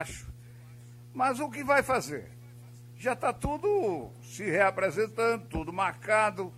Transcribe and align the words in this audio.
acho. 0.00 0.32
Mas 1.12 1.40
o 1.40 1.50
que 1.50 1.64
vai 1.64 1.82
fazer? 1.82 2.30
Já 2.96 3.14
está 3.14 3.32
tudo 3.32 4.12
se 4.22 4.44
reapresentando, 4.44 5.46
tudo 5.48 5.72
marcado. 5.72 6.52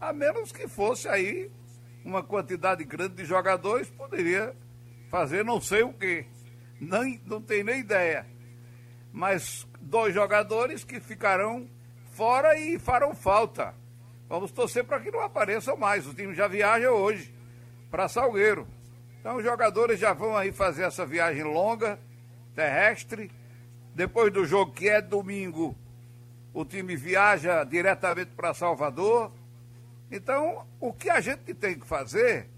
A 0.00 0.14
menos 0.14 0.50
que 0.50 0.66
fosse 0.66 1.06
aí 1.06 1.50
uma 2.02 2.22
quantidade 2.22 2.82
grande 2.84 3.16
de 3.16 3.26
jogadores, 3.26 3.90
poderia 3.90 4.56
fazer 5.10 5.44
não 5.44 5.60
sei 5.60 5.82
o 5.82 5.92
quê. 5.92 6.26
Nem, 6.80 7.20
não 7.26 7.42
tem 7.42 7.62
nem 7.62 7.80
ideia. 7.80 8.26
Mas 9.12 9.68
dois 9.78 10.14
jogadores 10.14 10.82
que 10.82 11.00
ficarão 11.00 11.68
fora 12.12 12.58
e 12.58 12.78
farão 12.78 13.14
falta. 13.14 13.74
Vamos 14.26 14.52
torcer 14.52 14.84
para 14.84 15.00
que 15.00 15.10
não 15.10 15.20
apareçam 15.20 15.76
mais. 15.76 16.06
O 16.06 16.14
time 16.14 16.34
já 16.34 16.48
viaja 16.48 16.90
hoje 16.90 17.34
para 17.90 18.08
Salgueiro. 18.08 18.66
Então 19.20 19.36
os 19.36 19.44
jogadores 19.44 20.00
já 20.00 20.14
vão 20.14 20.34
aí 20.34 20.50
fazer 20.50 20.84
essa 20.84 21.04
viagem 21.04 21.42
longa, 21.42 21.98
terrestre. 22.60 23.30
Depois 23.94 24.30
do 24.30 24.44
jogo 24.44 24.72
que 24.72 24.88
é 24.88 25.00
domingo, 25.00 25.74
o 26.52 26.64
time 26.64 26.94
viaja 26.94 27.64
diretamente 27.64 28.32
para 28.32 28.52
Salvador. 28.52 29.32
Então, 30.10 30.66
o 30.78 30.92
que 30.92 31.08
a 31.08 31.20
gente 31.20 31.54
tem 31.54 31.78
que 31.78 31.86
fazer, 31.86 32.48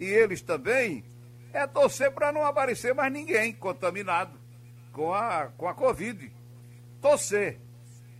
e 0.00 0.04
eles 0.04 0.42
também, 0.42 1.04
é 1.52 1.66
torcer 1.66 2.10
para 2.10 2.32
não 2.32 2.44
aparecer 2.44 2.92
mais 2.92 3.12
ninguém 3.12 3.52
contaminado 3.52 4.36
com 4.90 5.14
a, 5.14 5.46
com 5.56 5.68
a 5.68 5.74
Covid. 5.74 6.32
Torcer. 7.00 7.60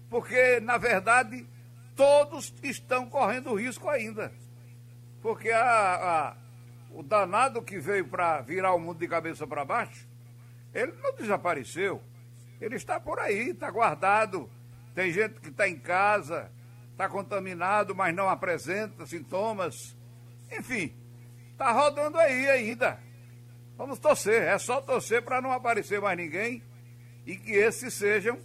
Porque, 0.09 0.61
na 0.61 0.79
verdade, 0.79 1.47
todos 1.97 2.55
estão 2.63 3.09
correndo 3.09 3.55
risco 3.55 3.89
ainda. 3.89 4.33
Porque 5.21 5.51
a, 5.51 5.61
a 5.61 6.37
o 6.95 7.03
danado 7.03 7.63
que 7.63 7.79
veio 7.79 8.07
para 8.07 8.43
virar 8.43 8.75
o 8.75 8.79
mundo 8.79 8.99
de 8.99 9.09
cabeça 9.09 9.47
para 9.47 9.65
baixo, 9.65 10.07
ele 10.75 10.93
não 11.03 11.15
desapareceu. 11.15 12.03
Ele 12.61 12.77
está 12.77 13.01
por 13.01 13.19
aí, 13.19 13.51
está 13.51 13.71
guardado. 13.71 14.49
Tem 14.95 15.13
gente 15.13 15.41
que 15.41 15.49
está 15.49 15.69
em 15.69 15.79
casa, 15.79 16.51
está 16.93 17.09
contaminado, 17.09 17.95
mas 17.95 18.15
não 18.15 18.29
apresenta 18.29 19.07
sintomas. 19.07 19.97
Enfim, 20.51 20.95
está 21.51 21.73
rodando 21.73 22.19
aí 22.19 22.49
ainda. 22.49 22.99
Vamos 23.77 23.99
torcer, 23.99 24.43
é 24.43 24.59
só 24.59 24.81
torcer 24.81 25.23
para 25.23 25.41
não 25.41 25.51
aparecer 25.51 26.01
mais 26.01 26.17
ninguém 26.17 26.63
e 27.27 27.37
que 27.37 27.53
esses 27.53 27.95
sejam 27.95 28.39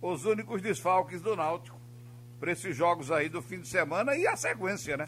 os 0.00 0.24
únicos 0.24 0.62
desfalques 0.62 1.20
do 1.20 1.36
Náutico 1.36 1.78
para 2.38 2.52
esses 2.52 2.76
jogos 2.76 3.10
aí 3.10 3.28
do 3.28 3.42
fim 3.42 3.60
de 3.60 3.68
semana 3.68 4.16
e 4.16 4.26
a 4.26 4.36
sequência, 4.36 4.96
né? 4.96 5.06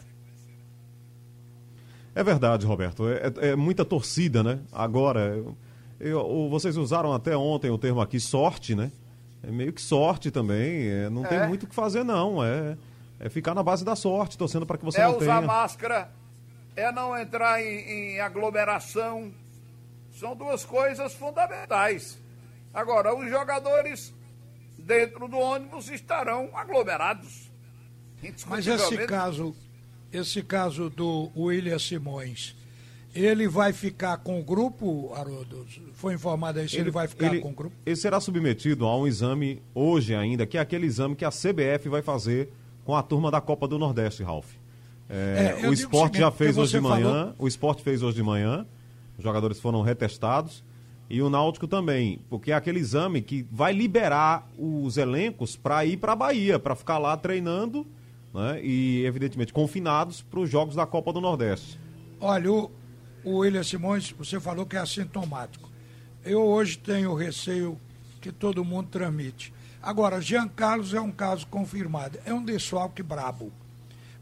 É 2.15 2.23
verdade, 2.23 2.65
Roberto. 2.65 3.07
É, 3.07 3.49
é, 3.49 3.55
muita 3.55 3.85
torcida, 3.85 4.43
né? 4.43 4.59
Agora, 4.71 5.35
eu, 5.35 5.55
eu, 5.99 6.49
vocês 6.49 6.77
usaram 6.77 7.13
até 7.13 7.35
ontem 7.35 7.69
o 7.69 7.77
termo 7.77 8.01
aqui 8.01 8.19
sorte, 8.19 8.73
né? 8.73 8.91
É 9.43 9.51
meio 9.51 9.73
que 9.73 9.81
sorte 9.81 10.31
também. 10.31 10.87
É, 10.87 11.09
não 11.09 11.23
tem 11.23 11.39
é. 11.39 11.47
muito 11.47 11.63
o 11.63 11.67
que 11.67 11.75
fazer, 11.75 12.03
não. 12.03 12.43
É, 12.43 12.77
é 13.19 13.29
ficar 13.29 13.53
na 13.53 13.63
base 13.63 13.83
da 13.83 13.95
sorte, 13.95 14.37
torcendo 14.37 14.65
para 14.65 14.77
que 14.77 14.85
você 14.85 15.01
é 15.01 15.05
não 15.05 15.17
tenha. 15.17 15.31
É 15.31 15.37
usar 15.37 15.41
máscara, 15.41 16.11
é 16.75 16.91
não 16.91 17.17
entrar 17.17 17.61
em, 17.61 18.15
em 18.15 18.19
aglomeração. 18.19 19.31
São 20.11 20.35
duas 20.35 20.65
coisas 20.65 21.13
fundamentais. 21.13 22.19
Agora, 22.73 23.15
os 23.15 23.29
jogadores 23.29 24.13
dentro 24.77 25.27
do 25.27 25.37
ônibus 25.37 25.89
estarão 25.89 26.49
aglomerados. 26.53 27.49
Mas 28.47 28.67
esse 28.67 29.05
caso, 29.05 29.55
esse 30.11 30.43
caso 30.43 30.89
do 30.89 31.31
William 31.35 31.79
Simões, 31.79 32.55
ele 33.13 33.47
vai 33.47 33.73
ficar 33.73 34.17
com 34.17 34.39
o 34.39 34.43
grupo, 34.43 35.13
Haroldo? 35.13 35.65
Foi 35.93 36.13
informado 36.13 36.59
aí 36.59 36.69
se 36.69 36.75
ele, 36.75 36.83
ele 36.83 36.91
vai 36.91 37.07
ficar 37.07 37.27
ele, 37.27 37.39
com 37.39 37.49
o 37.49 37.53
grupo? 37.53 37.75
Ele 37.85 37.95
será 37.95 38.19
submetido 38.19 38.85
a 38.85 38.97
um 38.97 39.07
exame 39.07 39.61
hoje 39.73 40.15
ainda, 40.15 40.45
que 40.45 40.57
é 40.57 40.61
aquele 40.61 40.85
exame 40.85 41.15
que 41.15 41.25
a 41.25 41.29
CBF 41.29 41.89
vai 41.89 42.01
fazer 42.01 42.51
com 42.85 42.95
a 42.95 43.01
turma 43.03 43.31
da 43.31 43.41
Copa 43.41 43.67
do 43.67 43.77
Nordeste, 43.77 44.23
Ralf. 44.23 44.53
É, 45.09 45.61
é, 45.61 45.67
o 45.67 45.73
esporte 45.73 46.17
seguinte, 46.17 46.19
já 46.19 46.31
fez 46.31 46.57
hoje 46.57 46.73
de 46.73 46.81
manhã, 46.81 47.19
falou... 47.19 47.35
o 47.39 47.47
esporte 47.47 47.81
fez 47.81 48.03
hoje 48.03 48.17
de 48.17 48.23
manhã, 48.23 48.65
os 49.17 49.23
jogadores 49.23 49.59
foram 49.59 49.81
retestados, 49.81 50.63
e 51.09 51.21
o 51.23 51.29
Náutico 51.29 51.67
também, 51.67 52.21
porque 52.29 52.51
é 52.51 52.55
aquele 52.55 52.79
exame 52.79 53.21
que 53.21 53.43
vai 53.51 53.73
liberar 53.73 54.47
os 54.55 54.97
elencos 54.97 55.55
para 55.55 55.83
ir 55.83 55.97
para 55.97 56.13
a 56.13 56.15
Bahia, 56.15 56.59
para 56.59 56.75
ficar 56.75 56.99
lá 56.99 57.17
treinando 57.17 57.87
né, 58.31 58.59
e, 58.63 59.03
evidentemente, 59.03 59.51
confinados 59.51 60.21
para 60.21 60.39
os 60.39 60.49
Jogos 60.49 60.75
da 60.75 60.85
Copa 60.85 61.11
do 61.11 61.19
Nordeste. 61.19 61.79
Olha, 62.21 62.51
o, 62.51 62.71
o 63.23 63.37
William 63.37 63.63
Simões, 63.63 64.11
você 64.11 64.39
falou 64.39 64.65
que 64.65 64.75
é 64.75 64.79
assintomático. 64.79 65.69
Eu 66.23 66.41
hoje 66.41 66.77
tenho 66.77 67.13
receio 67.15 67.79
que 68.21 68.31
todo 68.31 68.65
mundo 68.65 68.89
tramite. 68.89 69.53
Agora, 69.81 70.21
Jean 70.21 70.47
Carlos 70.47 70.93
é 70.93 70.99
um 70.99 71.11
caso 71.11 71.47
confirmado. 71.47 72.19
É 72.25 72.33
um 72.33 72.43
desfalque 72.43 73.01
brabo 73.01 73.51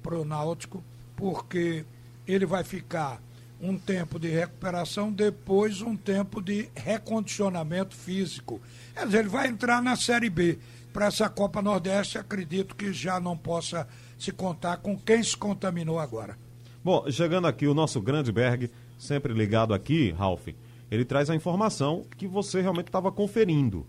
para 0.03 0.18
o 0.18 0.25
Náutico, 0.25 0.84
porque 1.16 1.84
ele 2.28 2.46
vai 2.46 2.63
ficar 2.63 3.22
um 3.59 3.78
tempo 3.78 4.19
de 4.19 4.28
recuperação, 4.30 5.12
depois 5.12 5.81
um 5.81 5.96
tempo 5.96 6.41
de 6.41 6.69
recondicionamento 6.75 7.96
físico. 7.96 8.62
Quer 8.94 9.06
dizer, 9.06 9.19
ele 9.19 9.29
vai 9.29 9.47
entrar 9.47 9.81
na 9.81 9.96
Série 9.96 10.29
B. 10.29 10.59
Para 10.94 11.08
essa 11.08 11.29
Copa 11.29 11.62
Nordeste, 11.62 12.18
acredito 12.18 12.75
que 12.75 12.91
já 12.94 13.19
não 13.19 13.38
possa 13.38 13.88
se 14.18 14.31
contar 14.31 14.78
com 14.78 14.97
quem 14.97 15.22
se 15.22 15.35
contaminou 15.35 16.00
agora. 16.00 16.38
Bom, 16.84 17.09
chegando 17.12 17.47
aqui 17.47 17.68
o 17.68 17.74
nosso 17.74 18.02
grande 18.02 18.31
Berg, 18.31 18.72
sempre 18.97 19.34
ligado 19.34 19.74
aqui, 19.74 20.12
Ralf, 20.12 20.47
ele 20.90 21.06
traz 21.06 21.30
a 21.30 21.35
informação 21.35 22.03
que 22.18 22.28
você 22.28 22.62
realmente 22.62 22.88
estava 22.88 23.12
conferindo. 23.12 23.85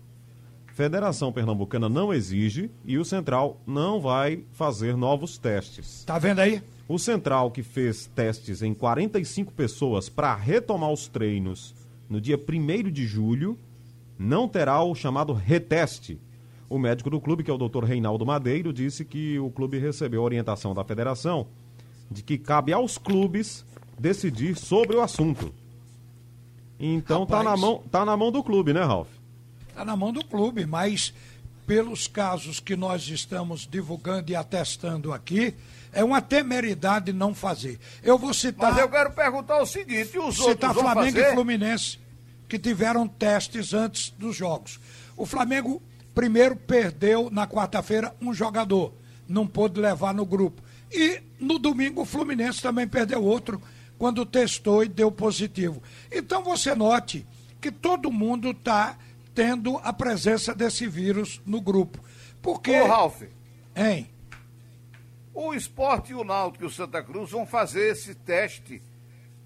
Federação 0.73 1.31
Pernambucana 1.33 1.89
não 1.89 2.13
exige 2.13 2.71
e 2.85 2.97
o 2.97 3.03
Central 3.03 3.61
não 3.67 3.99
vai 3.99 4.45
fazer 4.51 4.95
novos 4.95 5.37
testes. 5.37 6.03
Tá 6.05 6.17
vendo 6.17 6.39
aí? 6.39 6.61
O 6.87 6.97
Central, 6.97 7.51
que 7.51 7.61
fez 7.61 8.07
testes 8.07 8.61
em 8.61 8.73
45 8.73 9.51
pessoas 9.53 10.07
para 10.09 10.33
retomar 10.35 10.91
os 10.91 11.07
treinos 11.07 11.75
no 12.09 12.21
dia 12.21 12.37
1 12.37 12.89
de 12.91 13.05
julho, 13.05 13.57
não 14.17 14.47
terá 14.47 14.81
o 14.81 14.95
chamado 14.95 15.33
reteste. 15.33 16.19
O 16.69 16.79
médico 16.79 17.09
do 17.09 17.19
clube, 17.19 17.43
que 17.43 17.51
é 17.51 17.53
o 17.53 17.57
doutor 17.57 17.83
Reinaldo 17.83 18.25
Madeiro, 18.25 18.71
disse 18.71 19.03
que 19.03 19.37
o 19.39 19.49
clube 19.49 19.77
recebeu 19.77 20.21
orientação 20.21 20.73
da 20.73 20.83
federação 20.83 21.47
de 22.09 22.23
que 22.23 22.37
cabe 22.37 22.73
aos 22.73 22.97
clubes 22.97 23.65
decidir 23.99 24.57
sobre 24.57 24.95
o 24.95 25.01
assunto. 25.01 25.53
Então 26.79 27.21
Rapaz, 27.21 27.43
tá 27.43 27.49
na 27.49 27.57
mão, 27.57 27.83
tá 27.91 28.05
na 28.05 28.15
mão 28.15 28.31
do 28.31 28.41
clube, 28.41 28.73
né, 28.73 28.83
Ralf? 28.83 29.09
Tá 29.75 29.83
na 29.83 29.95
mão 29.95 30.13
do 30.13 30.23
clube, 30.23 30.65
mas 30.65 31.13
pelos 31.67 32.07
casos 32.07 32.59
que 32.59 32.75
nós 32.75 33.07
estamos 33.09 33.67
divulgando 33.69 34.31
e 34.31 34.35
atestando 34.35 35.13
aqui, 35.13 35.53
é 35.91 36.03
uma 36.03 36.21
temeridade 36.21 37.11
não 37.13 37.35
fazer. 37.35 37.79
Eu 38.01 38.17
vou 38.17 38.33
citar. 38.33 38.71
Mas 38.71 38.81
eu 38.81 38.89
quero 38.89 39.11
perguntar 39.11 39.61
o 39.61 39.65
seguinte: 39.65 40.17
os 40.17 40.35
citar 40.35 40.69
outros 40.71 40.73
Flamengo 40.73 41.17
fazer? 41.17 41.31
e 41.31 41.33
Fluminense, 41.33 41.99
que 42.47 42.57
tiveram 42.57 43.07
testes 43.07 43.73
antes 43.73 44.11
dos 44.17 44.35
jogos. 44.35 44.79
O 45.17 45.25
Flamengo, 45.25 45.81
primeiro, 46.15 46.55
perdeu 46.55 47.29
na 47.29 47.45
quarta-feira 47.45 48.15
um 48.21 48.33
jogador, 48.33 48.93
não 49.27 49.45
pôde 49.45 49.79
levar 49.79 50.13
no 50.13 50.25
grupo. 50.25 50.63
E 50.91 51.21
no 51.39 51.59
domingo, 51.59 52.01
o 52.01 52.05
Fluminense 52.05 52.61
também 52.61 52.87
perdeu 52.87 53.23
outro 53.23 53.61
quando 53.99 54.25
testou 54.25 54.83
e 54.83 54.87
deu 54.87 55.11
positivo. 55.11 55.83
Então 56.09 56.41
você 56.41 56.73
note 56.73 57.27
que 57.61 57.69
todo 57.69 58.09
mundo 58.09 58.51
está 58.51 58.97
tendo 59.35 59.77
a 59.83 59.91
presença 59.91 60.55
desse 60.55 60.87
vírus 60.87 61.41
no 61.45 61.61
grupo. 61.61 61.99
Porque. 62.41 62.79
Ô, 62.79 62.87
Ralf. 62.87 63.21
Hein? 63.75 64.09
O 65.33 65.53
esporte 65.53 66.11
e 66.11 66.15
o 66.15 66.23
Náutico 66.23 66.63
e 66.63 66.67
o 66.67 66.71
Santa 66.71 67.03
Cruz 67.03 67.31
vão 67.31 67.45
fazer 67.45 67.91
esse 67.91 68.15
teste 68.15 68.81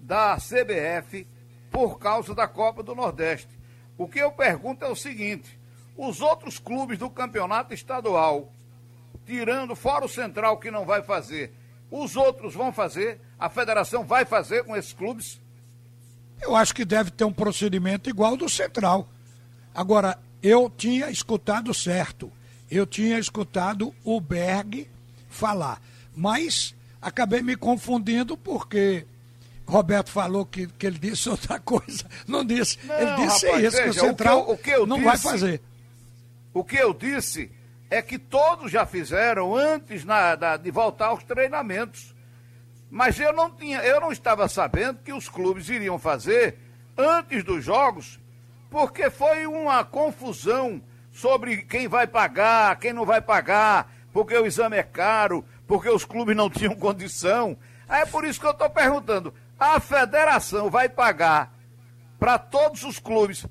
da 0.00 0.36
CBF 0.36 1.26
por 1.70 1.98
causa 1.98 2.34
da 2.34 2.46
Copa 2.46 2.82
do 2.82 2.94
Nordeste. 2.94 3.58
O 3.98 4.08
que 4.08 4.20
eu 4.20 4.30
pergunto 4.30 4.84
é 4.84 4.88
o 4.88 4.96
seguinte: 4.96 5.58
os 5.96 6.20
outros 6.20 6.60
clubes 6.60 6.98
do 6.98 7.10
campeonato 7.10 7.74
estadual, 7.74 8.52
tirando 9.26 9.74
fora 9.74 10.04
o 10.04 10.08
Central 10.08 10.58
que 10.58 10.70
não 10.70 10.84
vai 10.84 11.02
fazer, 11.02 11.52
os 11.90 12.16
outros 12.16 12.54
vão 12.54 12.72
fazer? 12.72 13.20
A 13.44 13.50
federação 13.50 14.02
vai 14.02 14.24
fazer 14.24 14.64
com 14.64 14.74
esses 14.74 14.94
clubes? 14.94 15.38
Eu 16.40 16.56
acho 16.56 16.74
que 16.74 16.82
deve 16.82 17.10
ter 17.10 17.24
um 17.24 17.32
procedimento 17.32 18.08
igual 18.08 18.38
do 18.38 18.48
Central. 18.48 19.06
Agora, 19.74 20.18
eu 20.42 20.72
tinha 20.74 21.10
escutado 21.10 21.74
certo. 21.74 22.32
Eu 22.70 22.86
tinha 22.86 23.18
escutado 23.18 23.94
o 24.02 24.18
Berg 24.18 24.88
falar. 25.28 25.78
Mas 26.16 26.74
acabei 27.02 27.42
me 27.42 27.54
confundindo 27.54 28.34
porque 28.34 29.06
Roberto 29.66 30.08
falou 30.08 30.46
que, 30.46 30.66
que 30.66 30.86
ele 30.86 30.98
disse 30.98 31.28
outra 31.28 31.60
coisa. 31.60 32.06
Não 32.26 32.46
disse. 32.46 32.78
Não, 32.86 32.94
ele 32.98 33.26
disse 33.26 33.44
rapaz, 33.44 33.64
isso, 33.64 33.76
veja, 33.76 33.82
que 33.82 33.88
o 33.90 33.92
Central 33.92 34.40
o 34.40 34.44
que 34.44 34.50
eu, 34.50 34.54
o 34.54 34.58
que 34.58 34.70
eu 34.70 34.86
não 34.86 34.96
disse, 34.96 35.08
vai 35.08 35.18
fazer. 35.18 35.62
O 36.54 36.64
que 36.64 36.76
eu 36.76 36.94
disse 36.94 37.52
é 37.90 38.00
que 38.00 38.18
todos 38.18 38.72
já 38.72 38.86
fizeram 38.86 39.54
antes 39.54 40.02
na, 40.02 40.34
da, 40.34 40.56
de 40.56 40.70
voltar 40.70 41.08
aos 41.08 41.22
treinamentos. 41.24 42.13
Mas 42.94 43.18
eu 43.18 43.32
não 43.32 43.50
tinha, 43.50 43.80
eu 43.80 44.00
não 44.00 44.12
estava 44.12 44.46
sabendo 44.46 45.00
que 45.00 45.12
os 45.12 45.28
clubes 45.28 45.68
iriam 45.68 45.98
fazer 45.98 46.56
antes 46.96 47.42
dos 47.42 47.64
jogos, 47.64 48.20
porque 48.70 49.10
foi 49.10 49.48
uma 49.48 49.84
confusão 49.84 50.80
sobre 51.10 51.62
quem 51.62 51.88
vai 51.88 52.06
pagar, 52.06 52.78
quem 52.78 52.92
não 52.92 53.04
vai 53.04 53.20
pagar, 53.20 53.92
porque 54.12 54.36
o 54.36 54.46
exame 54.46 54.76
é 54.76 54.84
caro, 54.84 55.44
porque 55.66 55.88
os 55.88 56.04
clubes 56.04 56.36
não 56.36 56.48
tinham 56.48 56.72
condição. 56.76 57.58
É 57.88 58.06
por 58.06 58.24
isso 58.24 58.38
que 58.38 58.46
eu 58.46 58.52
estou 58.52 58.70
perguntando: 58.70 59.34
a 59.58 59.80
federação 59.80 60.70
vai 60.70 60.88
pagar 60.88 61.52
para 62.16 62.38
todos 62.38 62.84
os 62.84 63.00
clubes, 63.00 63.44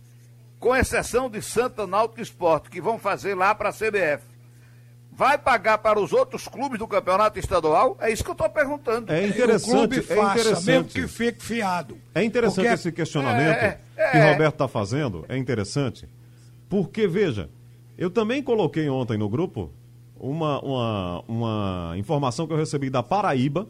com 0.57 0.73
exceção 0.73 1.29
de 1.29 1.41
Santa 1.41 1.85
Náutico 1.85 2.21
Esporte, 2.21 2.69
que 2.69 2.79
vão 2.79 2.97
fazer 2.97 3.35
lá 3.35 3.53
para 3.53 3.67
a 3.67 3.73
CBF? 3.73 4.32
Vai 5.23 5.37
pagar 5.37 5.77
para 5.77 6.01
os 6.01 6.11
outros 6.11 6.49
clubes 6.49 6.77
do 6.77 6.85
campeonato 6.85 7.39
estadual? 7.39 7.97
É 8.01 8.11
isso 8.11 8.21
que 8.21 8.29
eu 8.29 8.33
estou 8.33 8.49
perguntando. 8.49 9.09
É 9.09 9.25
interessante, 9.25 9.69
o 9.69 9.73
clube 9.73 10.01
faça, 10.01 10.21
é 10.21 10.41
interessante. 10.41 10.65
mesmo 10.65 10.83
que 10.89 11.07
fique 11.07 11.41
fiado. 11.41 11.97
É 12.13 12.21
interessante 12.21 12.65
porque... 12.65 12.73
esse 12.73 12.91
questionamento 12.91 13.55
é, 13.57 13.79
é, 13.95 14.11
que 14.11 14.17
o 14.17 14.21
Roberto 14.21 14.55
está 14.55 14.67
fazendo, 14.67 15.25
é 15.29 15.37
interessante, 15.37 16.09
porque, 16.67 17.07
veja, 17.07 17.49
eu 17.97 18.09
também 18.09 18.43
coloquei 18.43 18.89
ontem 18.89 19.17
no 19.17 19.29
grupo 19.29 19.71
uma, 20.19 20.59
uma, 20.59 21.23
uma 21.25 21.93
informação 21.95 22.45
que 22.45 22.51
eu 22.51 22.57
recebi 22.57 22.89
da 22.89 23.01
Paraíba, 23.01 23.65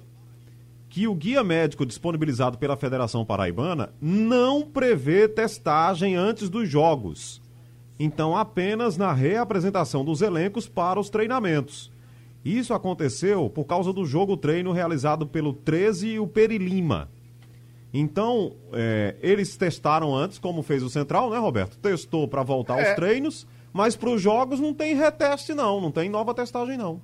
que 0.89 1.07
o 1.07 1.13
guia 1.13 1.43
médico 1.43 1.85
disponibilizado 1.85 2.57
pela 2.57 2.75
Federação 2.75 3.23
Paraibana 3.23 3.93
não 4.01 4.63
prevê 4.63 5.27
testagem 5.27 6.15
antes 6.15 6.49
dos 6.49 6.67
jogos. 6.67 7.42
Então, 7.99 8.35
apenas 8.35 8.97
na 8.97 9.13
reapresentação 9.13 10.03
dos 10.03 10.21
elencos 10.21 10.67
para 10.67 10.99
os 10.99 11.09
treinamentos. 11.09 11.91
Isso 12.43 12.73
aconteceu 12.73 13.49
por 13.49 13.65
causa 13.65 13.93
do 13.93 14.05
jogo 14.05 14.35
treino 14.35 14.71
realizado 14.71 15.25
pelo 15.25 15.53
13 15.53 16.07
e 16.09 16.19
o 16.19 16.27
Perilima. 16.27 17.09
Então, 17.93 18.55
é, 18.73 19.15
eles 19.21 19.55
testaram 19.55 20.15
antes, 20.15 20.39
como 20.39 20.63
fez 20.63 20.81
o 20.81 20.89
Central, 20.89 21.29
né, 21.29 21.37
Roberto? 21.37 21.77
Testou 21.77 22.27
para 22.27 22.41
voltar 22.41 22.79
é. 22.79 22.87
aos 22.87 22.95
treinos, 22.95 23.47
mas 23.71 23.95
para 23.95 24.09
os 24.09 24.21
jogos 24.21 24.59
não 24.59 24.73
tem 24.73 24.95
reteste, 24.95 25.53
não, 25.53 25.79
não 25.79 25.91
tem 25.91 26.09
nova 26.09 26.33
testagem, 26.33 26.75
não. 26.75 26.99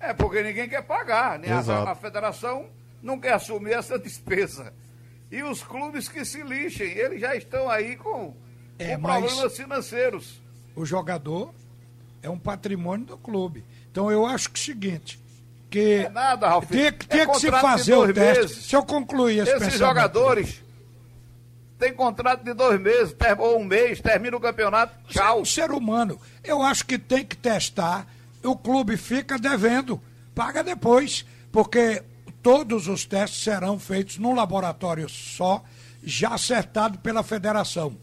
É, 0.00 0.12
porque 0.12 0.42
ninguém 0.42 0.68
quer 0.68 0.82
pagar, 0.82 1.38
né? 1.38 1.48
A, 1.50 1.92
a, 1.92 1.94
federação 1.94 2.66
não 3.02 3.18
quer 3.18 3.34
assumir 3.34 3.72
essa 3.72 3.98
despesa. 3.98 4.74
E 5.30 5.42
os 5.42 5.62
clubes 5.62 6.08
que 6.08 6.24
se 6.24 6.42
lixem, 6.42 6.90
eles 6.90 7.20
já 7.20 7.34
estão 7.34 7.70
aí 7.70 7.96
com 7.96 8.36
é, 8.78 8.96
com 8.96 9.02
problemas 9.02 9.56
financeiros. 9.56 10.40
O 10.74 10.84
jogador 10.84 11.54
é 12.22 12.30
um 12.30 12.38
patrimônio 12.38 13.06
do 13.06 13.16
clube. 13.16 13.64
Então 13.90 14.10
eu 14.10 14.26
acho 14.26 14.50
que 14.50 14.58
é 14.58 14.62
o 14.62 14.64
seguinte, 14.64 15.20
que 15.70 16.04
é 16.04 16.08
nada, 16.08 16.48
Ralf. 16.48 16.68
Tem, 16.68 16.92
tem 16.92 17.20
é 17.20 17.26
que 17.26 17.40
se 17.40 17.50
fazer 17.50 17.94
o 17.94 18.12
teste. 18.12 18.42
Meses. 18.42 18.66
Se 18.66 18.76
eu 18.76 18.84
concluir 18.84 19.38
esse 19.38 19.52
Esses 19.52 19.78
jogadores 19.78 20.62
têm 21.78 21.92
contrato 21.94 22.42
de 22.42 22.52
dois 22.52 22.80
meses, 22.80 23.14
ou 23.38 23.60
um 23.60 23.64
mês, 23.64 24.00
termina 24.00 24.36
o 24.36 24.40
campeonato, 24.40 24.94
tchau. 25.08 25.38
É 25.38 25.40
um 25.40 25.44
ser 25.44 25.70
humano. 25.70 26.20
Eu 26.42 26.62
acho 26.62 26.84
que 26.86 26.98
tem 26.98 27.24
que 27.24 27.36
testar. 27.36 28.06
O 28.42 28.56
clube 28.56 28.96
fica 28.96 29.38
devendo, 29.38 30.00
paga 30.34 30.62
depois, 30.62 31.26
porque 31.50 32.02
todos 32.42 32.86
os 32.86 33.04
testes 33.04 33.42
serão 33.42 33.78
feitos 33.78 34.18
num 34.18 34.34
laboratório 34.34 35.08
só, 35.08 35.64
já 36.02 36.34
acertado 36.34 36.98
pela 36.98 37.22
federação 37.22 37.96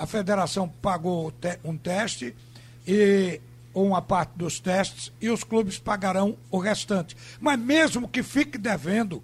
a 0.00 0.06
federação 0.06 0.66
pagou 0.66 1.30
um 1.62 1.76
teste 1.76 2.34
e 2.86 3.38
uma 3.74 4.00
parte 4.00 4.32
dos 4.34 4.58
testes 4.58 5.12
e 5.20 5.28
os 5.28 5.44
clubes 5.44 5.78
pagarão 5.78 6.38
o 6.50 6.58
restante. 6.58 7.14
Mas 7.38 7.58
mesmo 7.60 8.08
que 8.08 8.22
fique 8.22 8.56
devendo, 8.56 9.22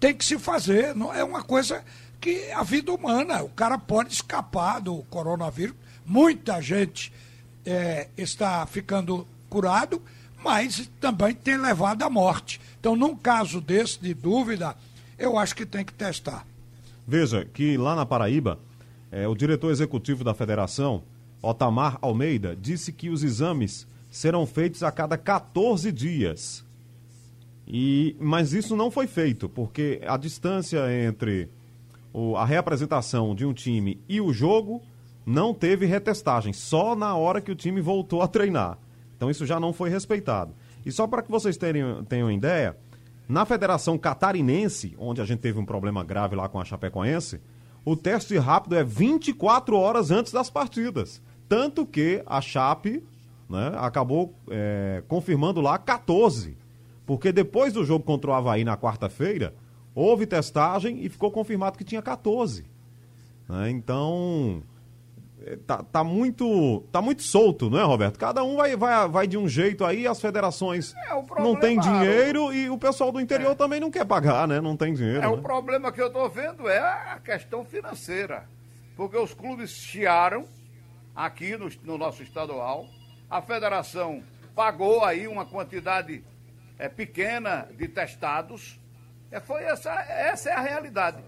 tem 0.00 0.12
que 0.12 0.24
se 0.24 0.36
fazer. 0.36 0.92
Não 0.92 1.14
é 1.14 1.22
uma 1.22 1.42
coisa 1.44 1.84
que 2.20 2.50
a 2.50 2.64
vida 2.64 2.92
humana, 2.92 3.44
o 3.44 3.48
cara 3.48 3.78
pode 3.78 4.12
escapar 4.12 4.80
do 4.80 5.04
coronavírus. 5.04 5.76
Muita 6.04 6.60
gente 6.60 7.12
é, 7.64 8.08
está 8.16 8.66
ficando 8.66 9.24
curado, 9.48 10.02
mas 10.42 10.90
também 11.00 11.32
tem 11.32 11.56
levado 11.56 12.02
à 12.02 12.10
morte. 12.10 12.60
Então, 12.80 12.96
num 12.96 13.14
caso 13.14 13.60
desse 13.60 14.00
de 14.00 14.14
dúvida, 14.14 14.76
eu 15.16 15.38
acho 15.38 15.54
que 15.54 15.64
tem 15.64 15.84
que 15.84 15.92
testar. 15.92 16.44
Veja 17.06 17.44
que 17.44 17.76
lá 17.76 17.94
na 17.94 18.04
Paraíba 18.04 18.58
é, 19.10 19.26
o 19.26 19.34
diretor 19.34 19.70
executivo 19.70 20.22
da 20.22 20.34
federação, 20.34 21.02
Otamar 21.42 21.98
Almeida, 22.00 22.56
disse 22.56 22.92
que 22.92 23.08
os 23.08 23.22
exames 23.22 23.86
serão 24.10 24.46
feitos 24.46 24.82
a 24.82 24.90
cada 24.90 25.16
14 25.16 25.90
dias. 25.92 26.64
E, 27.66 28.16
mas 28.18 28.52
isso 28.52 28.74
não 28.74 28.90
foi 28.90 29.06
feito, 29.06 29.48
porque 29.48 30.00
a 30.06 30.16
distância 30.16 30.80
entre 31.06 31.48
o, 32.12 32.36
a 32.36 32.44
reapresentação 32.44 33.34
de 33.34 33.44
um 33.44 33.52
time 33.52 34.00
e 34.08 34.20
o 34.20 34.32
jogo 34.32 34.82
não 35.26 35.52
teve 35.52 35.84
retestagem, 35.84 36.52
só 36.54 36.96
na 36.96 37.14
hora 37.14 37.40
que 37.40 37.52
o 37.52 37.54
time 37.54 37.80
voltou 37.82 38.22
a 38.22 38.28
treinar. 38.28 38.78
Então 39.16 39.30
isso 39.30 39.44
já 39.44 39.60
não 39.60 39.72
foi 39.72 39.90
respeitado. 39.90 40.54
E 40.86 40.90
só 40.90 41.06
para 41.06 41.22
que 41.22 41.30
vocês 41.30 41.56
tenham, 41.58 42.02
tenham 42.04 42.32
ideia, 42.32 42.74
na 43.28 43.44
Federação 43.44 43.98
Catarinense, 43.98 44.96
onde 44.98 45.20
a 45.20 45.24
gente 45.26 45.40
teve 45.40 45.58
um 45.58 45.66
problema 45.66 46.02
grave 46.02 46.34
lá 46.34 46.48
com 46.48 46.58
a 46.58 46.64
Chapecoense, 46.64 47.40
o 47.90 47.96
teste 47.96 48.36
rápido 48.36 48.76
é 48.76 48.84
24 48.84 49.74
horas 49.74 50.10
antes 50.10 50.30
das 50.30 50.50
partidas. 50.50 51.22
Tanto 51.48 51.86
que 51.86 52.22
a 52.26 52.38
Chape 52.38 53.02
né, 53.48 53.72
acabou 53.78 54.34
é, 54.50 55.02
confirmando 55.08 55.62
lá 55.62 55.78
14. 55.78 56.54
Porque 57.06 57.32
depois 57.32 57.72
do 57.72 57.86
jogo 57.86 58.04
contra 58.04 58.30
o 58.30 58.34
Havaí 58.34 58.62
na 58.62 58.76
quarta-feira, 58.76 59.54
houve 59.94 60.26
testagem 60.26 61.02
e 61.02 61.08
ficou 61.08 61.30
confirmado 61.30 61.78
que 61.78 61.84
tinha 61.84 62.02
14. 62.02 62.66
Né, 63.48 63.70
então, 63.70 64.62
tá, 65.56 65.82
tá, 65.82 66.04
muito, 66.04 66.80
tá 66.92 67.00
muito 67.00 67.22
solto, 67.22 67.70
não 67.70 67.78
é, 67.78 67.82
Roberto? 67.82 68.18
Cada 68.18 68.42
um 68.42 68.56
vai, 68.56 68.76
vai, 68.76 69.08
vai 69.08 69.26
de 69.26 69.36
um 69.36 69.48
jeito 69.48 69.84
aí, 69.84 70.06
as 70.06 70.20
federações 70.20 70.94
é, 70.94 71.40
não 71.42 71.56
têm 71.56 71.78
dinheiro 71.78 72.52
e 72.52 72.68
o 72.68 72.78
pessoal 72.78 73.10
do 73.10 73.20
interior 73.20 73.52
é. 73.52 73.54
também 73.54 73.80
não 73.80 73.90
quer 73.90 74.04
pagar, 74.04 74.46
né? 74.46 74.60
Não 74.60 74.76
tem 74.76 74.94
dinheiro. 74.94 75.18
É, 75.18 75.22
né? 75.22 75.28
o 75.28 75.38
problema 75.38 75.92
que 75.92 76.00
eu 76.00 76.08
estou 76.08 76.28
vendo 76.28 76.68
é 76.68 76.78
a 76.78 77.20
questão 77.22 77.64
financeira. 77.64 78.48
Porque 78.96 79.16
os 79.16 79.32
clubes 79.32 79.70
chiaram 79.70 80.44
aqui 81.14 81.56
no, 81.56 81.68
no 81.84 81.96
nosso 81.96 82.22
estadual, 82.22 82.84
a 83.30 83.40
federação 83.40 84.22
pagou 84.54 85.04
aí 85.04 85.28
uma 85.28 85.46
quantidade 85.46 86.24
é, 86.78 86.88
pequena 86.88 87.68
de 87.76 87.86
testados. 87.86 88.80
É, 89.30 89.38
foi 89.38 89.62
essa, 89.62 89.92
essa 89.92 90.50
é 90.50 90.52
a 90.52 90.60
realidade. 90.60 91.18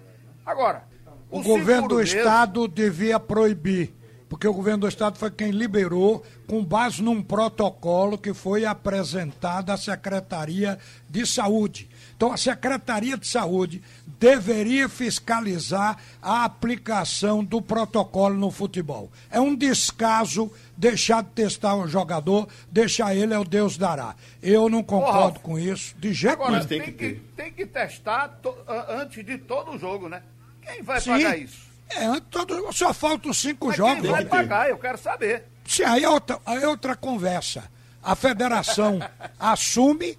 Agora, 0.44 0.84
o, 1.30 1.38
o 1.38 1.42
governo 1.42 1.88
do 1.88 1.96
mesmo, 1.96 2.18
estado 2.18 2.66
devia 2.66 3.20
proibir 3.20 3.94
porque 4.30 4.46
o 4.46 4.54
governo 4.54 4.82
do 4.82 4.88
estado 4.88 5.18
foi 5.18 5.28
quem 5.28 5.50
liberou, 5.50 6.24
com 6.46 6.64
base 6.64 7.02
num 7.02 7.20
protocolo 7.20 8.16
que 8.16 8.32
foi 8.32 8.64
apresentado 8.64 9.70
à 9.70 9.76
Secretaria 9.76 10.78
de 11.08 11.26
Saúde. 11.26 11.90
Então, 12.16 12.32
a 12.32 12.36
Secretaria 12.36 13.18
de 13.18 13.26
Saúde 13.26 13.82
deveria 14.20 14.88
fiscalizar 14.88 15.98
a 16.22 16.44
aplicação 16.44 17.42
do 17.44 17.60
protocolo 17.60 18.36
no 18.36 18.52
futebol. 18.52 19.10
É 19.32 19.40
um 19.40 19.52
descaso 19.52 20.48
deixar 20.76 21.24
de 21.24 21.30
testar 21.30 21.74
o 21.74 21.88
jogador, 21.88 22.48
deixar 22.70 23.16
ele 23.16 23.34
é 23.34 23.38
o 23.38 23.44
Deus 23.44 23.76
dará. 23.76 24.14
Eu 24.40 24.68
não 24.68 24.84
concordo 24.84 25.40
com 25.40 25.58
isso, 25.58 25.96
de 25.98 26.12
jeito 26.12 26.48
nenhum. 26.48 26.64
Tem, 26.66 26.80
tem, 26.80 26.92
que, 26.92 27.14
tem 27.36 27.52
que 27.52 27.66
testar 27.66 28.28
to, 28.40 28.54
antes 28.88 29.24
de 29.24 29.38
todo 29.38 29.72
o 29.72 29.78
jogo, 29.78 30.08
né? 30.08 30.22
Quem 30.62 30.84
vai 30.84 31.00
Sim. 31.00 31.10
pagar 31.10 31.36
isso? 31.36 31.69
É, 31.90 32.20
todo, 32.30 32.72
só 32.72 32.94
faltam 32.94 33.32
cinco 33.32 33.68
Mas 33.68 33.76
jogos. 33.76 34.02
Quem 34.02 34.10
vai 34.10 34.24
pagar? 34.24 34.68
Eu 34.68 34.78
quero 34.78 34.98
saber. 34.98 35.44
Sim, 35.64 35.84
aí 35.84 36.04
é 36.04 36.08
outra, 36.08 36.38
aí 36.46 36.62
é 36.62 36.68
outra 36.68 36.96
conversa. 36.96 37.64
A 38.02 38.14
federação 38.14 38.98
assume, 39.38 40.18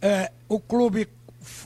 é, 0.00 0.32
o 0.48 0.58
clube 0.58 1.08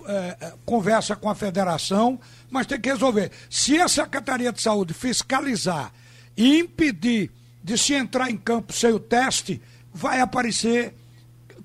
é, 0.06 0.36
é, 0.40 0.52
conversa 0.64 1.14
com 1.16 1.28
a 1.28 1.34
federação, 1.34 2.18
mas 2.50 2.66
tem 2.66 2.80
que 2.80 2.90
resolver. 2.90 3.30
Se 3.48 3.80
a 3.80 3.88
Secretaria 3.88 4.52
de 4.52 4.60
Saúde 4.60 4.94
fiscalizar 4.94 5.92
e 6.36 6.58
impedir 6.58 7.30
de 7.62 7.76
se 7.76 7.94
entrar 7.94 8.30
em 8.30 8.36
campo 8.36 8.72
sem 8.72 8.92
o 8.92 9.00
teste, 9.00 9.60
vai 9.92 10.20
aparecer 10.20 10.94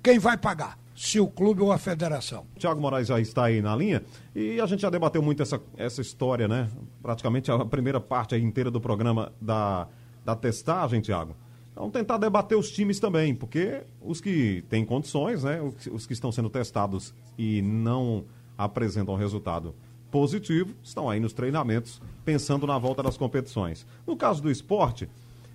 quem 0.01 0.17
vai 0.17 0.37
pagar 0.37 0.80
se 1.01 1.19
o 1.19 1.27
clube 1.27 1.63
ou 1.63 1.71
a 1.71 1.79
federação. 1.79 2.45
Tiago 2.59 2.79
Moraes 2.79 3.07
já 3.07 3.19
está 3.19 3.45
aí 3.45 3.59
na 3.59 3.75
linha 3.75 4.03
e 4.35 4.61
a 4.61 4.67
gente 4.67 4.81
já 4.81 4.89
debateu 4.89 5.19
muito 5.19 5.41
essa, 5.41 5.59
essa 5.75 5.99
história, 5.99 6.47
né? 6.47 6.69
Praticamente 7.01 7.49
a 7.49 7.65
primeira 7.65 7.99
parte 7.99 8.35
inteira 8.35 8.69
do 8.69 8.79
programa 8.79 9.31
da, 9.41 9.87
da 10.23 10.35
testagem, 10.35 11.01
Tiago. 11.01 11.35
Vamos 11.75 11.91
tentar 11.91 12.19
debater 12.19 12.55
os 12.55 12.69
times 12.69 12.99
também, 12.99 13.33
porque 13.33 13.81
os 13.99 14.21
que 14.21 14.63
têm 14.69 14.85
condições, 14.85 15.43
né? 15.43 15.59
Os 15.91 16.05
que 16.05 16.13
estão 16.13 16.31
sendo 16.31 16.51
testados 16.51 17.15
e 17.35 17.63
não 17.63 18.23
apresentam 18.55 19.15
resultado 19.15 19.73
positivo, 20.11 20.75
estão 20.83 21.09
aí 21.09 21.19
nos 21.19 21.33
treinamentos, 21.33 21.99
pensando 22.23 22.67
na 22.67 22.77
volta 22.77 23.01
das 23.01 23.17
competições. 23.17 23.87
No 24.05 24.15
caso 24.15 24.39
do 24.39 24.51
esporte, 24.51 25.09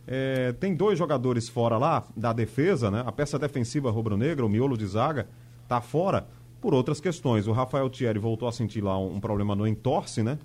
é, 0.06 0.52
tem 0.52 0.75
dois 0.75 0.98
jogadores 0.98 1.48
fora 1.48 1.76
lá 1.76 2.04
da 2.16 2.32
defesa, 2.32 2.90
né? 2.90 3.02
A 3.04 3.10
peça 3.10 3.38
defensiva 3.38 3.90
rubro-negra, 3.90 4.46
o 4.46 4.48
miolo 4.48 4.76
de 4.76 4.86
zaga, 4.86 5.28
tá 5.66 5.80
fora 5.80 6.26
por 6.60 6.75
outras 6.75 7.00
questões. 7.00 7.48
O 7.48 7.52
Rafael 7.52 7.90
Thierry 7.90 8.18
voltou 8.18 8.46
a 8.46 8.52
sentir 8.52 8.82
lá 8.82 8.96
um, 8.98 9.18
problema 9.18 9.56
no 9.56 9.66
entorse, 9.66 10.22
né? 10.22 10.38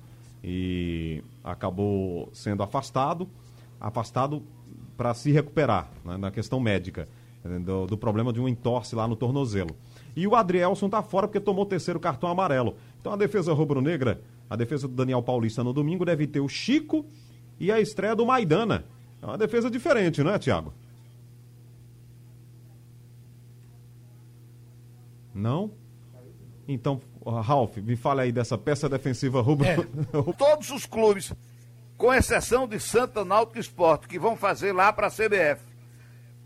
E 0.43 1.23
acabou 1.43 2.29
sendo 2.33 2.63
afastado. 2.63 3.29
afastado 3.79 4.41
para 4.97 5.13
se 5.13 5.31
recuperar 5.31 5.89
né, 6.05 6.17
na 6.17 6.29
questão 6.29 6.59
médica, 6.59 7.07
do, 7.65 7.87
do, 7.87 7.97
problema 7.97 8.31
de 8.31 8.39
um 8.39 8.47
entorse 8.47 8.95
lá 8.95 9.07
no 9.07 9.15
tornozelo. 9.15 9.75
E 10.15 10.27
o 10.27 10.35
Adrielson 10.35 10.85
está 10.87 11.01
fora 11.01 11.27
porque 11.27 11.39
tomou 11.39 11.63
o 11.63 11.67
terceiro 11.67 11.99
cartão 11.99 12.29
amarelo. 12.29 12.75
Então 12.99 13.13
a 13.13 13.15
defesa 13.15 13.51
rubro-negra, 13.51 14.21
a 14.47 14.55
defesa 14.55 14.87
do 14.87 14.93
Daniel 14.93 15.23
Paulista 15.23 15.63
no 15.63 15.73
domingo 15.73 16.05
deve 16.05 16.27
ter 16.27 16.39
o 16.39 16.47
Chico 16.47 17.03
e 17.59 17.71
a 17.71 17.79
estreia 17.79 18.15
do 18.15 18.25
Maidana. 18.25 18.85
É 19.21 19.25
uma 19.25 19.37
defesa 19.37 19.69
diferente, 19.69 20.23
não 20.23 20.31
é, 20.31 20.39
Thiago? 20.39 20.73
Não? 25.33 25.71
Então, 26.67 26.99
Ralf, 27.25 27.77
me 27.77 27.95
fale 27.95 28.21
aí 28.21 28.31
dessa 28.31 28.57
peça 28.57 28.89
defensiva 28.89 29.41
rubro. 29.41 29.67
É. 29.67 29.77
Todos 30.37 30.69
os 30.71 30.85
clubes, 30.85 31.33
com 31.97 32.13
exceção 32.13 32.67
de 32.67 32.79
Santa 32.79 33.23
Náutico 33.23 33.59
Esporte, 33.59 34.07
que 34.07 34.17
vão 34.17 34.35
fazer 34.35 34.71
lá 34.71 34.91
para 34.91 35.07
a 35.07 35.11
CBF, 35.11 35.61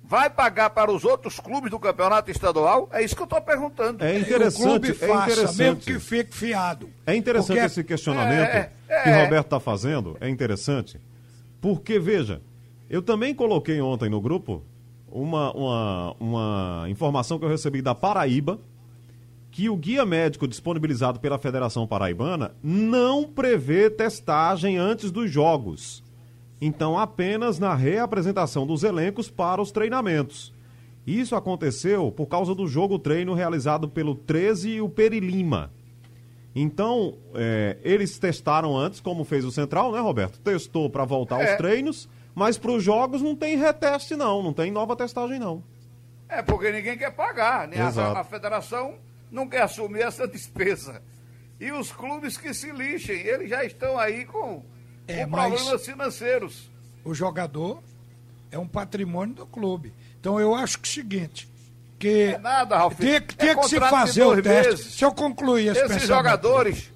vai 0.03 0.29
pagar 0.29 0.69
para 0.69 0.91
os 0.91 1.03
outros 1.03 1.39
clubes 1.39 1.71
do 1.71 1.79
campeonato 1.79 2.29
estadual? 2.29 2.89
É 2.91 3.03
isso 3.03 3.15
que 3.15 3.21
eu 3.21 3.25
estou 3.25 3.41
perguntando. 3.41 4.03
É 4.03 4.19
interessante, 4.19 4.61
o 4.61 4.67
clube 4.67 4.93
faça, 4.93 5.13
é 5.13 5.33
interessante. 5.33 5.57
mesmo 5.57 5.77
que 5.77 5.99
fique 5.99 6.35
fiado. 6.35 6.89
É 7.05 7.15
interessante 7.15 7.55
porque... 7.55 7.65
esse 7.65 7.83
questionamento 7.83 8.49
é, 8.49 8.71
é, 8.87 9.03
que 9.03 9.09
o 9.09 9.23
Roberto 9.23 9.45
está 9.45 9.59
fazendo, 9.59 10.17
é 10.19 10.29
interessante, 10.29 10.99
porque, 11.61 11.99
veja, 11.99 12.41
eu 12.89 13.01
também 13.01 13.33
coloquei 13.33 13.81
ontem 13.81 14.09
no 14.09 14.21
grupo 14.21 14.61
uma, 15.11 15.51
uma, 15.53 16.15
uma 16.19 16.85
informação 16.89 17.39
que 17.39 17.45
eu 17.45 17.49
recebi 17.49 17.81
da 17.81 17.95
Paraíba, 17.95 18.59
que 19.49 19.69
o 19.69 19.77
guia 19.77 20.05
médico 20.05 20.47
disponibilizado 20.47 21.19
pela 21.19 21.37
Federação 21.37 21.87
Paraibana 21.87 22.53
não 22.61 23.23
prevê 23.23 23.89
testagem 23.89 24.77
antes 24.77 25.11
dos 25.11 25.31
jogos. 25.31 26.03
Então, 26.59 26.97
apenas 26.97 27.59
na 27.59 27.73
reapresentação 27.73 28.67
dos 28.67 28.83
elencos 28.83 29.29
para 29.29 29.61
os 29.61 29.71
treinamentos. 29.71 30.53
Isso 31.07 31.35
aconteceu 31.35 32.11
por 32.11 32.25
causa 32.25 32.55
do 32.55 32.67
jogo 32.67 32.97
treino 32.97 33.33
realizado 33.33 33.87
pelo 33.87 34.15
13 34.15 34.71
e 34.71 34.81
o 34.81 34.89
Perilima. 34.89 35.71
Então, 36.55 37.15
é, 37.33 37.77
eles 37.83 38.17
testaram 38.17 38.77
antes, 38.77 38.99
como 38.99 39.23
fez 39.23 39.45
o 39.45 39.51
Central, 39.51 39.91
né, 39.91 39.99
Roberto? 39.99 40.39
Testou 40.39 40.89
para 40.89 41.05
voltar 41.05 41.41
é. 41.41 41.49
aos 41.49 41.57
treinos, 41.57 42.09
mas 42.35 42.57
para 42.57 42.71
os 42.71 42.83
jogos 42.83 43.21
não 43.21 43.33
tem 43.33 43.57
reteste, 43.57 44.15
não, 44.15 44.43
não 44.43 44.51
tem 44.53 44.69
nova 44.69 44.93
testagem, 44.95 45.39
não. 45.39 45.63
É, 46.27 46.41
porque 46.41 46.69
ninguém 46.69 46.97
quer 46.97 47.11
pagar, 47.11 47.65
né? 47.67 47.77
A, 47.79 48.19
a 48.19 48.23
federação 48.25 48.95
não 49.31 49.47
quer 49.47 49.61
assumir 49.61 50.01
essa 50.01 50.27
despesa. 50.27 51.01
E 51.59 51.71
os 51.71 51.91
clubes 51.93 52.37
que 52.37 52.53
se 52.53 52.71
lixem, 52.71 53.21
eles 53.21 53.49
já 53.49 53.63
estão 53.63 53.97
aí 53.97 54.25
com, 54.25 54.65
é, 55.07 55.23
com 55.23 55.31
problemas 55.31 55.85
financeiros. 55.85 56.69
O 57.05 57.13
jogador 57.13 57.81
é 58.51 58.59
um 58.59 58.67
patrimônio 58.67 59.35
do 59.35 59.45
clube. 59.45 59.93
Então 60.19 60.37
eu 60.37 60.53
acho 60.53 60.79
que 60.79 60.89
é 60.89 60.91
o 60.91 60.93
seguinte, 60.93 61.49
que 61.97 62.33
é 62.33 62.37
nada, 62.37 62.77
Ralf. 62.77 62.97
Tem, 62.97 63.21
tem 63.21 63.49
é 63.49 63.55
que 63.55 63.69
se 63.69 63.79
fazer 63.79 64.23
o 64.23 64.41
teste. 64.41 64.71
Meses. 64.71 64.93
Se 64.95 65.05
eu 65.05 65.13
concluir 65.13 65.67
esse 65.67 65.81
Esses 65.85 66.07
jogadores 66.07 66.91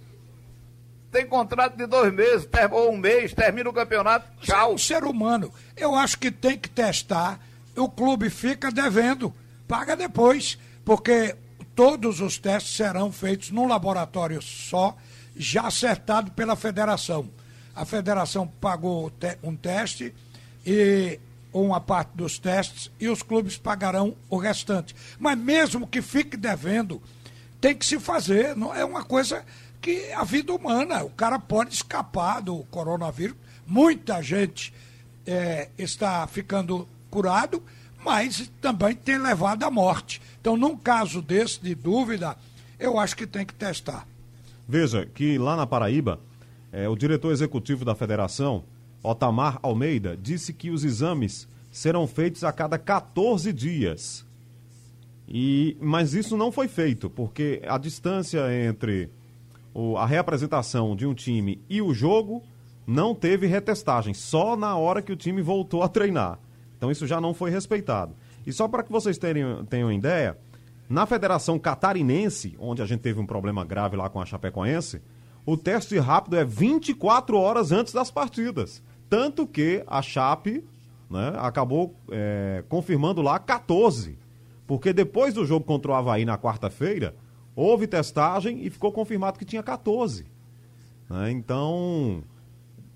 têm 1.12 1.26
contrato 1.26 1.76
de 1.76 1.86
dois 1.86 2.14
meses, 2.14 2.48
ou 2.72 2.94
um 2.94 2.98
mês, 2.98 3.34
termina 3.34 3.70
o 3.70 3.74
campeonato, 3.74 4.28
tchau. 4.42 4.72
É 4.72 4.74
um 4.74 4.78
ser 4.78 5.04
humano. 5.04 5.54
Eu 5.76 5.96
acho 5.96 6.18
que 6.18 6.32
tem 6.32 6.58
que 6.58 6.70
testar. 6.70 7.40
O 7.76 7.90
clube 7.90 8.30
fica 8.30 8.72
devendo, 8.72 9.34
paga 9.68 9.96
depois, 9.96 10.58
porque 10.84 11.36
todos 11.76 12.20
os 12.20 12.38
testes 12.38 12.76
serão 12.76 13.12
feitos 13.12 13.52
num 13.52 13.68
laboratório 13.68 14.42
só, 14.42 14.96
já 15.36 15.68
acertado 15.68 16.32
pela 16.32 16.56
federação. 16.56 17.30
A 17.76 17.86
federação 17.86 18.46
pagou 18.46 19.12
um 19.42 19.56
teste 19.56 20.14
e 20.66 21.20
uma 21.54 21.80
parte 21.80 22.12
dos 22.16 22.38
testes 22.38 22.92
e 23.00 23.08
os 23.08 23.24
clubes 23.24 23.58
pagarão 23.58 24.16
o 24.30 24.38
restante. 24.38 24.96
Mas 25.18 25.38
mesmo 25.38 25.88
que 25.88 26.02
fique 26.02 26.36
devendo, 26.36 27.02
tem 27.62 27.76
que 27.76 27.86
se 27.86 28.00
fazer. 28.00 28.56
Não 28.56 28.74
é 28.76 28.84
uma 28.84 29.04
coisa 29.04 29.46
que 29.82 30.12
a 30.14 30.24
vida 30.24 30.54
humana, 30.54 31.04
o 31.04 31.10
cara 31.10 31.40
pode 31.40 31.74
escapar 31.74 32.42
do 32.42 32.64
coronavírus. 32.66 33.36
Muita 33.66 34.22
gente 34.22 34.74
é, 35.26 35.70
está 35.78 36.26
ficando 36.28 36.88
curado, 37.10 37.64
mas 38.04 38.52
também 38.62 38.96
tem 38.96 39.18
levado 39.18 39.64
à 39.64 39.72
morte. 39.72 40.22
Então, 40.42 40.58
num 40.58 40.76
caso 40.76 41.22
desse, 41.22 41.62
de 41.62 41.76
dúvida, 41.76 42.36
eu 42.80 43.00
acho 43.00 43.16
que 43.16 43.28
tem 43.28 43.46
que 43.46 43.54
testar. 43.54 44.08
Veja 44.68 45.06
que 45.06 45.38
lá 45.38 45.56
na 45.56 45.66
Paraíba, 45.66 46.20
é, 46.72 46.88
o 46.88 46.96
diretor 46.96 47.32
executivo 47.32 47.84
da 47.84 47.96
federação, 47.96 48.64
Otamar 49.02 49.60
Almeida, 49.62 50.18
disse 50.18 50.54
que 50.54 50.70
os 50.70 50.84
exames 50.84 51.48
serão 51.72 52.08
feitos 52.08 52.44
a 52.44 52.52
cada 52.52 52.78
14 52.78 53.52
dias. 53.54 54.26
E, 55.28 55.78
mas 55.80 56.14
isso 56.14 56.36
não 56.36 56.52
foi 56.52 56.68
feito, 56.68 57.10
porque 57.10 57.62
a 57.68 57.78
distância 57.78 58.42
entre 58.68 59.10
o, 59.80 59.98
a 59.98 60.06
reapresentação 60.06 60.94
de 60.94 61.08
um 61.08 61.14
time 61.14 61.64
e 61.70 61.82
o 61.82 61.94
jogo 61.94 62.44
não 62.86 63.16
teve 63.16 63.48
retestagem, 63.48 64.14
só 64.14 64.58
na 64.58 64.76
hora 64.76 65.02
que 65.02 65.14
o 65.14 65.16
time 65.16 65.42
voltou 65.42 65.82
a 65.84 65.88
treinar. 65.88 66.38
Então 66.78 66.92
isso 66.92 67.08
já 67.08 67.22
não 67.22 67.34
foi 67.34 67.50
respeitado. 67.50 68.14
E 68.46 68.52
só 68.52 68.68
para 68.68 68.84
que 68.84 68.92
vocês 68.92 69.18
tenham, 69.18 69.64
tenham 69.64 69.92
ideia, 69.92 70.38
na 70.90 71.06
Federação 71.06 71.58
Catarinense, 71.58 72.58
onde 72.60 72.82
a 72.82 72.86
gente 72.86 73.00
teve 73.00 73.22
um 73.22 73.26
problema 73.26 73.64
grave 73.64 73.96
lá 73.96 74.10
com 74.10 74.20
a 74.20 74.26
Chapecoense, 74.26 75.02
o 75.46 75.56
teste 75.56 75.98
rápido 75.98 76.36
é 76.36 76.44
24 76.44 77.38
horas 77.38 77.72
antes 77.72 77.94
das 77.94 78.12
partidas. 78.12 78.84
Tanto 79.10 79.48
que 79.48 79.84
a 79.88 80.02
Chape 80.02 80.64
né, 81.10 81.34
acabou 81.38 81.96
é, 82.12 82.64
confirmando 82.68 83.22
lá 83.22 83.40
14. 83.40 84.18
Porque 84.68 84.92
depois 84.92 85.34
do 85.34 85.46
jogo 85.46 85.66
contra 85.66 85.92
o 85.92 85.96
Havaí 85.96 86.26
na 86.26 86.38
quarta-feira, 86.38 87.16
houve 87.60 87.88
testagem 87.88 88.66
e 88.66 88.70
ficou 88.70 88.92
confirmado 88.92 89.38
que 89.38 89.46
tinha 89.46 89.62
14. 89.62 90.26
Né, 91.10 91.32
então, 91.32 92.24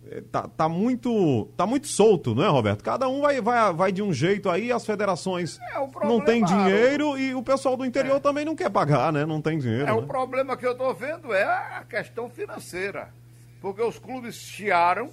é, 0.09 0.21
tá, 0.21 0.47
tá, 0.47 0.69
muito 0.69 1.45
tá 1.57 1.65
muito 1.65 1.87
solto, 1.87 2.35
não 2.35 2.43
é, 2.43 2.47
Roberto? 2.47 2.83
Cada 2.83 3.07
um 3.07 3.21
vai, 3.21 3.41
vai, 3.41 3.73
vai 3.73 3.91
de 3.91 4.01
um 4.01 4.13
jeito 4.13 4.49
aí, 4.49 4.71
as 4.71 4.85
federações 4.85 5.59
é, 5.59 6.05
não 6.05 6.21
têm 6.21 6.43
dinheiro 6.43 7.17
e 7.17 7.33
o 7.33 7.41
pessoal 7.41 7.75
do 7.75 7.85
interior 7.85 8.17
é. 8.17 8.19
também 8.19 8.45
não 8.45 8.55
quer 8.55 8.69
pagar, 8.69 9.11
né? 9.11 9.25
Não 9.25 9.41
tem 9.41 9.57
dinheiro. 9.57 9.83
É, 9.83 9.87
né? 9.87 9.93
o 9.93 10.05
problema 10.05 10.55
que 10.55 10.65
eu 10.65 10.73
estou 10.73 10.93
vendo 10.93 11.33
é 11.33 11.43
a 11.43 11.83
questão 11.89 12.29
financeira. 12.29 13.13
Porque 13.59 13.81
os 13.81 13.97
clubes 13.97 14.35
chiaram 14.35 15.09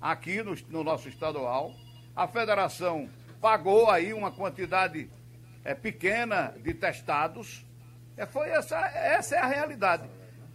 aqui 0.00 0.42
no, 0.42 0.54
no 0.70 0.82
nosso 0.82 1.08
estadual, 1.08 1.70
a 2.16 2.26
federação 2.26 3.08
pagou 3.40 3.90
aí 3.90 4.14
uma 4.14 4.30
quantidade 4.30 5.10
é, 5.62 5.74
pequena 5.74 6.54
de 6.62 6.72
testados. 6.72 7.64
É, 8.16 8.26
foi 8.26 8.48
essa, 8.50 8.76
essa 8.78 9.36
é 9.36 9.38
a 9.38 9.46
realidade. 9.46 10.08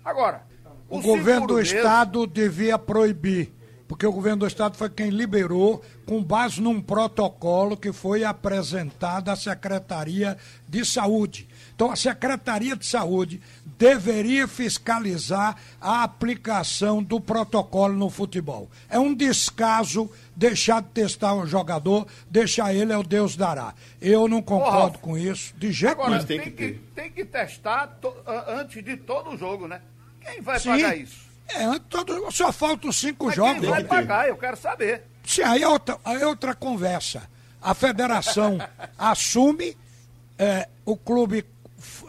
Agora, 0.04 0.44
o, 0.90 1.00
o 1.00 1.02
governo 1.02 1.48
do 1.48 1.56
mesmo, 1.56 1.78
estado 1.78 2.26
devia 2.26 2.78
proibir 2.78 3.54
porque 3.90 4.06
o 4.06 4.12
governo 4.12 4.42
do 4.42 4.48
estado 4.48 4.78
foi 4.78 4.88
quem 4.88 5.10
liberou, 5.10 5.82
com 6.06 6.24
base 6.24 6.62
num 6.62 6.80
protocolo 6.80 7.76
que 7.76 7.92
foi 7.92 8.24
apresentado 8.24 9.30
à 9.30 9.36
Secretaria 9.36 10.38
de 10.68 10.86
Saúde. 10.86 11.49
Então, 11.80 11.94
a 11.94 11.96
Secretaria 11.96 12.76
de 12.76 12.86
Saúde 12.86 13.42
deveria 13.78 14.50
fiscalizar 14.50 15.56
a 15.80 16.04
aplicação 16.04 17.02
do 17.02 17.22
protocolo 17.22 17.94
no 17.94 18.10
futebol. 18.10 18.70
É 18.90 19.00
um 19.00 19.14
descaso 19.14 20.12
deixar 20.36 20.82
de 20.82 20.90
testar 20.90 21.36
o 21.36 21.48
jogador, 21.48 22.06
deixar 22.30 22.76
ele 22.76 22.92
é 22.92 22.98
o 22.98 23.02
Deus 23.02 23.38
dará. 23.38 23.74
Eu 24.02 24.28
não 24.28 24.42
concordo 24.42 25.00
com 25.00 25.18
isso, 25.18 25.54
de 25.58 25.72
jeito 25.72 26.06
nenhum. 26.06 26.26
Tem, 26.26 26.42
tem, 26.42 26.52
que, 26.52 26.74
tem 26.94 27.12
que 27.12 27.24
testar 27.24 27.88
to, 28.02 28.14
antes 28.46 28.84
de 28.84 28.98
todo 28.98 29.30
o 29.30 29.38
jogo, 29.38 29.66
né? 29.66 29.80
Quem 30.20 30.42
vai 30.42 30.60
Sim. 30.60 30.72
pagar 30.72 30.98
isso? 30.98 31.30
É, 31.48 31.80
todo, 31.90 32.30
só 32.30 32.52
faltam 32.52 32.92
cinco 32.92 33.28
Mas 33.28 33.36
jogos. 33.36 33.62
Quem 33.62 33.70
vai 33.70 33.84
pagar? 33.86 34.28
Eu 34.28 34.36
quero 34.36 34.58
saber. 34.58 35.04
Sim, 35.24 35.44
aí 35.44 35.64
é 35.64 35.68
outra, 35.70 35.98
aí 36.04 36.22
é 36.22 36.28
outra 36.28 36.54
conversa. 36.54 37.24
A 37.62 37.74
federação 37.74 38.58
assume, 39.00 39.78
é, 40.38 40.68
o 40.84 40.98
clube 40.98 41.46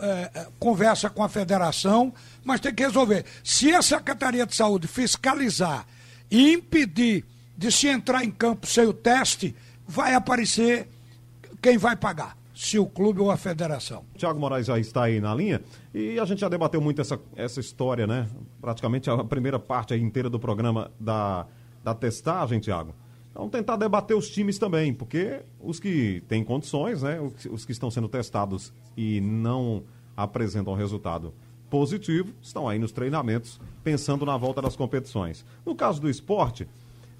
é, 0.01 0.47
conversa 0.59 1.09
com 1.11 1.23
a 1.23 1.29
federação, 1.29 2.13
mas 2.45 2.61
tem 2.61 2.75
que 2.75 2.85
resolver. 2.85 3.25
Se 3.43 3.75
a 3.75 3.83
Secretaria 3.83 4.47
de 4.47 4.55
Saúde 4.55 4.87
fiscalizar 4.87 5.87
e 6.31 6.53
impedir 6.53 7.25
de 7.57 7.71
se 7.71 7.89
entrar 7.89 8.25
em 8.25 8.31
campo 8.31 8.67
sem 8.67 8.87
o 8.87 8.93
teste, 8.93 9.55
vai 9.87 10.15
aparecer 10.15 10.89
quem 11.61 11.77
vai 11.77 11.97
pagar 11.97 12.37
se 12.55 12.79
o 12.79 12.87
clube 12.87 13.21
ou 13.21 13.31
a 13.31 13.39
federação. 13.39 14.05
Tiago 14.17 14.39
Moraes 14.39 14.67
já 14.67 14.79
está 14.79 15.05
aí 15.05 15.19
na 15.19 15.35
linha 15.35 15.63
e 15.95 16.19
a 16.21 16.25
gente 16.27 16.41
já 16.41 16.49
debateu 16.49 16.81
muito 16.81 17.01
essa, 17.01 17.19
essa 17.35 17.59
história, 17.59 18.07
né? 18.07 18.29
Praticamente 18.61 19.09
a 19.09 19.25
primeira 19.25 19.59
parte 19.59 19.95
inteira 19.95 20.29
do 20.29 20.39
programa 20.39 20.91
da, 21.01 21.47
da 21.83 21.95
testagem, 21.95 22.61
Tiago. 22.61 22.95
Vamos 23.41 23.53
tentar 23.53 23.77
debater 23.77 24.15
os 24.15 24.29
times 24.29 24.59
também, 24.59 24.93
porque 24.93 25.41
os 25.59 25.81
que 25.81 26.23
têm 26.29 26.45
condições, 26.45 27.01
né? 27.01 27.19
Os, 27.51 27.65
que 27.65 27.73
estão 27.73 27.91
sendo 27.91 28.07
testados 28.07 28.71
e 28.95 29.19
não 29.23 29.83
apresentam 30.15 30.75
resultado 30.75 31.33
positivo, 31.71 32.35
estão 32.43 32.69
aí 32.69 32.79
nos 32.79 32.93
treinamentos, 32.93 33.59
pensando 33.83 34.27
na 34.27 34.37
volta 34.37 34.61
das 34.61 34.77
competições. 34.77 35.43
No 35.65 35.75
caso 35.75 36.03
do 36.03 36.11
esporte, 36.11 36.69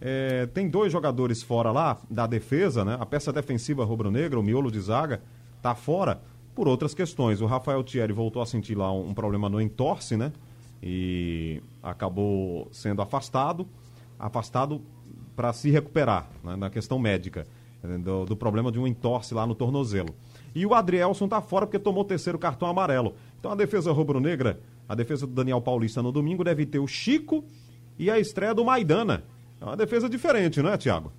É, 0.03 0.47
tem 0.47 0.69
dois 0.69 0.93
jogadores 0.93 1.43
fora 1.43 1.71
lá 1.73 1.99
da 2.11 2.27
defesa, 2.27 2.85
né? 2.85 2.99
A 3.01 3.07
peça 3.07 3.33
defensiva 3.33 3.83
rubro-negra, 3.83 4.39
o 4.39 4.43
miolo 4.43 4.71
de 4.71 4.81
zaga, 4.81 5.23
tá 5.63 5.75
fora 5.75 6.21
por 6.55 6.69
outras 6.69 6.95
questões. 6.95 7.41
O 7.41 7.47
Rafael 7.47 7.83
Thierry 7.83 8.13
voltou 8.13 8.43
a 8.43 8.47
sentir 8.47 8.75
lá 8.75 8.93
um, 8.93 9.15
problema 9.15 9.49
no 9.49 9.59
entorse, 9.59 10.17
né? 10.19 10.33
E 10.83 11.63
acabou 11.83 12.69
sendo 12.73 13.01
afastado, 13.03 13.67
afastado 14.19 14.81
para 15.41 15.55
se 15.55 15.71
recuperar 15.71 16.29
né? 16.45 16.55
na 16.55 16.69
questão 16.69 16.99
médica 16.99 17.47
do, 18.05 18.27
do, 18.27 18.37
problema 18.37 18.71
de 18.71 18.79
um 18.79 18.87
entorse 18.87 19.33
lá 19.33 19.47
no 19.47 19.55
tornozelo. 19.55 20.15
E 20.55 20.67
o 20.67 20.75
Adrielson 20.75 21.27
tá 21.27 21.41
fora 21.41 21.65
porque 21.65 21.79
tomou 21.79 22.03
o 22.03 22.07
terceiro 22.07 22.39
cartão 22.39 22.69
amarelo. 22.69 23.15
Então 23.39 23.51
a 23.51 23.55
defesa 23.55 23.91
rubro-negra, 23.91 24.61
a 24.87 24.95
defesa 24.95 25.27
do 25.27 25.33
Daniel 25.33 25.63
Paulista 25.63 26.03
no 26.03 26.13
domingo 26.13 26.45
deve 26.45 26.67
ter 26.67 26.79
o 26.79 26.87
Chico 26.87 27.43
e 27.99 28.11
a 28.11 28.21
estreia 28.21 28.53
do 28.53 28.63
Maidana. 28.63 29.25
É 29.59 29.65
uma 29.65 29.79
defesa 29.79 30.11
diferente, 30.11 30.61
não 30.61 30.69
é, 30.69 30.77
Thiago? 30.77 31.11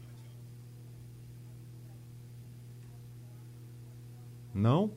Não? 4.53 4.91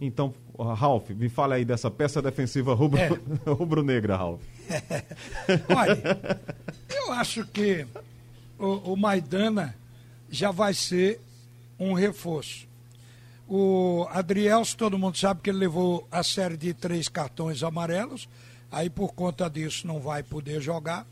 Então, 0.00 0.34
Ralf, 0.58 1.10
me 1.10 1.28
fale 1.28 1.54
aí 1.54 1.64
dessa 1.64 1.88
peça 1.88 2.20
defensiva 2.20 2.74
rubro, 2.74 2.98
é. 2.98 3.10
rubro-negra, 3.46 4.16
Ralf. 4.16 4.42
Olha, 5.72 6.40
eu 6.90 7.12
acho 7.12 7.46
que 7.46 7.86
o, 8.58 8.92
o 8.92 8.96
Maidana 8.96 9.74
já 10.30 10.50
vai 10.50 10.74
ser 10.74 11.20
um 11.78 11.92
reforço. 11.92 12.66
O 13.46 14.06
Adrielso, 14.10 14.76
todo 14.76 14.98
mundo 14.98 15.18
sabe 15.18 15.42
que 15.42 15.50
ele 15.50 15.58
levou 15.58 16.08
a 16.10 16.22
série 16.22 16.56
de 16.56 16.72
três 16.72 17.08
cartões 17.08 17.62
amarelos, 17.62 18.28
aí 18.70 18.88
por 18.88 19.12
conta 19.12 19.48
disso 19.50 19.86
não 19.86 20.00
vai 20.00 20.22
poder 20.22 20.60
jogar. 20.60 21.06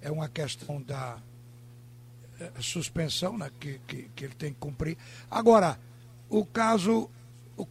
É 0.00 0.10
uma 0.10 0.28
questão 0.28 0.80
da 0.80 1.18
eh, 2.40 2.50
suspensão 2.60 3.36
né, 3.36 3.50
que, 3.60 3.80
que, 3.86 4.10
que 4.14 4.24
ele 4.24 4.34
tem 4.34 4.52
que 4.52 4.58
cumprir. 4.58 4.96
Agora, 5.30 5.78
o 6.28 6.44
caso, 6.44 7.10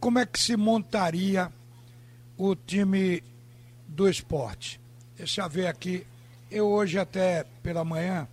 como 0.00 0.18
é 0.18 0.26
que 0.26 0.40
se 0.40 0.56
montaria 0.56 1.52
o 2.36 2.54
time 2.54 3.22
do 3.86 4.08
esporte? 4.08 4.80
Deixa 5.16 5.42
eu 5.42 5.50
ver 5.50 5.66
aqui. 5.66 6.06
Eu 6.50 6.68
hoje 6.68 6.98
até 6.98 7.44
pela 7.62 7.84
manhã, 7.84 8.28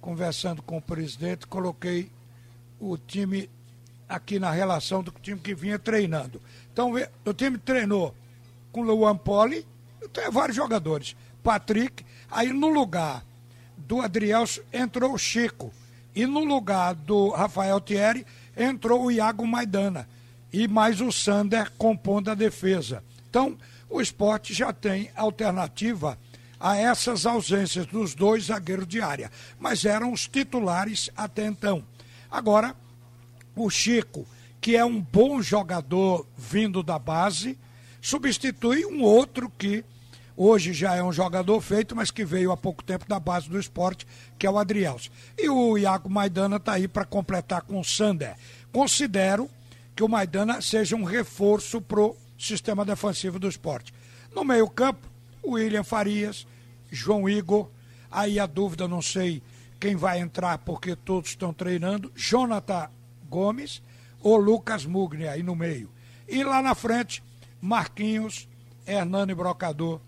conversando 0.00 0.62
com 0.62 0.78
o 0.78 0.82
presidente, 0.82 1.46
coloquei 1.46 2.10
o 2.78 2.96
time 2.96 3.48
aqui 4.08 4.38
na 4.38 4.50
relação 4.50 5.02
do 5.02 5.12
time 5.12 5.38
que 5.38 5.54
vinha 5.54 5.78
treinando. 5.78 6.40
Então, 6.72 6.92
o 7.24 7.32
time 7.32 7.58
treinou 7.58 8.14
com 8.72 8.82
Luan 8.82 9.16
Poli, 9.16 9.66
tem 10.12 10.30
vários 10.30 10.56
jogadores. 10.56 11.14
Patrick, 11.42 12.04
aí 12.30 12.52
no 12.52 12.68
lugar 12.68 13.24
do 13.76 14.00
Adriel 14.00 14.44
entrou 14.72 15.14
o 15.14 15.18
Chico. 15.18 15.72
E 16.14 16.26
no 16.26 16.44
lugar 16.44 16.94
do 16.94 17.30
Rafael 17.30 17.80
Thierry 17.80 18.26
entrou 18.56 19.04
o 19.04 19.10
Iago 19.10 19.46
Maidana. 19.46 20.08
E 20.52 20.66
mais 20.66 21.00
o 21.00 21.12
Sander 21.12 21.70
compondo 21.78 22.30
a 22.30 22.34
defesa. 22.34 23.04
Então, 23.28 23.56
o 23.88 24.00
esporte 24.00 24.52
já 24.52 24.72
tem 24.72 25.10
alternativa 25.14 26.18
a 26.60 26.76
essas 26.76 27.24
ausências 27.24 27.86
dos 27.86 28.14
dois 28.14 28.44
zagueiros 28.44 28.86
de 28.86 29.00
área. 29.00 29.32
Mas 29.58 29.84
eram 29.86 30.12
os 30.12 30.28
titulares 30.28 31.10
até 31.16 31.46
então. 31.46 31.82
Agora, 32.30 32.76
o 33.56 33.70
Chico, 33.70 34.26
que 34.60 34.76
é 34.76 34.84
um 34.84 35.00
bom 35.00 35.40
jogador 35.40 36.26
vindo 36.36 36.82
da 36.82 36.98
base, 36.98 37.58
substitui 38.00 38.84
um 38.84 39.02
outro 39.02 39.50
que 39.58 39.82
hoje 40.36 40.72
já 40.72 40.94
é 40.94 41.02
um 41.02 41.12
jogador 41.12 41.60
feito, 41.60 41.96
mas 41.96 42.10
que 42.10 42.24
veio 42.24 42.52
há 42.52 42.56
pouco 42.56 42.84
tempo 42.84 43.08
da 43.08 43.18
base 43.18 43.48
do 43.48 43.58
esporte, 43.58 44.06
que 44.38 44.46
é 44.46 44.50
o 44.50 44.58
Adrielso. 44.58 45.10
E 45.36 45.48
o 45.48 45.76
Iago 45.78 46.08
Maidana 46.08 46.56
está 46.56 46.72
aí 46.74 46.86
para 46.86 47.04
completar 47.04 47.62
com 47.62 47.80
o 47.80 47.84
Sander. 47.84 48.36
Considero 48.70 49.50
que 49.96 50.02
o 50.02 50.08
Maidana 50.08 50.60
seja 50.60 50.94
um 50.94 51.04
reforço 51.04 51.80
para 51.80 52.00
o 52.00 52.16
sistema 52.38 52.84
defensivo 52.84 53.38
do 53.38 53.48
esporte. 53.48 53.92
No 54.34 54.44
meio-campo, 54.44 55.08
William 55.44 55.84
Farias, 55.84 56.46
João 56.90 57.28
Igor. 57.28 57.68
Aí 58.10 58.38
a 58.38 58.46
dúvida, 58.46 58.88
não 58.88 59.00
sei 59.00 59.42
quem 59.78 59.96
vai 59.96 60.20
entrar, 60.20 60.58
porque 60.58 60.94
todos 60.94 61.30
estão 61.30 61.52
treinando. 61.52 62.12
Jonathan 62.14 62.90
Gomes 63.28 63.82
ou 64.20 64.36
Lucas 64.36 64.84
Mugni 64.84 65.26
aí 65.26 65.42
no 65.42 65.56
meio. 65.56 65.90
E 66.28 66.44
lá 66.44 66.60
na 66.60 66.74
frente, 66.74 67.22
Marquinhos, 67.60 68.48
Hernani 68.86 69.34
Brocador 69.34 70.00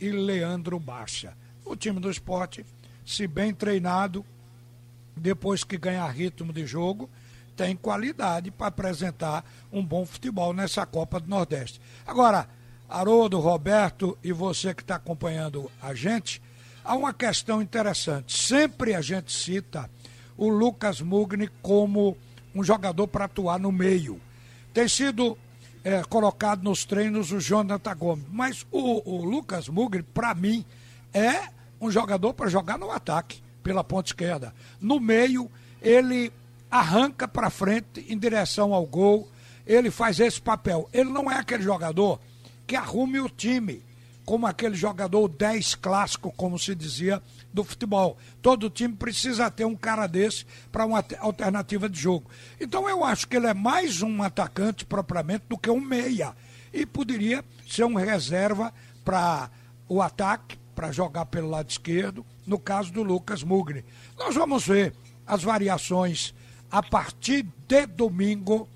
e 0.00 0.10
Leandro 0.10 0.78
Baixa. 0.78 1.36
O 1.64 1.74
time 1.74 1.98
do 1.98 2.10
esporte, 2.10 2.64
se 3.04 3.26
bem 3.26 3.52
treinado, 3.52 4.24
depois 5.16 5.64
que 5.64 5.78
ganhar 5.78 6.06
ritmo 6.08 6.52
de 6.52 6.66
jogo, 6.66 7.10
tem 7.56 7.74
qualidade 7.74 8.50
para 8.50 8.66
apresentar 8.66 9.44
um 9.72 9.84
bom 9.84 10.04
futebol 10.04 10.52
nessa 10.52 10.84
Copa 10.84 11.18
do 11.18 11.28
Nordeste. 11.28 11.80
Agora, 12.06 12.48
Haroldo, 12.88 13.40
Roberto 13.40 14.16
e 14.22 14.32
você 14.32 14.74
que 14.74 14.82
está 14.82 14.96
acompanhando 14.96 15.70
a 15.82 15.94
gente, 15.94 16.40
há 16.84 16.94
uma 16.94 17.12
questão 17.12 17.60
interessante. 17.60 18.36
Sempre 18.36 18.94
a 18.94 19.00
gente 19.00 19.32
cita 19.32 19.90
o 20.36 20.48
Lucas 20.48 21.00
Mugni 21.00 21.48
como 21.62 22.16
um 22.54 22.62
jogador 22.62 23.06
para 23.08 23.24
atuar 23.24 23.58
no 23.58 23.72
meio. 23.72 24.20
Tem 24.72 24.88
sido 24.88 25.36
é, 25.82 26.02
colocado 26.04 26.62
nos 26.62 26.84
treinos 26.84 27.32
o 27.32 27.40
Jonathan 27.40 27.96
Gomes, 27.96 28.26
mas 28.30 28.66
o, 28.70 29.08
o 29.10 29.24
Lucas 29.24 29.68
Mugri, 29.68 30.02
para 30.02 30.34
mim, 30.34 30.64
é 31.12 31.48
um 31.80 31.90
jogador 31.90 32.34
para 32.34 32.48
jogar 32.48 32.78
no 32.78 32.90
ataque, 32.90 33.42
pela 33.62 33.84
ponta 33.84 34.08
esquerda. 34.08 34.54
No 34.80 35.00
meio, 35.00 35.50
ele 35.80 36.32
arranca 36.70 37.26
para 37.26 37.50
frente 37.50 38.04
em 38.08 38.18
direção 38.18 38.74
ao 38.74 38.86
gol, 38.86 39.28
ele 39.66 39.90
faz 39.90 40.20
esse 40.20 40.40
papel. 40.40 40.88
Ele 40.92 41.10
não 41.10 41.30
é 41.30 41.36
aquele 41.36 41.62
jogador 41.62 42.20
que 42.66 42.76
arrume 42.76 43.20
o 43.20 43.28
time 43.28 43.82
como 44.26 44.44
aquele 44.44 44.74
jogador 44.74 45.28
10 45.28 45.76
clássico, 45.76 46.32
como 46.36 46.58
se 46.58 46.74
dizia, 46.74 47.22
do 47.54 47.62
futebol. 47.62 48.18
Todo 48.42 48.68
time 48.68 48.92
precisa 48.92 49.48
ter 49.48 49.64
um 49.64 49.76
cara 49.76 50.08
desse 50.08 50.44
para 50.72 50.84
uma 50.84 51.02
alternativa 51.20 51.88
de 51.88 51.98
jogo. 51.98 52.28
Então 52.60 52.88
eu 52.88 53.04
acho 53.04 53.28
que 53.28 53.36
ele 53.36 53.46
é 53.46 53.54
mais 53.54 54.02
um 54.02 54.20
atacante 54.24 54.84
propriamente 54.84 55.44
do 55.48 55.56
que 55.56 55.70
um 55.70 55.80
meia. 55.80 56.34
E 56.72 56.84
poderia 56.84 57.44
ser 57.68 57.84
um 57.84 57.94
reserva 57.94 58.74
para 59.04 59.48
o 59.88 60.02
ataque, 60.02 60.58
para 60.74 60.90
jogar 60.90 61.26
pelo 61.26 61.48
lado 61.48 61.70
esquerdo, 61.70 62.26
no 62.44 62.58
caso 62.58 62.92
do 62.92 63.04
Lucas 63.04 63.44
Mugni. 63.44 63.84
Nós 64.18 64.34
vamos 64.34 64.66
ver 64.66 64.92
as 65.24 65.44
variações 65.44 66.34
a 66.68 66.82
partir 66.82 67.46
de 67.68 67.86
domingo 67.86 68.68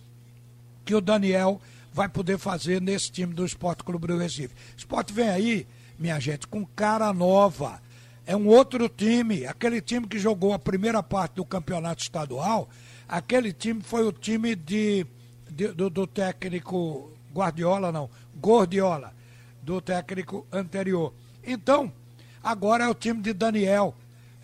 que 0.85 0.95
o 0.95 1.01
Daniel 1.01 1.61
vai 1.93 2.09
poder 2.09 2.39
fazer 2.39 2.81
nesse 2.81 3.11
time 3.11 3.35
do 3.35 3.45
Esporte 3.45 3.85
Clube 3.85 4.07
do 4.07 4.19
Recife. 4.19 4.55
Esporte 4.77 5.13
vem 5.13 5.29
aí, 5.29 5.67
minha 5.99 6.19
gente, 6.21 6.47
com 6.47 6.65
cara 6.65 7.13
nova. 7.13 7.81
É 8.27 8.37
um 8.37 8.47
outro 8.47 8.89
time, 8.89 9.47
aquele 9.47 9.81
time 9.81 10.07
que 10.07 10.19
jogou 10.19 10.53
a 10.53 10.59
primeira 10.59 11.03
parte 11.03 11.35
do 11.35 11.45
campeonato 11.45 12.03
estadual, 12.03 12.69
aquele 13.09 13.53
time 13.53 13.83
foi 13.83 14.07
o 14.07 14.13
time 14.13 14.55
de, 14.55 15.07
de 15.51 15.69
do, 15.69 15.91
do 15.91 16.07
técnico 16.07 17.11
Guardiola, 17.35 17.91
não, 17.91 18.09
Gordiola, 18.37 19.13
do 19.63 19.81
técnico 19.81 20.47
anterior. 20.53 21.13
Então, 21.45 21.93
agora 22.43 22.85
é 22.85 22.89
o 22.89 22.95
time 22.95 23.21
de 23.21 23.33
Daniel, 23.33 23.95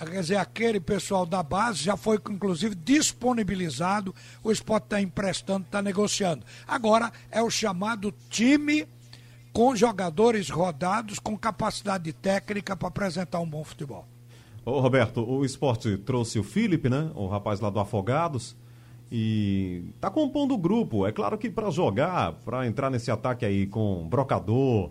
quer 0.05 0.21
dizer, 0.21 0.37
aquele 0.37 0.79
pessoal 0.79 1.25
da 1.25 1.43
base 1.43 1.83
já 1.83 1.97
foi, 1.97 2.21
inclusive, 2.31 2.75
disponibilizado, 2.75 4.15
o 4.43 4.53
esporte 4.53 4.85
está 4.85 5.01
emprestando, 5.01 5.65
está 5.65 5.81
negociando. 5.81 6.45
Agora 6.67 7.11
é 7.31 7.43
o 7.43 7.49
chamado 7.49 8.13
time 8.29 8.87
com 9.53 9.75
jogadores 9.75 10.51
rodados, 10.51 11.19
com 11.19 11.37
capacidade 11.39 12.13
técnica 12.13 12.77
para 12.77 12.89
apresentar 12.89 13.41
um 13.41 13.49
bom 13.49 13.65
futebol. 13.65 14.07
Ô 14.67 14.81
Roberto, 14.81 15.25
o 15.27 15.45
esporte 15.45 15.97
trouxe 15.97 16.39
o 16.39 16.43
Felipe, 16.43 16.91
né? 16.91 17.11
O 17.15 17.27
rapaz 17.27 17.61
lá 17.61 17.71
do 17.71 17.81
Afogados. 17.81 18.55
E 19.11 19.95
tá 20.01 20.11
compondo 20.11 20.53
o 20.53 20.59
grupo. 20.59 21.07
É 21.07 21.13
claro 21.13 21.39
que 21.39 21.49
para 21.49 21.71
jogar, 21.71 22.33
para 22.45 22.67
entrar 22.67 22.91
nesse 22.91 23.11
ataque 23.11 23.47
aí 23.47 23.67
com 23.67 24.07
Brocador, 24.09 24.91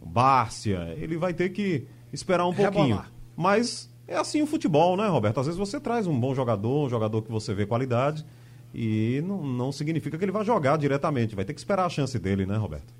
Bárcia, 0.00 0.94
ele 0.96 1.16
vai 1.16 1.34
ter 1.34 1.50
que 1.50 1.86
esperar 2.12 2.46
um 2.46 2.54
pouquinho. 2.54 2.84
Rebolar. 2.84 3.12
Mas 3.36 3.90
é 4.08 4.16
assim 4.16 4.40
o 4.40 4.46
futebol, 4.46 4.96
né, 4.96 5.08
Roberto? 5.08 5.40
Às 5.40 5.46
vezes 5.46 5.58
você 5.58 5.80
traz 5.80 6.06
um 6.06 6.18
bom 6.18 6.34
jogador, 6.34 6.86
um 6.86 6.88
jogador 6.88 7.22
que 7.22 7.30
você 7.30 7.52
vê 7.52 7.66
qualidade, 7.66 8.24
e 8.72 9.20
não, 9.26 9.42
não 9.42 9.72
significa 9.72 10.16
que 10.16 10.24
ele 10.24 10.32
vai 10.32 10.44
jogar 10.44 10.76
diretamente. 10.76 11.34
Vai 11.34 11.44
ter 11.44 11.54
que 11.54 11.60
esperar 11.60 11.86
a 11.86 11.88
chance 11.88 12.18
dele, 12.18 12.46
né, 12.46 12.56
Roberto? 12.56 12.94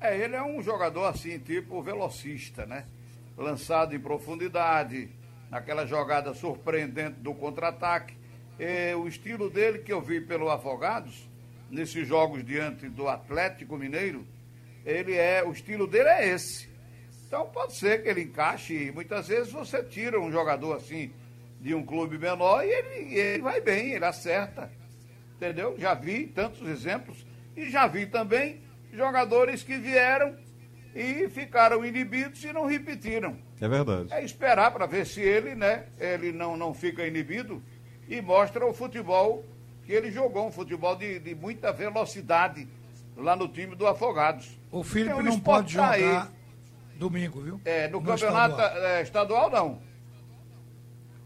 É, 0.00 0.18
ele 0.18 0.34
é 0.36 0.42
um 0.42 0.62
jogador 0.62 1.04
assim, 1.04 1.38
tipo 1.38 1.80
velocista, 1.80 2.66
né? 2.66 2.84
Lançado 3.36 3.94
em 3.94 4.00
profundidade, 4.00 5.08
naquela 5.50 5.86
jogada 5.86 6.34
surpreendente 6.34 7.20
do 7.20 7.32
contra-ataque. 7.34 8.14
o 8.98 9.06
estilo 9.06 9.48
dele 9.48 9.78
que 9.78 9.92
eu 9.92 10.02
vi 10.02 10.20
pelo 10.20 10.50
Afogados, 10.50 11.28
nesses 11.70 12.06
jogos 12.06 12.44
diante 12.44 12.88
do 12.88 13.08
Atlético 13.08 13.78
Mineiro, 13.78 14.26
ele 14.84 15.14
é, 15.14 15.42
o 15.44 15.52
estilo 15.52 15.86
dele 15.86 16.08
é 16.08 16.28
esse 16.28 16.71
então 17.32 17.46
pode 17.46 17.72
ser 17.72 18.02
que 18.02 18.10
ele 18.10 18.24
encaixe. 18.24 18.92
Muitas 18.94 19.28
vezes 19.28 19.50
você 19.50 19.82
tira 19.82 20.20
um 20.20 20.30
jogador 20.30 20.76
assim 20.76 21.10
de 21.62 21.74
um 21.74 21.82
clube 21.82 22.18
menor 22.18 22.62
e 22.62 22.68
ele, 22.68 23.18
ele 23.18 23.42
vai 23.42 23.58
bem, 23.58 23.92
ele 23.94 24.04
acerta. 24.04 24.70
Entendeu? 25.36 25.74
Já 25.78 25.94
vi 25.94 26.26
tantos 26.26 26.68
exemplos 26.68 27.24
e 27.56 27.70
já 27.70 27.86
vi 27.86 28.04
também 28.04 28.60
jogadores 28.92 29.62
que 29.62 29.78
vieram 29.78 30.36
e 30.94 31.26
ficaram 31.30 31.82
inibidos 31.82 32.44
e 32.44 32.52
não 32.52 32.66
repetiram. 32.66 33.38
É 33.58 33.66
verdade. 33.66 34.12
É 34.12 34.22
esperar 34.22 34.70
para 34.70 34.84
ver 34.84 35.06
se 35.06 35.22
ele, 35.22 35.54
né, 35.54 35.86
ele 35.98 36.32
não, 36.32 36.54
não 36.54 36.74
fica 36.74 37.06
inibido 37.06 37.62
e 38.10 38.20
mostra 38.20 38.66
o 38.66 38.74
futebol 38.74 39.42
que 39.86 39.92
ele 39.92 40.10
jogou, 40.10 40.48
um 40.48 40.52
futebol 40.52 40.94
de, 40.96 41.18
de 41.18 41.34
muita 41.34 41.72
velocidade 41.72 42.68
lá 43.16 43.34
no 43.34 43.48
time 43.48 43.74
do 43.74 43.86
Afogados. 43.86 44.50
O 44.70 44.84
Felipe 44.84 45.12
então, 45.12 45.22
não 45.22 45.40
pode 45.40 45.72
jogar 45.72 45.92
aí. 45.92 46.41
Domingo, 47.02 47.40
viu? 47.40 47.60
É, 47.64 47.88
no, 47.88 48.00
no 48.00 48.06
campeonato 48.06 48.54
estadual. 48.54 48.84
É, 48.84 49.02
estadual. 49.02 49.50
não. 49.50 49.78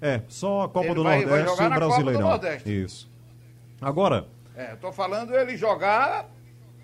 É, 0.00 0.22
só 0.28 0.62
a 0.62 0.68
Copa 0.68 0.86
ele 0.86 0.94
do 0.94 1.02
vai, 1.02 1.24
Nordeste 1.24 1.56
vai 1.56 1.66
e 1.66 1.70
o 1.70 1.74
Brasileirão. 1.74 2.40
Isso. 2.64 3.10
Agora. 3.80 4.26
É, 4.54 4.72
estou 4.72 4.92
falando 4.92 5.34
ele 5.34 5.56
jogar 5.56 6.26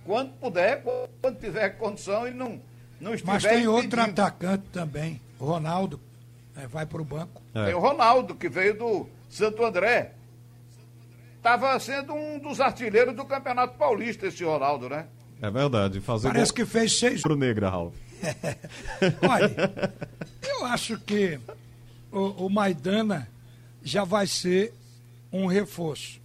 quando 0.04 0.32
puder, 0.32 0.82
quando 1.20 1.38
tiver 1.38 1.70
condição 1.70 2.26
e 2.26 2.32
não, 2.32 2.60
não 3.00 3.14
estiver. 3.14 3.32
Mas 3.32 3.42
tem 3.42 3.66
outro 3.66 4.00
atacante 4.00 4.64
também, 4.72 5.20
Ronaldo, 5.38 6.00
é, 6.56 6.66
vai 6.66 6.84
para 6.84 7.00
o 7.00 7.04
banco. 7.04 7.40
É. 7.54 7.66
Tem 7.66 7.74
o 7.74 7.78
Ronaldo, 7.78 8.34
que 8.34 8.48
veio 8.48 8.76
do 8.76 9.08
Santo 9.28 9.64
André. 9.64 10.12
Estava 11.36 11.78
sendo 11.80 12.14
um 12.14 12.38
dos 12.38 12.60
artilheiros 12.60 13.16
do 13.16 13.24
Campeonato 13.24 13.76
Paulista, 13.76 14.26
esse 14.26 14.44
Ronaldo, 14.44 14.88
né? 14.88 15.06
É 15.40 15.50
verdade. 15.50 16.00
Fazer 16.00 16.28
Parece 16.28 16.52
que 16.52 16.64
fez 16.64 16.98
seis. 16.98 17.20
Pro 17.20 17.34
Negra, 17.34 17.68
Ralf. 17.68 17.96
Olha, 19.28 19.94
eu 20.42 20.64
acho 20.66 20.98
que 20.98 21.38
o, 22.10 22.46
o 22.46 22.50
Maidana 22.50 23.28
já 23.82 24.04
vai 24.04 24.26
ser 24.26 24.72
um 25.32 25.46
reforço. 25.46 26.20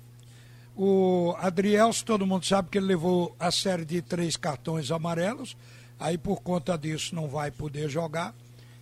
O 0.75 1.33
Adrielso, 1.39 2.05
todo 2.05 2.27
mundo 2.27 2.45
sabe 2.45 2.69
que 2.69 2.77
ele 2.77 2.85
levou 2.85 3.35
a 3.39 3.49
série 3.49 3.83
de 3.83 4.01
três 4.01 4.35
cartões 4.35 4.91
amarelos, 4.91 5.57
aí 5.99 6.17
por 6.17 6.41
conta 6.41 6.77
disso 6.77 7.15
não 7.15 7.27
vai 7.27 7.49
poder 7.49 7.89
jogar. 7.89 8.35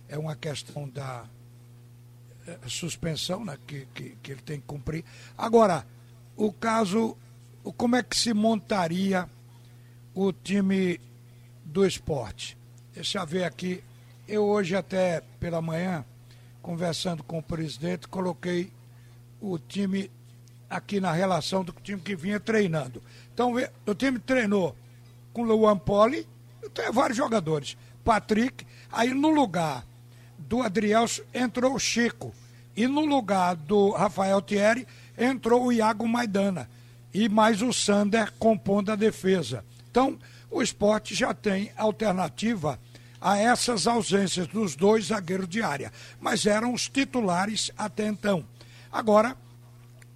É 0.08 0.18
uma 0.18 0.36
questão 0.36 0.88
da 0.88 1.24
é, 2.46 2.58
suspensão 2.68 3.44
né, 3.44 3.58
que, 3.66 3.86
que, 3.94 4.16
que 4.22 4.32
ele 4.32 4.42
tem 4.42 4.60
que 4.60 4.66
cumprir. 4.66 5.04
Agora, 5.38 5.86
o 6.36 6.52
caso, 6.52 7.16
como 7.76 7.96
é 7.96 8.02
que 8.02 8.16
se 8.16 8.34
montaria 8.34 9.28
o 10.14 10.32
time 10.32 11.00
do 11.64 11.86
esporte? 11.86 12.55
Deixa 12.96 13.18
eu 13.18 13.26
ver 13.26 13.44
aqui. 13.44 13.84
Eu 14.26 14.46
hoje 14.46 14.74
até 14.74 15.22
pela 15.38 15.60
manhã, 15.60 16.02
conversando 16.62 17.22
com 17.22 17.38
o 17.40 17.42
presidente, 17.42 18.08
coloquei 18.08 18.72
o 19.38 19.58
time 19.58 20.10
aqui 20.68 20.98
na 20.98 21.12
relação 21.12 21.62
do 21.62 21.72
time 21.72 22.00
que 22.00 22.16
vinha 22.16 22.40
treinando. 22.40 23.02
Então, 23.34 23.52
o 23.86 23.94
time 23.94 24.18
treinou 24.18 24.74
com 25.34 25.42
Luan 25.42 25.76
Poli, 25.76 26.26
vários 26.90 27.18
jogadores. 27.18 27.76
Patrick, 28.02 28.66
aí 28.90 29.12
no 29.12 29.28
lugar 29.28 29.86
do 30.38 30.62
Adrielso 30.62 31.22
entrou 31.34 31.74
o 31.74 31.78
Chico. 31.78 32.32
E 32.74 32.86
no 32.86 33.04
lugar 33.04 33.56
do 33.56 33.90
Rafael 33.90 34.40
Thierry 34.40 34.86
entrou 35.18 35.66
o 35.66 35.72
Iago 35.72 36.08
Maidana. 36.08 36.66
E 37.12 37.28
mais 37.28 37.60
o 37.60 37.74
Sander 37.74 38.32
compondo 38.38 38.90
a 38.90 38.96
defesa. 38.96 39.62
Então, 39.90 40.18
o 40.56 40.62
esporte 40.62 41.14
já 41.14 41.34
tem 41.34 41.70
alternativa 41.76 42.80
a 43.20 43.36
essas 43.36 43.86
ausências 43.86 44.46
dos 44.46 44.74
dois 44.74 45.06
zagueiros 45.06 45.46
de 45.46 45.60
área. 45.62 45.92
Mas 46.18 46.46
eram 46.46 46.72
os 46.72 46.88
titulares 46.88 47.70
até 47.76 48.06
então. 48.06 48.42
Agora, 48.90 49.36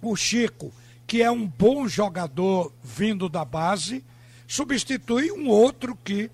o 0.01 0.15
Chico, 0.15 0.73
que 1.05 1.21
é 1.21 1.29
um 1.29 1.45
bom 1.45 1.87
jogador 1.87 2.73
vindo 2.83 3.29
da 3.29 3.45
base, 3.45 4.03
substitui 4.47 5.31
um 5.31 5.47
outro 5.47 5.95
que 6.03 6.31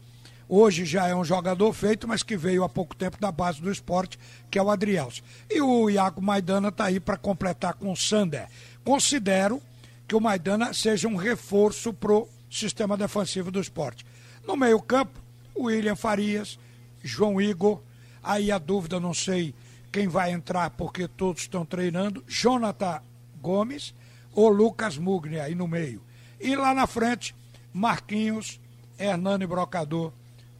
hoje 0.47 0.85
já 0.85 1.05
é 1.07 1.13
um 1.13 1.25
jogador 1.25 1.73
feito, 1.73 2.07
mas 2.07 2.23
que 2.23 2.37
veio 2.37 2.63
há 2.63 2.69
pouco 2.69 2.95
tempo 2.95 3.19
da 3.19 3.29
base 3.29 3.61
do 3.61 3.69
esporte, 3.69 4.17
que 4.49 4.57
é 4.57 4.63
o 4.63 4.71
Adrielso. 4.71 5.21
E 5.49 5.59
o 5.59 5.89
Iago 5.89 6.21
Maidana 6.21 6.69
está 6.69 6.85
aí 6.85 7.01
para 7.01 7.17
completar 7.17 7.73
com 7.73 7.91
o 7.91 7.97
Sander. 7.97 8.47
Considero 8.85 9.61
que 10.07 10.15
o 10.15 10.21
Maidana 10.21 10.73
seja 10.73 11.09
um 11.09 11.17
reforço 11.17 11.91
pro 11.91 12.29
sistema 12.49 12.97
defensivo 12.97 13.51
do 13.51 13.59
esporte. 13.59 14.05
No 14.45 14.55
meio-campo, 14.55 15.19
William 15.57 15.95
Farias, 15.95 16.59
João 17.03 17.41
Igor, 17.41 17.81
aí 18.23 18.51
a 18.51 18.57
dúvida, 18.57 18.99
não 18.99 19.13
sei 19.13 19.53
quem 19.91 20.07
vai 20.07 20.31
entrar 20.31 20.69
porque 20.71 21.07
todos 21.07 21.43
estão 21.43 21.65
treinando, 21.65 22.23
Jonathan 22.27 23.01
Gomes 23.41 23.93
ou 24.33 24.49
Lucas 24.49 24.97
Mugni 24.97 25.39
aí 25.39 25.55
no 25.55 25.67
meio. 25.67 26.01
E 26.39 26.55
lá 26.55 26.73
na 26.73 26.85
frente, 26.85 27.35
Marquinhos, 27.73 28.59
Hernani 28.99 29.47
Brocador 29.47 30.11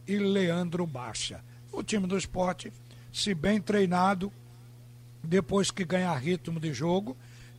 e 0.06 0.18
Leandro 0.18 0.86
Baixa. 0.86 1.40
O 1.70 1.82
time 1.82 2.06
do 2.06 2.18
esporte, 2.18 2.72
se 3.12 3.34
bem 3.34 3.60
treinado, 3.60 4.32
depois 5.22 5.70
que 5.70 5.84
ganhar 5.84 6.14
ritmo 6.16 6.58
de 6.58 6.72
jogo, 6.72 7.16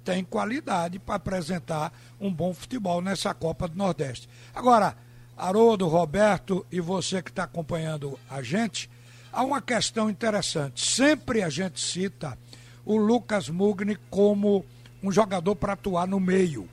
tem 0.10 0.24
qualidade 0.24 0.98
para 0.98 1.18
apresentar 1.18 1.94
um 2.20 2.34
bom 2.34 2.52
futebol 2.52 3.00
nessa 3.00 3.32
Copa 3.32 3.68
do 3.68 3.78
Nordeste. 3.78 4.28
Agora, 4.56 4.98
Haroldo, 5.38 5.88
Roberto 5.88 6.66
e 6.72 6.82
você 6.82 7.22
que 7.22 7.30
está 7.30 7.44
acompanhando 7.44 8.18
a 8.28 8.42
gente, 8.42 8.90
há 9.32 9.44
uma 9.44 9.62
questão 9.62 10.10
interessante. 10.10 10.84
Sempre 10.84 11.44
a 11.44 11.50
gente 11.50 11.80
cita 11.80 12.36
o 12.84 12.98
Lucas 12.98 13.50
Mugni 13.50 14.00
como 14.10 14.66
um 15.04 15.12
jogador 15.12 15.56
para 15.56 15.74
atuar 15.74 16.08
no 16.08 16.20
meio. 16.20 16.68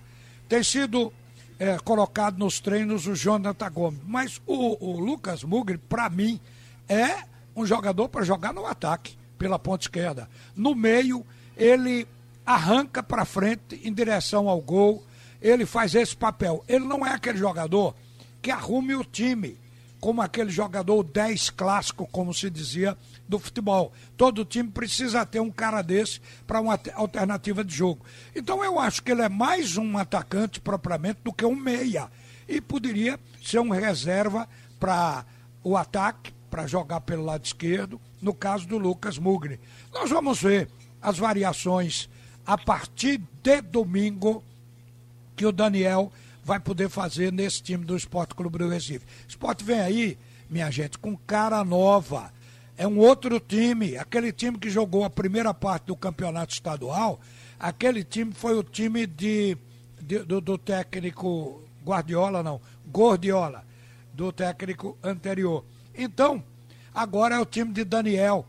Tem 0.48 0.62
sido 0.64 1.12
é, 1.58 1.76
colocado 1.80 2.38
nos 2.38 2.58
treinos 2.58 3.06
o 3.06 3.14
Jonathan 3.14 3.70
Gomes, 3.70 4.00
mas 4.06 4.40
o, 4.46 4.82
o 4.82 4.98
Lucas 4.98 5.44
Mugri, 5.44 5.76
para 5.76 6.08
mim, 6.08 6.40
é 6.88 7.18
um 7.54 7.66
jogador 7.66 8.08
para 8.08 8.24
jogar 8.24 8.54
no 8.54 8.64
ataque, 8.64 9.18
pela 9.36 9.58
ponta 9.58 9.84
esquerda. 9.84 10.26
No 10.56 10.74
meio, 10.74 11.22
ele 11.54 12.08
arranca 12.46 13.02
para 13.02 13.24
frente 13.24 13.80
em 13.82 13.92
direção 13.92 14.48
ao 14.48 14.60
gol, 14.60 15.04
ele 15.42 15.66
faz 15.66 15.94
esse 15.94 16.16
papel. 16.16 16.64
Ele 16.68 16.84
não 16.84 17.04
é 17.04 17.10
aquele 17.10 17.38
jogador 17.38 17.94
que 18.40 18.50
arrume 18.50 18.94
o 18.94 19.04
time 19.04 19.58
como 20.00 20.22
aquele 20.22 20.50
jogador 20.50 21.02
10 21.02 21.50
clássico, 21.50 22.06
como 22.06 22.32
se 22.32 22.48
dizia, 22.48 22.96
do 23.28 23.38
futebol. 23.38 23.92
Todo 24.16 24.44
time 24.44 24.70
precisa 24.70 25.26
ter 25.26 25.40
um 25.40 25.50
cara 25.50 25.82
desse 25.82 26.20
para 26.46 26.60
uma 26.60 26.78
alternativa 26.94 27.64
de 27.64 27.74
jogo. 27.74 28.04
Então 28.34 28.62
eu 28.62 28.78
acho 28.78 29.02
que 29.02 29.10
ele 29.10 29.22
é 29.22 29.28
mais 29.28 29.76
um 29.76 29.98
atacante 29.98 30.60
propriamente 30.60 31.20
do 31.24 31.32
que 31.32 31.44
um 31.44 31.56
meia. 31.56 32.08
E 32.48 32.60
poderia 32.60 33.18
ser 33.42 33.58
um 33.58 33.70
reserva 33.70 34.48
para 34.78 35.24
o 35.64 35.76
ataque, 35.76 36.32
para 36.48 36.66
jogar 36.66 37.00
pelo 37.00 37.24
lado 37.24 37.44
esquerdo, 37.44 38.00
no 38.22 38.32
caso 38.32 38.68
do 38.68 38.78
Lucas 38.78 39.18
Mugni. 39.18 39.58
Nós 39.92 40.08
vamos 40.08 40.40
ver 40.40 40.68
as 41.02 41.18
variações 41.18 42.08
a 42.46 42.56
partir 42.56 43.20
de 43.42 43.60
domingo 43.60 44.42
que 45.34 45.44
o 45.44 45.52
Daniel 45.52 46.12
vai 46.44 46.60
poder 46.60 46.88
fazer 46.88 47.32
nesse 47.32 47.60
time 47.60 47.84
do 47.84 47.96
Esporte 47.96 48.34
Clube 48.34 48.58
do 48.58 48.68
Recife. 48.68 49.04
Esporte 49.26 49.64
vem 49.64 49.80
aí, 49.80 50.18
minha 50.48 50.70
gente, 50.70 50.96
com 50.96 51.16
cara 51.16 51.64
nova. 51.64 52.32
É 52.78 52.86
um 52.86 52.98
outro 52.98 53.40
time. 53.40 53.96
Aquele 53.96 54.32
time 54.32 54.56
que 54.58 54.70
jogou 54.70 55.04
a 55.04 55.10
primeira 55.10 55.52
parte 55.52 55.86
do 55.86 55.96
campeonato 55.96 56.54
estadual, 56.54 57.18
aquele 57.58 58.04
time 58.04 58.32
foi 58.32 58.56
o 58.56 58.62
time 58.62 59.06
de, 59.06 59.56
de 60.00 60.20
do, 60.20 60.40
do 60.40 60.56
técnico 60.56 61.60
Guardiola, 61.84 62.42
não, 62.42 62.60
Gordiola, 62.86 63.64
do 64.12 64.30
técnico 64.30 64.96
anterior. 65.02 65.64
Então, 65.94 66.42
agora 66.94 67.36
é 67.36 67.40
o 67.40 67.46
time 67.46 67.72
de 67.72 67.84
Daniel 67.84 68.46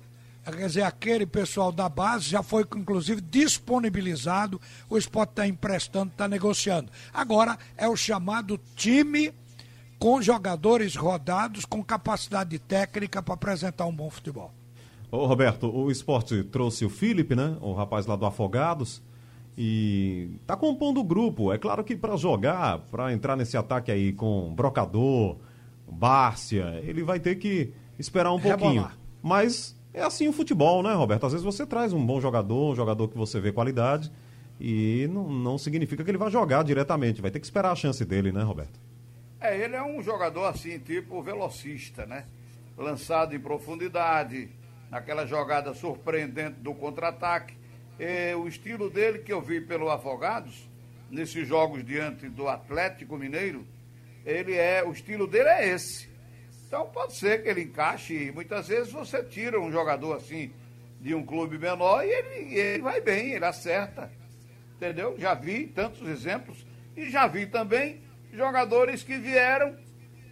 quer 0.52 0.68
dizer, 0.68 0.84
aquele 0.84 1.26
pessoal 1.26 1.72
da 1.72 1.90
base 1.90 2.30
já 2.30 2.42
foi, 2.42 2.66
inclusive, 2.76 3.22
disponibilizado, 3.22 4.62
o 4.90 4.98
esporte 4.98 5.32
está 5.32 5.48
emprestando, 5.48 6.12
está 6.12 6.28
negociando. 6.28 6.92
Agora 7.14 7.58
é 7.76 7.88
o 7.88 7.96
chamado 7.96 8.60
time 8.76 9.34
com 10.00 10.22
jogadores 10.22 10.96
rodados, 10.96 11.66
com 11.66 11.84
capacidade 11.84 12.58
técnica 12.60 13.22
para 13.22 13.34
apresentar 13.34 13.86
um 13.86 13.94
bom 13.94 14.10
futebol. 14.10 14.54
Ô 15.10 15.26
Roberto, 15.26 15.74
o 15.74 15.90
esporte 15.90 16.44
trouxe 16.44 16.86
o 16.86 16.90
Felipe, 16.90 17.36
né? 17.36 17.58
O 17.62 17.74
rapaz 17.74 18.06
lá 18.06 18.16
do 18.16 18.26
Afogados. 18.26 19.02
E 19.58 20.40
tá 20.46 20.56
compondo 20.56 21.00
o 21.00 21.04
grupo. 21.04 21.52
É 21.52 21.58
claro 21.58 21.84
que 21.84 21.96
para 21.96 22.16
jogar, 22.16 22.80
para 22.92 23.12
entrar 23.12 23.36
nesse 23.36 23.58
ataque 23.58 23.92
aí 23.92 24.14
com 24.14 24.54
Brocador, 24.54 25.38
Bárcia, 25.90 26.80
ele 26.84 27.04
vai 27.04 27.20
ter 27.20 27.36
que 27.36 27.74
esperar 27.98 28.32
um 28.34 28.40
pouquinho. 28.40 28.70
Rebolar. 28.70 28.98
Mas 29.24 29.77
é 29.98 30.04
assim 30.04 30.28
o 30.28 30.34
futebol, 30.34 30.84
né, 30.84 30.94
Roberto? 30.94 31.26
Às 31.26 31.34
vezes 31.34 31.46
você 31.46 31.66
traz 31.66 31.92
um 31.92 32.06
bom 32.06 32.22
jogador, 32.22 32.72
um 32.72 32.76
jogador 32.76 33.08
que 33.08 33.18
você 33.18 33.40
vê 33.40 33.52
qualidade, 33.52 34.12
e 34.60 35.08
não, 35.12 35.30
não 35.30 35.58
significa 35.58 36.04
que 36.04 36.12
ele 36.12 36.18
vai 36.18 36.30
jogar 36.30 36.64
diretamente. 36.64 37.22
Vai 37.22 37.32
ter 37.32 37.40
que 37.40 37.46
esperar 37.46 37.72
a 37.72 37.76
chance 37.76 38.04
dele, 38.06 38.32
né, 38.32 38.44
Roberto? 38.44 38.80
É, 39.40 39.58
ele 39.58 39.76
é 39.76 39.84
um 39.84 40.02
jogador 40.02 40.46
assim, 40.46 40.80
tipo 40.80 41.22
velocista, 41.22 42.06
né? 42.06 42.26
Lançado 42.78 43.36
em 43.36 43.40
profundidade, 43.40 44.50
naquela 44.90 45.26
jogada 45.26 45.74
surpreendente 45.74 46.60
do 46.60 46.74
contra-ataque. 46.74 47.56
o 48.40 48.48
estilo 48.48 48.90
dele 48.90 49.20
que 49.20 49.34
eu 49.34 49.42
vi 49.42 49.62
pelo 49.62 49.90
Afogados, 49.90 50.68
nesses 51.10 51.48
jogos 51.48 51.84
diante 51.86 52.30
do 52.30 52.48
Atlético 52.48 53.18
Mineiro, 53.18 53.66
ele 54.26 54.54
é, 54.54 54.84
o 54.84 54.92
estilo 54.92 55.26
dele 55.26 55.50
é 55.50 55.70
esse. 55.70 56.07
Então 56.68 56.86
pode 56.88 57.16
ser 57.16 57.42
que 57.42 57.50
ele 57.50 57.64
encaixe 57.64 58.14
e 58.14 58.32
muitas 58.32 58.68
vezes 58.68 58.92
você 58.92 59.24
tira 59.24 59.60
um 59.60 59.72
jogador 59.72 60.18
assim 60.18 60.52
de 61.00 61.16
um 61.16 61.26
clube 61.26 61.58
menor 61.58 62.04
e 62.06 62.10
ele, 62.10 62.60
ele 62.60 62.84
vai 62.84 63.00
bem, 63.00 63.32
ele 63.32 63.46
acerta. 63.46 64.12
Entendeu? 64.76 65.16
Já 65.18 65.34
vi 65.34 65.68
tantos 65.68 66.06
exemplos 66.08 66.66
e 66.96 67.10
já 67.10 67.26
vi 67.26 67.46
também 67.48 68.02
jogadores 68.34 69.02
que 69.02 69.18
vieram 69.18 69.78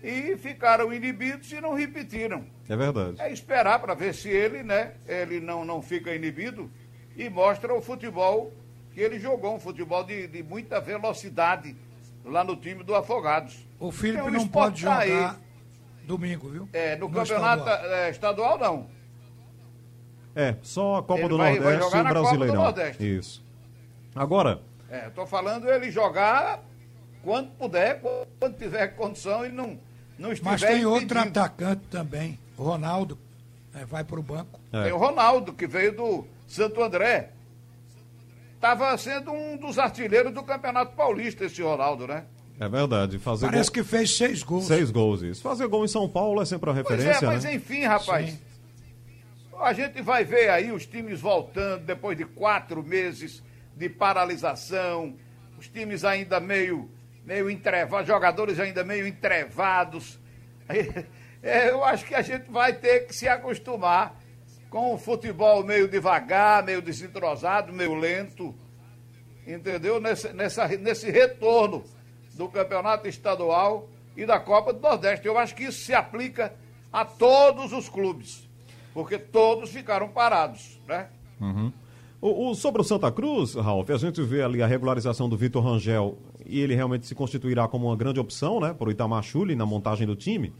e 0.03 0.35
ficaram 0.35 0.93
inibidos 0.93 1.49
e 1.53 1.61
não 1.61 1.73
repetiram. 1.73 2.45
É 2.67 2.75
verdade. 2.75 3.21
É 3.21 3.31
esperar 3.31 3.79
para 3.79 3.93
ver 3.93 4.13
se 4.13 4.29
ele, 4.29 4.61
né, 4.61 4.95
ele 5.07 5.39
não, 5.39 5.63
não 5.63 5.81
fica 5.81 6.13
inibido 6.13 6.69
e 7.15 7.29
mostra 7.29 7.73
o 7.73 7.81
futebol 7.81 8.51
que 8.93 8.99
ele 8.99 9.19
jogou, 9.19 9.55
um 9.55 9.59
futebol 9.59 10.03
de, 10.03 10.27
de 10.27 10.43
muita 10.43 10.81
velocidade 10.81 11.75
lá 12.25 12.43
no 12.43 12.57
time 12.57 12.83
do 12.83 12.93
Afogados. 12.93 13.65
O 13.79 13.91
Felipe 13.91 14.29
não 14.31 14.47
pode 14.47 14.81
jogar 14.81 14.99
aí. 14.99 15.44
Domingo, 16.05 16.49
viu? 16.49 16.69
É, 16.71 16.95
no, 16.95 17.07
no 17.07 17.13
campeonato 17.13 17.63
estadual. 17.63 17.93
É, 17.93 18.09
estadual. 18.09 18.57
não. 18.57 18.89
É, 20.35 20.55
só 20.61 20.97
a 20.97 21.03
Copa 21.03 21.21
ele 21.21 21.29
do 21.29 21.37
vai, 21.37 21.59
Nordeste 21.59 21.91
vai 21.91 21.99
e 21.99 22.03
o 22.03 22.09
Brasileirão. 22.09 22.73
Isso. 22.99 23.43
Agora. 24.15 24.61
É, 24.89 25.09
tô 25.09 25.25
falando 25.25 25.69
ele 25.69 25.89
jogar 25.89 26.61
quando 27.25 27.49
puder, 27.57 27.99
quando 28.39 28.55
tiver 28.55 28.87
condição, 28.89 29.43
ele 29.43 29.55
não, 29.55 29.79
não 30.17 30.31
estiver. 30.31 30.51
Mas 30.51 30.61
tem 30.61 30.85
outro 30.85 31.19
atacante 31.19 31.81
também, 31.89 32.39
Ronaldo, 32.57 33.17
é, 33.73 33.83
vai 33.83 34.03
para 34.03 34.19
o 34.19 34.23
banco. 34.23 34.59
É. 34.71 34.83
Tem 34.83 34.91
o 34.91 34.97
Ronaldo, 34.97 35.51
que 35.51 35.65
veio 35.65 35.95
do 35.95 36.27
Santo 36.47 36.81
André. 36.83 37.31
Estava 38.53 38.95
sendo 38.97 39.31
um 39.31 39.57
dos 39.57 39.79
artilheiros 39.79 40.33
do 40.33 40.43
Campeonato 40.43 40.95
Paulista, 40.95 41.45
esse 41.45 41.61
Ronaldo, 41.61 42.07
né? 42.07 42.25
É 42.59 42.69
verdade. 42.69 43.19
Fazer 43.19 43.47
Parece 43.47 43.69
gol... 43.69 43.73
que 43.73 43.83
fez 43.83 44.15
seis 44.15 44.43
gols. 44.43 44.67
Seis 44.67 44.91
gols, 44.91 45.21
isso. 45.21 45.41
Fazer 45.41 45.67
gol 45.67 45.83
em 45.83 45.87
São 45.87 46.07
Paulo 46.07 46.41
é 46.41 46.45
sempre 46.45 46.69
uma 46.69 46.75
referência. 46.75 47.11
Pois 47.11 47.23
é, 47.23 47.25
mas 47.25 47.43
né? 47.43 47.55
enfim, 47.55 47.83
rapaz. 47.83 48.31
Sim. 48.31 48.39
A 49.59 49.73
gente 49.73 50.01
vai 50.01 50.23
ver 50.23 50.49
aí 50.49 50.71
os 50.71 50.85
times 50.85 51.21
voltando 51.21 51.85
depois 51.85 52.17
de 52.17 52.25
quatro 52.25 52.83
meses 52.83 53.41
de 53.75 53.89
paralisação, 53.89 55.15
os 55.57 55.67
times 55.67 56.03
ainda 56.03 56.39
meio, 56.39 56.89
meio 57.25 57.49
entrevados, 57.49 58.07
jogadores 58.07 58.59
ainda 58.59 58.83
meio 58.83 59.07
entrevados. 59.07 60.19
É, 61.47 61.69
eu 61.69 61.83
acho 61.83 62.03
que 62.05 62.15
a 62.15 62.23
gente 62.23 62.49
vai 62.49 62.73
ter 62.73 63.01
que 63.01 63.13
se 63.13 63.27
acostumar 63.27 64.19
com 64.67 64.95
o 64.95 64.97
futebol 64.97 65.63
meio 65.63 65.87
devagar, 65.87 66.63
meio 66.63 66.81
desentrosado, 66.81 67.71
meio 67.71 67.93
lento, 67.93 68.55
entendeu? 69.45 70.01
Nesse, 70.01 70.33
nessa, 70.33 70.67
nesse 70.69 71.11
retorno 71.11 71.85
do 72.35 72.47
campeonato 72.47 73.07
estadual 73.07 73.89
e 74.15 74.25
da 74.25 74.39
Copa 74.39 74.73
do 74.73 74.79
Nordeste. 74.79 75.25
Eu 75.25 75.37
acho 75.37 75.55
que 75.55 75.63
isso 75.63 75.79
se 75.79 75.93
aplica 75.93 76.53
a 76.91 77.03
todos 77.03 77.73
os 77.73 77.89
clubes, 77.89 78.47
porque 78.93 79.17
todos 79.17 79.69
ficaram 79.69 80.07
parados, 80.09 80.79
né? 80.87 81.07
Uhum. 81.39 81.71
O, 82.21 82.49
o, 82.49 82.55
sobre 82.55 82.81
o 82.81 82.83
Santa 82.83 83.11
Cruz, 83.11 83.53
Ralf, 83.55 83.89
a 83.89 83.97
gente 83.97 84.21
vê 84.21 84.41
ali 84.41 84.63
a 84.63 84.67
regularização 84.67 85.27
do 85.27 85.37
Vitor 85.37 85.63
Rangel 85.63 86.17
e 86.45 86.59
ele 86.59 86.73
realmente 86.73 87.05
se 87.05 87.13
constituirá 87.13 87.67
como 87.67 87.87
uma 87.87 87.95
grande 87.95 88.19
opção, 88.19 88.59
né, 88.59 88.73
para 88.73 88.87
o 88.87 88.91
Itamar 88.91 89.21
Chuli 89.21 89.55
na 89.55 89.65
montagem 89.65 90.07
do 90.07 90.15
time. 90.15 90.53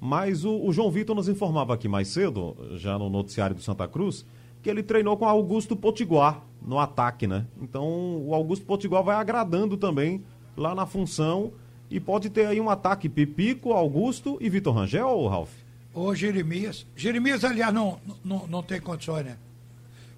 Mas 0.00 0.44
o, 0.44 0.56
o, 0.64 0.72
João 0.72 0.90
Vitor 0.90 1.14
nos 1.14 1.28
informava 1.28 1.74
aqui 1.74 1.88
mais 1.88 2.08
cedo, 2.08 2.56
já 2.76 2.98
no 2.98 3.08
noticiário 3.08 3.54
do 3.54 3.62
Santa 3.62 3.86
Cruz, 3.86 4.26
que 4.62 4.68
ele 4.68 4.82
treinou 4.82 5.16
com 5.16 5.26
Augusto 5.26 5.76
Potiguar 5.76 6.42
no 6.60 6.78
ataque, 6.78 7.26
né? 7.26 7.46
Então 7.60 7.84
o 8.26 8.34
Augusto 8.34 8.64
Potiguar 8.64 9.02
vai 9.02 9.16
agradando 9.16 9.76
também 9.76 10.24
lá 10.56 10.74
na 10.74 10.86
função 10.86 11.52
e 11.90 12.00
pode 12.00 12.30
ter 12.30 12.46
aí 12.46 12.60
um 12.60 12.70
ataque 12.70 13.08
Pipico, 13.08 13.72
Augusto 13.72 14.38
e 14.40 14.48
Vitor 14.48 14.74
Rangel, 14.74 15.26
Ralf? 15.26 15.50
Ou 15.92 16.14
Jeremias. 16.14 16.86
Jeremias, 16.96 17.44
aliás, 17.44 17.72
não, 17.72 18.00
não, 18.24 18.46
não 18.46 18.62
tem 18.62 18.80
condições, 18.80 19.24
né? 19.24 19.36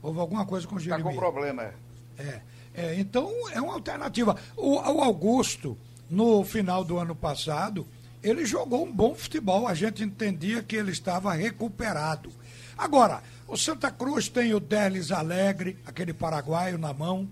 Houve 0.03 0.21
alguma 0.21 0.47
coisa 0.47 0.67
com 0.67 0.77
o 0.77 0.81
Jeremias. 0.81 1.15
Está 1.15 1.21
com 1.21 1.33
problema, 1.33 1.63
é. 1.63 1.75
é. 2.19 2.43
É, 2.77 2.95
então 3.01 3.33
é 3.53 3.61
uma 3.61 3.73
alternativa. 3.73 4.37
O, 4.55 4.75
o 4.77 5.03
Augusto, 5.03 5.77
no 6.11 6.45
final 6.45 6.85
do 6.85 6.99
ano 6.99 7.15
passado, 7.15 7.87
ele 8.23 8.45
jogou 8.45 8.85
um 8.85 8.93
bom 8.93 9.15
futebol, 9.15 9.67
a 9.67 9.73
gente 9.73 10.03
entendia 10.03 10.63
que 10.63 10.77
ele 10.77 10.91
estava 10.91 11.33
recuperado. 11.33 12.31
Agora, 12.77 13.23
o 13.49 13.57
Santa 13.57 13.91
Cruz 13.91 14.29
tem 14.29 14.53
o 14.53 14.61
Delis 14.61 15.11
Alegre, 15.11 15.79
aquele 15.87 16.13
paraguaio 16.13 16.77
na 16.77 16.93
mão, 16.93 17.27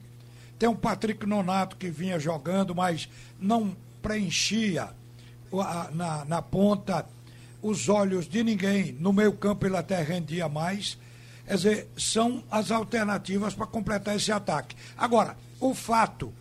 tem 0.58 0.68
o 0.68 0.74
Patrick 0.74 1.26
Nonato 1.26 1.76
que 1.76 1.90
vinha 1.90 2.18
jogando, 2.18 2.74
mas 2.74 3.08
não 3.38 3.76
preenchia 4.02 4.90
na, 5.92 6.24
na 6.24 6.42
ponta 6.42 7.06
os 7.62 7.88
olhos 7.88 8.28
de 8.28 8.42
ninguém. 8.42 8.92
No 8.98 9.12
meio 9.12 9.32
campo 9.32 9.66
ele 9.66 9.76
até 9.76 10.02
rendia 10.02 10.48
mais. 10.48 10.98
Quer 11.46 11.54
dizer, 11.56 11.88
são 11.96 12.42
as 12.50 12.70
alternativas 12.70 13.54
para 13.54 13.66
completar 13.66 14.16
esse 14.16 14.32
ataque. 14.32 14.76
Agora, 14.96 15.36
o 15.60 15.74
fato 15.74 16.32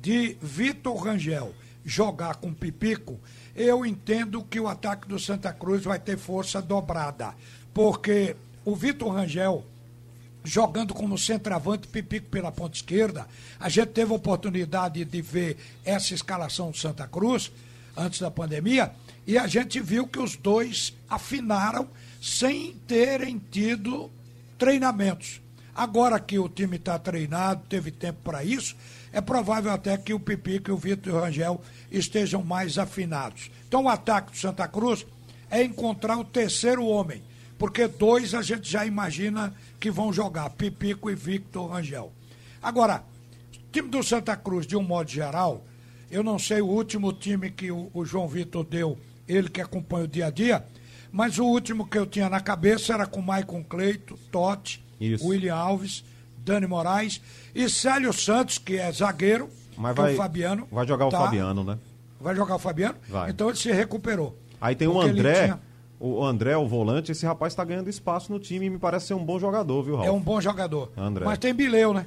de 0.00 0.36
Vitor 0.40 0.96
Rangel 0.96 1.54
jogar 1.84 2.36
com 2.36 2.52
Pipico 2.52 3.18
eu 3.54 3.86
entendo 3.86 4.42
que 4.42 4.58
o 4.58 4.66
ataque 4.66 5.06
do 5.06 5.18
Santa 5.18 5.52
Cruz 5.52 5.84
vai 5.84 5.98
ter 5.98 6.18
força 6.18 6.60
dobrada, 6.60 7.34
porque 7.72 8.34
o 8.64 8.74
Vitor 8.74 9.12
Rangel 9.12 9.64
jogando 10.44 10.92
como 10.92 11.16
centroavante 11.16 11.88
Pipico 11.88 12.28
pela 12.28 12.52
ponta 12.52 12.76
esquerda, 12.76 13.26
a 13.58 13.68
gente 13.68 13.88
teve 13.88 14.12
a 14.12 14.16
oportunidade 14.16 15.04
de 15.04 15.22
ver 15.22 15.56
essa 15.84 16.14
escalação 16.14 16.70
do 16.70 16.76
Santa 16.76 17.08
Cruz 17.08 17.50
antes 17.96 18.20
da 18.20 18.30
pandemia 18.30 18.92
e 19.26 19.38
a 19.38 19.46
gente 19.46 19.80
viu 19.80 20.06
que 20.06 20.18
os 20.18 20.36
dois 20.36 20.92
afinaram 21.08 21.88
sem 22.20 22.74
terem 22.86 23.40
tido 23.50 24.10
treinamentos. 24.58 25.40
Agora 25.74 26.20
que 26.20 26.38
o 26.38 26.48
time 26.48 26.76
está 26.76 26.98
treinado, 26.98 27.62
teve 27.68 27.90
tempo 27.90 28.20
para 28.22 28.44
isso, 28.44 28.76
é 29.12 29.20
provável 29.20 29.72
até 29.72 29.96
que 29.96 30.12
o 30.12 30.20
Pipico 30.20 30.70
e 30.70 30.72
o 30.72 30.76
Vitor 30.76 31.22
Rangel 31.22 31.60
estejam 31.90 32.42
mais 32.42 32.78
afinados. 32.78 33.50
Então 33.66 33.84
o 33.84 33.88
ataque 33.88 34.32
do 34.32 34.38
Santa 34.38 34.68
Cruz 34.68 35.06
é 35.50 35.62
encontrar 35.62 36.18
o 36.18 36.24
terceiro 36.24 36.84
homem, 36.84 37.22
porque 37.58 37.86
dois 37.86 38.34
a 38.34 38.42
gente 38.42 38.70
já 38.70 38.84
imagina 38.84 39.54
que 39.84 39.90
vão 39.90 40.10
jogar, 40.10 40.48
Pipico 40.48 41.10
e 41.10 41.14
Victor 41.14 41.70
Rangel. 41.70 42.10
Agora, 42.62 43.04
o 43.54 43.70
time 43.70 43.86
do 43.90 44.02
Santa 44.02 44.34
Cruz, 44.34 44.66
de 44.66 44.74
um 44.74 44.82
modo 44.82 45.10
geral, 45.10 45.62
eu 46.10 46.22
não 46.22 46.38
sei 46.38 46.62
o 46.62 46.66
último 46.66 47.12
time 47.12 47.50
que 47.50 47.70
o, 47.70 47.90
o 47.92 48.02
João 48.02 48.26
Vitor 48.26 48.64
deu, 48.64 48.98
ele 49.28 49.50
que 49.50 49.60
acompanha 49.60 50.04
o 50.06 50.08
dia 50.08 50.28
a 50.28 50.30
dia, 50.30 50.64
mas 51.12 51.38
o 51.38 51.44
último 51.44 51.86
que 51.86 51.98
eu 51.98 52.06
tinha 52.06 52.30
na 52.30 52.40
cabeça 52.40 52.94
era 52.94 53.06
com 53.06 53.20
Maicon 53.20 53.62
Cleito, 53.62 54.18
Totti, 54.32 54.82
Isso. 54.98 55.26
William 55.26 55.54
Alves, 55.54 56.02
Dani 56.38 56.66
Moraes 56.66 57.20
e 57.54 57.68
Célio 57.68 58.14
Santos, 58.14 58.56
que 58.56 58.78
é 58.78 58.90
zagueiro, 58.90 59.50
Mas 59.76 59.94
vai, 59.94 60.12
é 60.12 60.14
o 60.14 60.16
Fabiano. 60.16 60.66
Vai 60.72 60.88
jogar 60.88 61.10
tá, 61.10 61.20
o 61.20 61.24
Fabiano, 61.26 61.62
né? 61.62 61.78
Vai 62.18 62.34
jogar 62.34 62.54
o 62.56 62.58
Fabiano? 62.58 62.96
Vai. 63.06 63.28
Então 63.28 63.50
ele 63.50 63.58
se 63.58 63.70
recuperou. 63.70 64.34
Aí 64.58 64.74
tem 64.74 64.88
o 64.88 64.98
André. 64.98 65.44
Tinha... 65.44 65.60
O 66.00 66.24
André, 66.24 66.56
o 66.56 66.66
volante, 66.66 67.12
esse 67.12 67.24
rapaz 67.24 67.52
está 67.52 67.64
ganhando 67.64 67.88
espaço 67.88 68.30
no 68.32 68.38
time 68.38 68.66
e 68.66 68.70
me 68.70 68.78
parece 68.78 69.06
ser 69.06 69.14
um 69.14 69.24
bom 69.24 69.38
jogador, 69.38 69.82
viu, 69.82 69.96
Raul? 69.96 70.08
É 70.08 70.10
um 70.10 70.20
bom 70.20 70.40
jogador. 70.40 70.92
André. 70.96 71.24
Mas 71.24 71.38
tem 71.38 71.54
Bileu, 71.54 71.94
né? 71.94 72.06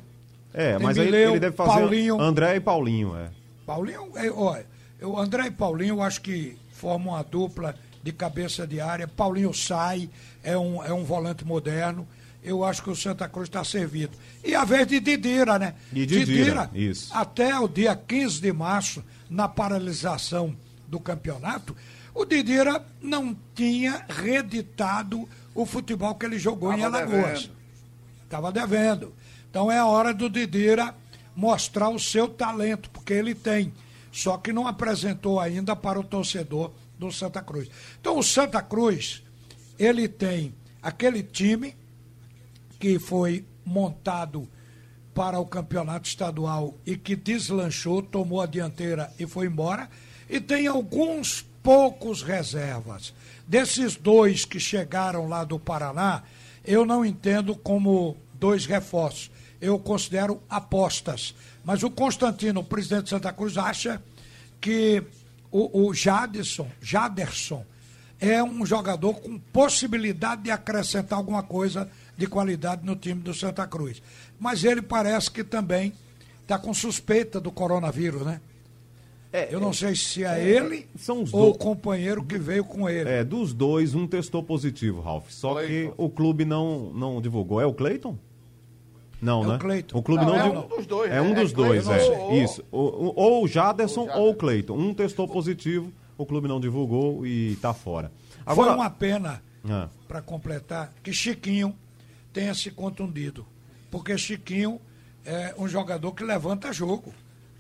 É, 0.54 0.76
tem 0.76 0.84
mas 0.86 0.98
Bileu, 0.98 1.28
aí 1.28 1.34
ele 1.34 1.40
deve 1.40 1.56
fazer 1.56 1.80
Paulinho. 1.80 2.22
André 2.22 2.56
e 2.56 2.60
Paulinho, 2.60 3.16
é. 3.16 3.30
Paulinho, 3.66 4.12
é, 4.16 4.30
olha, 4.32 4.66
o 5.02 5.18
André 5.18 5.48
e 5.48 5.52
Paulinho 5.52 5.96
eu 5.96 6.02
acho 6.02 6.22
que 6.22 6.58
formam 6.72 7.14
uma 7.14 7.24
dupla 7.24 7.76
de 8.04 8.12
cabeça 8.12 8.68
de 8.68 8.80
área. 8.80 9.08
Paulinho 9.08 9.54
sai, 9.54 10.10
é 10.44 10.58
um, 10.58 10.84
é 10.84 10.94
um 10.94 11.04
volante 11.04 11.46
moderno 11.46 12.08
eu 12.48 12.64
acho 12.64 12.82
que 12.82 12.90
o 12.90 12.96
Santa 12.96 13.28
Cruz 13.28 13.48
está 13.50 13.64
servido. 13.64 14.18
E 14.44 14.56
a 14.56 14.64
vez 14.64 14.88
de 14.88 15.00
Didira, 15.00 15.60
né? 15.60 15.76
E 15.92 16.06
Didira, 16.06 16.26
Didira, 16.26 16.72
isso. 16.74 17.14
até 17.14 17.60
o 17.60 17.68
dia 17.68 17.96
15 17.96 18.42
de 18.42 18.54
março, 18.54 19.04
na 19.30 19.48
paralisação 19.48 20.56
do 20.88 21.00
campeonato, 21.00 21.76
o 22.18 22.26
Didira 22.26 22.84
não 23.00 23.38
tinha 23.54 24.04
reeditado 24.10 25.30
o 25.54 25.68
futebol 25.68 26.16
que 26.16 26.26
ele 26.26 26.40
jogou 26.40 26.70
Tava 26.70 26.82
em 26.82 26.84
Alagoas. 26.84 27.52
Estava 28.24 28.52
devendo. 28.52 29.14
Então 29.48 29.72
é 29.72 29.78
a 29.78 29.86
hora 29.86 30.14
do 30.16 30.28
Didira 30.28 30.96
mostrar 31.36 31.90
o 31.90 32.00
seu 32.00 32.28
talento, 32.28 32.90
porque 32.90 33.14
ele 33.14 33.36
tem. 33.36 33.72
Só 34.12 34.36
que 34.38 34.52
não 34.52 34.68
apresentou 34.68 35.40
ainda 35.40 35.76
para 35.76 36.00
o 36.00 36.04
torcedor 36.04 36.72
do 36.98 37.12
Santa 37.12 37.40
Cruz. 37.40 37.70
Então 38.02 38.18
o 38.18 38.24
Santa 38.24 38.64
Cruz, 38.64 39.24
ele 39.78 40.08
tem 40.08 40.56
aquele 40.82 41.22
time 41.22 41.76
que 42.80 42.98
foi 42.98 43.46
montado 43.64 44.50
para 45.14 45.40
o 45.40 45.46
campeonato 45.46 46.08
estadual 46.08 46.76
e 46.84 46.98
que 46.98 47.16
deslanchou, 47.16 48.02
tomou 48.02 48.42
a 48.42 48.48
dianteira 48.48 49.14
e 49.20 49.28
foi 49.28 49.46
embora. 49.46 49.88
E 50.28 50.42
tem 50.42 50.66
alguns 50.66 51.47
poucos 51.68 52.24
reservas. 52.24 53.14
Desses 53.46 53.98
dois 53.98 54.46
que 54.46 54.58
chegaram 54.58 55.28
lá 55.28 55.44
do 55.44 55.60
Paraná, 55.60 56.24
eu 56.64 56.86
não 56.86 57.04
entendo 57.04 57.54
como 57.58 58.16
dois 58.36 58.66
reforços. 58.66 59.30
eu 59.60 59.78
considero 59.78 60.42
apostas. 60.50 61.36
Mas 61.66 61.84
o 61.84 61.90
Constantino, 61.90 62.62
o 62.62 62.64
presidente 62.64 63.06
de 63.06 63.10
Santa 63.10 63.34
Cruz, 63.34 63.58
acha 63.58 64.02
que 64.62 65.04
o, 65.52 65.88
o 65.88 65.94
Jadson, 65.94 66.70
Jaderson 66.82 67.66
é 68.18 68.42
um 68.42 68.66
jogador 68.66 69.16
com 69.16 69.38
possibilidade 69.38 70.44
de 70.44 70.52
acrescentar 70.52 71.20
alguma 71.20 71.44
coisa 71.44 71.90
de 72.16 72.28
qualidade 72.28 72.86
no 72.86 72.96
time 72.96 73.22
do 73.22 73.34
Santa 73.34 73.68
Cruz. 73.68 74.02
Mas 74.40 74.64
ele 74.64 74.82
parece 74.82 75.30
que 75.30 75.44
também 75.44 75.92
está 76.44 76.58
com 76.58 76.74
suspeita 76.74 77.42
do 77.42 77.52
coronavírus, 77.52 78.22
né? 78.22 78.40
É, 79.32 79.54
eu 79.54 79.60
não 79.60 79.74
sei 79.74 79.96
se 79.96 80.24
é, 80.24 80.40
é 80.40 80.50
ele 80.50 80.88
ou 81.34 81.50
o 81.50 81.58
companheiro 81.58 82.24
que 82.24 82.38
veio 82.38 82.64
com 82.64 82.90
ele. 82.90 83.10
É, 83.10 83.24
dos 83.24 83.54
dois, 83.54 83.94
um 83.94 84.08
testou 84.08 84.42
positivo, 84.42 85.02
Ralf. 85.02 85.30
Só 85.30 85.54
Clayton. 85.54 85.68
que 85.68 85.94
o 85.98 86.10
clube 86.10 86.46
não, 86.46 86.92
não 86.94 87.22
divulgou. 87.22 87.60
É 87.60 87.66
o 87.66 87.74
Cleiton? 87.74 88.18
Não, 89.22 89.44
é 89.44 89.48
né? 89.48 89.56
O, 89.56 89.60
Clayton. 89.60 89.98
o 89.98 90.04
clube 90.04 90.26
não, 90.26 90.38
não 90.38 90.46
é 90.46 90.60
um 90.60 90.68
dos 90.68 90.86
dois. 90.86 91.12
É 91.12 91.16
né? 91.16 91.22
um 91.22 91.34
dos 91.34 91.52
é 91.52 91.56
dois, 91.56 91.88
é. 91.90 92.44
Isso. 92.44 92.64
Ou, 92.72 93.14
ou 93.16 93.44
o 93.44 93.48
Jaderson 93.48 94.08
ou 94.14 94.32
o 94.32 94.36
Cleiton. 94.36 94.78
Um 94.78 94.94
testou 94.94 95.28
positivo, 95.28 95.92
o 96.18 96.26
clube 96.26 96.48
não 96.48 96.60
divulgou 96.60 97.26
e 97.26 97.54
está 97.54 97.74
fora. 97.74 98.12
Agora... 98.46 98.70
Foi 98.70 98.76
uma 98.76 98.90
pena, 98.90 99.44
ah. 99.70 99.90
para 100.08 100.22
completar, 100.22 100.94
que 101.04 101.12
Chiquinho 101.12 101.76
tenha 102.32 102.54
se 102.54 102.72
contundido. 102.72 103.46
Porque 103.92 104.18
Chiquinho 104.18 104.80
é 105.26 105.54
um 105.58 105.68
jogador 105.68 106.14
que 106.14 106.24
levanta 106.24 106.72
jogo. 106.72 107.14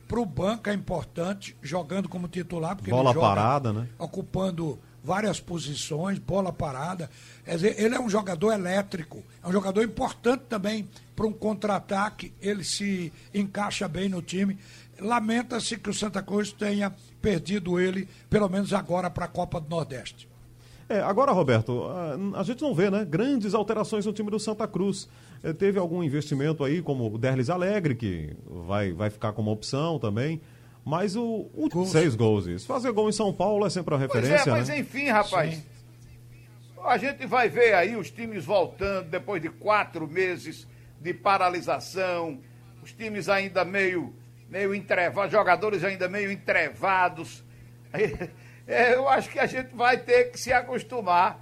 Para 0.07 0.19
o 0.19 0.25
banco 0.25 0.69
é 0.69 0.73
importante, 0.73 1.55
jogando 1.61 2.07
como 2.07 2.27
titular, 2.27 2.75
porque 2.75 2.89
bola 2.89 3.09
ele 3.09 3.13
joga 3.15 3.27
parada, 3.27 3.73
né? 3.73 3.87
ocupando 3.99 4.79
várias 5.03 5.39
posições, 5.39 6.19
bola 6.19 6.51
parada. 6.51 7.09
Ele 7.45 7.95
é 7.95 7.99
um 7.99 8.09
jogador 8.09 8.51
elétrico, 8.51 9.23
é 9.43 9.47
um 9.47 9.51
jogador 9.51 9.83
importante 9.83 10.43
também 10.49 10.87
para 11.15 11.25
um 11.25 11.31
contra-ataque, 11.31 12.33
ele 12.41 12.63
se 12.63 13.11
encaixa 13.33 13.87
bem 13.87 14.09
no 14.09 14.21
time. 14.21 14.57
Lamenta-se 14.99 15.77
que 15.77 15.89
o 15.89 15.93
Santa 15.93 16.21
Cruz 16.21 16.51
tenha 16.51 16.93
perdido 17.21 17.79
ele, 17.79 18.07
pelo 18.29 18.49
menos 18.49 18.73
agora, 18.73 19.09
para 19.09 19.25
a 19.25 19.29
Copa 19.29 19.61
do 19.61 19.69
Nordeste. 19.69 20.27
É, 20.89 21.01
agora, 21.01 21.31
Roberto, 21.31 21.83
a, 21.85 22.39
a, 22.39 22.43
gente 22.43 22.61
não 22.61 22.73
vê, 22.73 22.89
né? 22.89 23.03
Grandes 23.03 23.53
alterações 23.53 24.05
no 24.05 24.13
time 24.13 24.31
do 24.31 24.39
Santa 24.39 24.67
Cruz. 24.67 25.07
É, 25.43 25.53
teve 25.53 25.79
algum 25.79 26.03
investimento 26.03 26.63
aí, 26.63 26.81
como 26.81 27.13
o 27.13 27.17
Derlis 27.17 27.49
Alegre, 27.49 27.95
que 27.95 28.35
vai, 28.45 28.91
vai 28.91 29.09
ficar 29.09 29.33
como 29.33 29.51
opção 29.51 29.99
também. 29.99 30.41
Mas 30.83 31.15
o, 31.15 31.49
o 31.53 31.67
gols. 31.69 31.89
seis 31.89 32.15
gols, 32.15 32.47
isso. 32.47 32.65
Fazer 32.65 32.91
gol 32.91 33.09
em 33.09 33.11
São 33.11 33.33
Paulo 33.33 33.65
é 33.65 33.69
sempre 33.69 33.93
uma 33.93 33.99
referência. 33.99 34.37
Pois 34.37 34.47
é, 34.47 34.51
mas 34.51 34.69
né? 34.69 34.79
enfim, 34.79 35.09
rapaz. 35.09 35.55
Sim. 35.55 35.63
A 36.83 36.97
gente 36.97 37.25
vai 37.25 37.49
ver 37.49 37.73
aí 37.73 37.97
os 37.97 38.09
times 38.09 38.45
voltando 38.45 39.09
depois 39.09 39.41
de 39.41 39.49
quatro 39.49 40.07
meses 40.07 40.65
de 41.01 41.13
paralisação, 41.13 42.39
os 42.81 42.93
times 42.93 43.27
ainda 43.27 43.65
meio, 43.65 44.13
meio 44.49 44.73
entrevados, 44.73 45.31
jogadores 45.31 45.83
ainda 45.83 46.07
meio 46.07 46.31
entrevados. 46.31 47.43
É, 48.69 48.95
eu 48.95 49.07
acho 49.07 49.29
que 49.29 49.39
a 49.39 49.45
gente 49.45 49.73
vai 49.73 49.97
ter 49.97 50.25
que 50.25 50.37
se 50.37 50.51
acostumar 50.51 51.41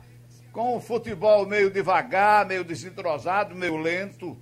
com 0.56 0.78
o 0.78 0.80
futebol 0.80 1.46
meio 1.46 1.70
devagar, 1.70 2.46
meio 2.48 2.64
desentrosado, 2.64 3.54
meio 3.54 3.76
lento, 3.76 4.38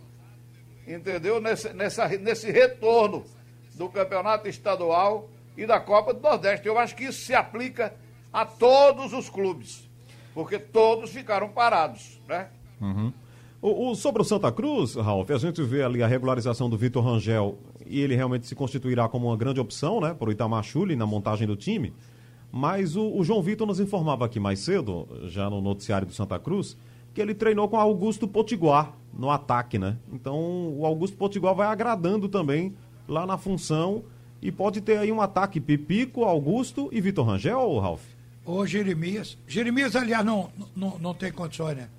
entendeu? 0.88 1.42
Nesse, 1.42 1.74
nessa, 1.74 2.08
nesse 2.08 2.52
retorno 2.52 3.26
do 3.74 3.90
campeonato 3.90 4.48
estadual 4.48 5.28
e 5.58 5.66
da 5.66 5.80
Copa 5.80 6.14
do 6.14 6.22
Nordeste. 6.22 6.68
Eu 6.68 6.78
acho 6.78 6.96
que 6.96 7.06
isso 7.06 7.26
se 7.26 7.34
aplica 7.34 7.96
a 8.32 8.46
todos 8.46 9.12
os 9.12 9.28
clubes, 9.28 9.90
porque 10.36 10.60
todos 10.60 11.10
ficaram 11.10 11.50
parados, 11.50 12.22
né? 12.28 12.50
Uhum. 12.80 13.12
O, 13.60 13.90
o, 13.90 13.96
sobre 13.96 14.22
o 14.22 14.26
Santa 14.26 14.52
Cruz, 14.52 14.94
Ralf, 14.94 15.32
a 15.32 15.38
gente 15.40 15.64
vê 15.64 15.82
ali 15.82 16.04
a 16.04 16.08
regularização 16.08 16.70
do 16.70 16.78
Vitor 16.78 17.04
Rangel 17.04 17.58
e 17.88 18.00
ele 18.02 18.16
realmente 18.16 18.46
se 18.46 18.54
constituirá 18.54 19.10
como 19.10 19.30
uma 19.30 19.38
grande 19.38 19.60
opção, 19.60 20.00
né, 20.00 20.14
para 20.14 20.30
o 20.30 20.32
Itamar 20.32 20.64
Chuli 20.64 20.96
na 20.96 21.08
montagem 21.08 21.48
do 21.48 21.56
time. 21.56 21.92
Mas 22.56 22.96
o, 22.96 23.18
o 23.18 23.24
João 23.24 23.42
Vitor 23.42 23.66
nos 23.66 23.80
informava 23.80 24.28
aqui 24.28 24.40
mais 24.40 24.60
cedo, 24.60 25.08
já 25.24 25.50
no 25.50 25.60
noticiário 25.60 26.06
do 26.06 26.14
Santa 26.14 26.38
Cruz, 26.38 26.78
que 27.12 27.20
ele 27.20 27.34
treinou 27.34 27.68
com 27.68 27.80
Augusto 27.80 28.28
Potiguar 28.28 28.94
no 29.12 29.32
ataque, 29.32 29.80
né? 29.80 29.98
Então 30.14 30.38
o 30.78 30.86
Augusto 30.86 31.18
Potiguar 31.18 31.56
vai 31.56 31.66
agradando 31.66 32.30
também 32.30 32.76
lá 33.08 33.26
na 33.26 33.40
função 33.40 34.04
e 34.40 34.52
pode 34.52 34.82
ter 34.82 35.00
aí 35.00 35.12
um 35.12 35.20
ataque 35.20 35.60
Pipico, 35.60 36.26
Augusto 36.26 36.90
e 36.92 37.02
Vitor 37.02 37.26
Rangel, 37.26 37.80
Ralf? 37.80 38.04
Ô 38.46 38.68
Jeremias. 38.68 39.36
Jeremias, 39.48 39.96
aliás, 39.96 40.24
não, 40.24 40.52
não, 40.76 41.00
não 41.00 41.14
tem 41.16 41.32
condições, 41.32 41.76
né? 41.76 41.90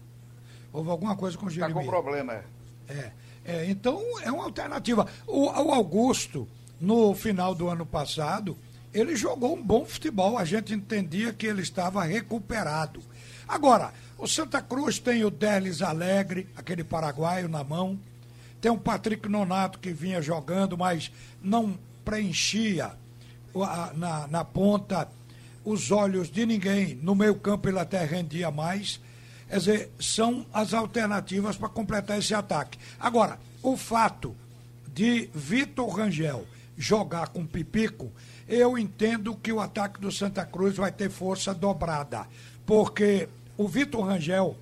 Houve 0.73 0.89
alguma 0.89 1.17
coisa 1.17 1.37
com 1.37 1.47
o 1.47 1.51
Jeremias. 1.51 1.85
Está 1.85 1.93
com 1.93 2.03
problema, 2.03 2.33
é. 2.33 2.45
é. 2.89 3.13
É, 3.45 3.69
então 3.69 4.01
é 4.23 4.31
uma 4.31 4.45
alternativa. 4.45 5.05
O, 5.27 5.47
o 5.47 5.73
Augusto, 5.75 6.47
no 6.81 7.13
final 7.13 7.57
do 7.57 7.69
ano 7.69 7.85
passado, 7.85 8.57
ele 8.95 9.17
jogou 9.17 9.57
um 9.57 9.63
bom 9.63 9.85
futebol. 9.85 10.39
A 10.39 10.45
gente 10.45 10.73
entendia 10.73 11.33
que 11.33 11.47
ele 11.47 11.61
estava 11.61 12.03
recuperado. 12.05 13.03
Agora, 13.47 13.93
o 14.17 14.27
Santa 14.27 14.63
Cruz 14.63 14.99
tem 14.99 15.25
o 15.25 15.31
Delis 15.31 15.83
Alegre, 15.83 16.47
aquele 16.57 16.85
paraguaio 16.85 17.49
na 17.49 17.65
mão. 17.65 17.99
Tem 18.61 18.71
o 18.71 18.79
Patrick 18.79 19.29
Nonato 19.29 19.79
que 19.79 19.93
vinha 19.93 20.23
jogando, 20.23 20.79
mas 20.79 21.11
não 21.43 21.79
preenchia 22.05 22.93
na, 23.95 24.27
na 24.29 24.45
ponta 24.45 25.09
os 25.65 25.91
olhos 25.91 26.31
de 26.31 26.47
ninguém. 26.47 26.95
No 27.03 27.15
meio 27.15 27.35
campo 27.35 27.69
ele 27.69 27.79
até 27.79 28.05
rendia 28.05 28.51
mais. 28.51 29.01
Quer 29.49 29.59
dizer, 29.59 29.91
são 30.01 30.47
as 30.53 30.73
alternativas 30.73 31.57
para 31.57 31.69
completar 31.69 32.19
esse 32.19 32.35
ataque. 32.35 32.79
Agora, 32.99 33.39
o 33.63 33.77
fato 33.77 34.35
de 34.93 35.29
Vitor 35.35 35.89
Rangel 35.89 36.47
jogar 36.77 37.29
com 37.29 37.47
Pipico, 37.47 38.11
eu 38.49 38.79
entendo 38.79 39.35
que 39.35 39.53
o 39.53 39.61
ataque 39.61 40.01
do 40.01 40.13
Santa 40.13 40.45
Cruz 40.45 40.77
vai 40.77 40.93
ter 40.93 41.11
força 41.11 41.55
dobrada. 41.55 42.27
Porque 42.67 43.29
o 43.57 43.69
Vitor 43.69 44.05
Rangel, 44.05 44.57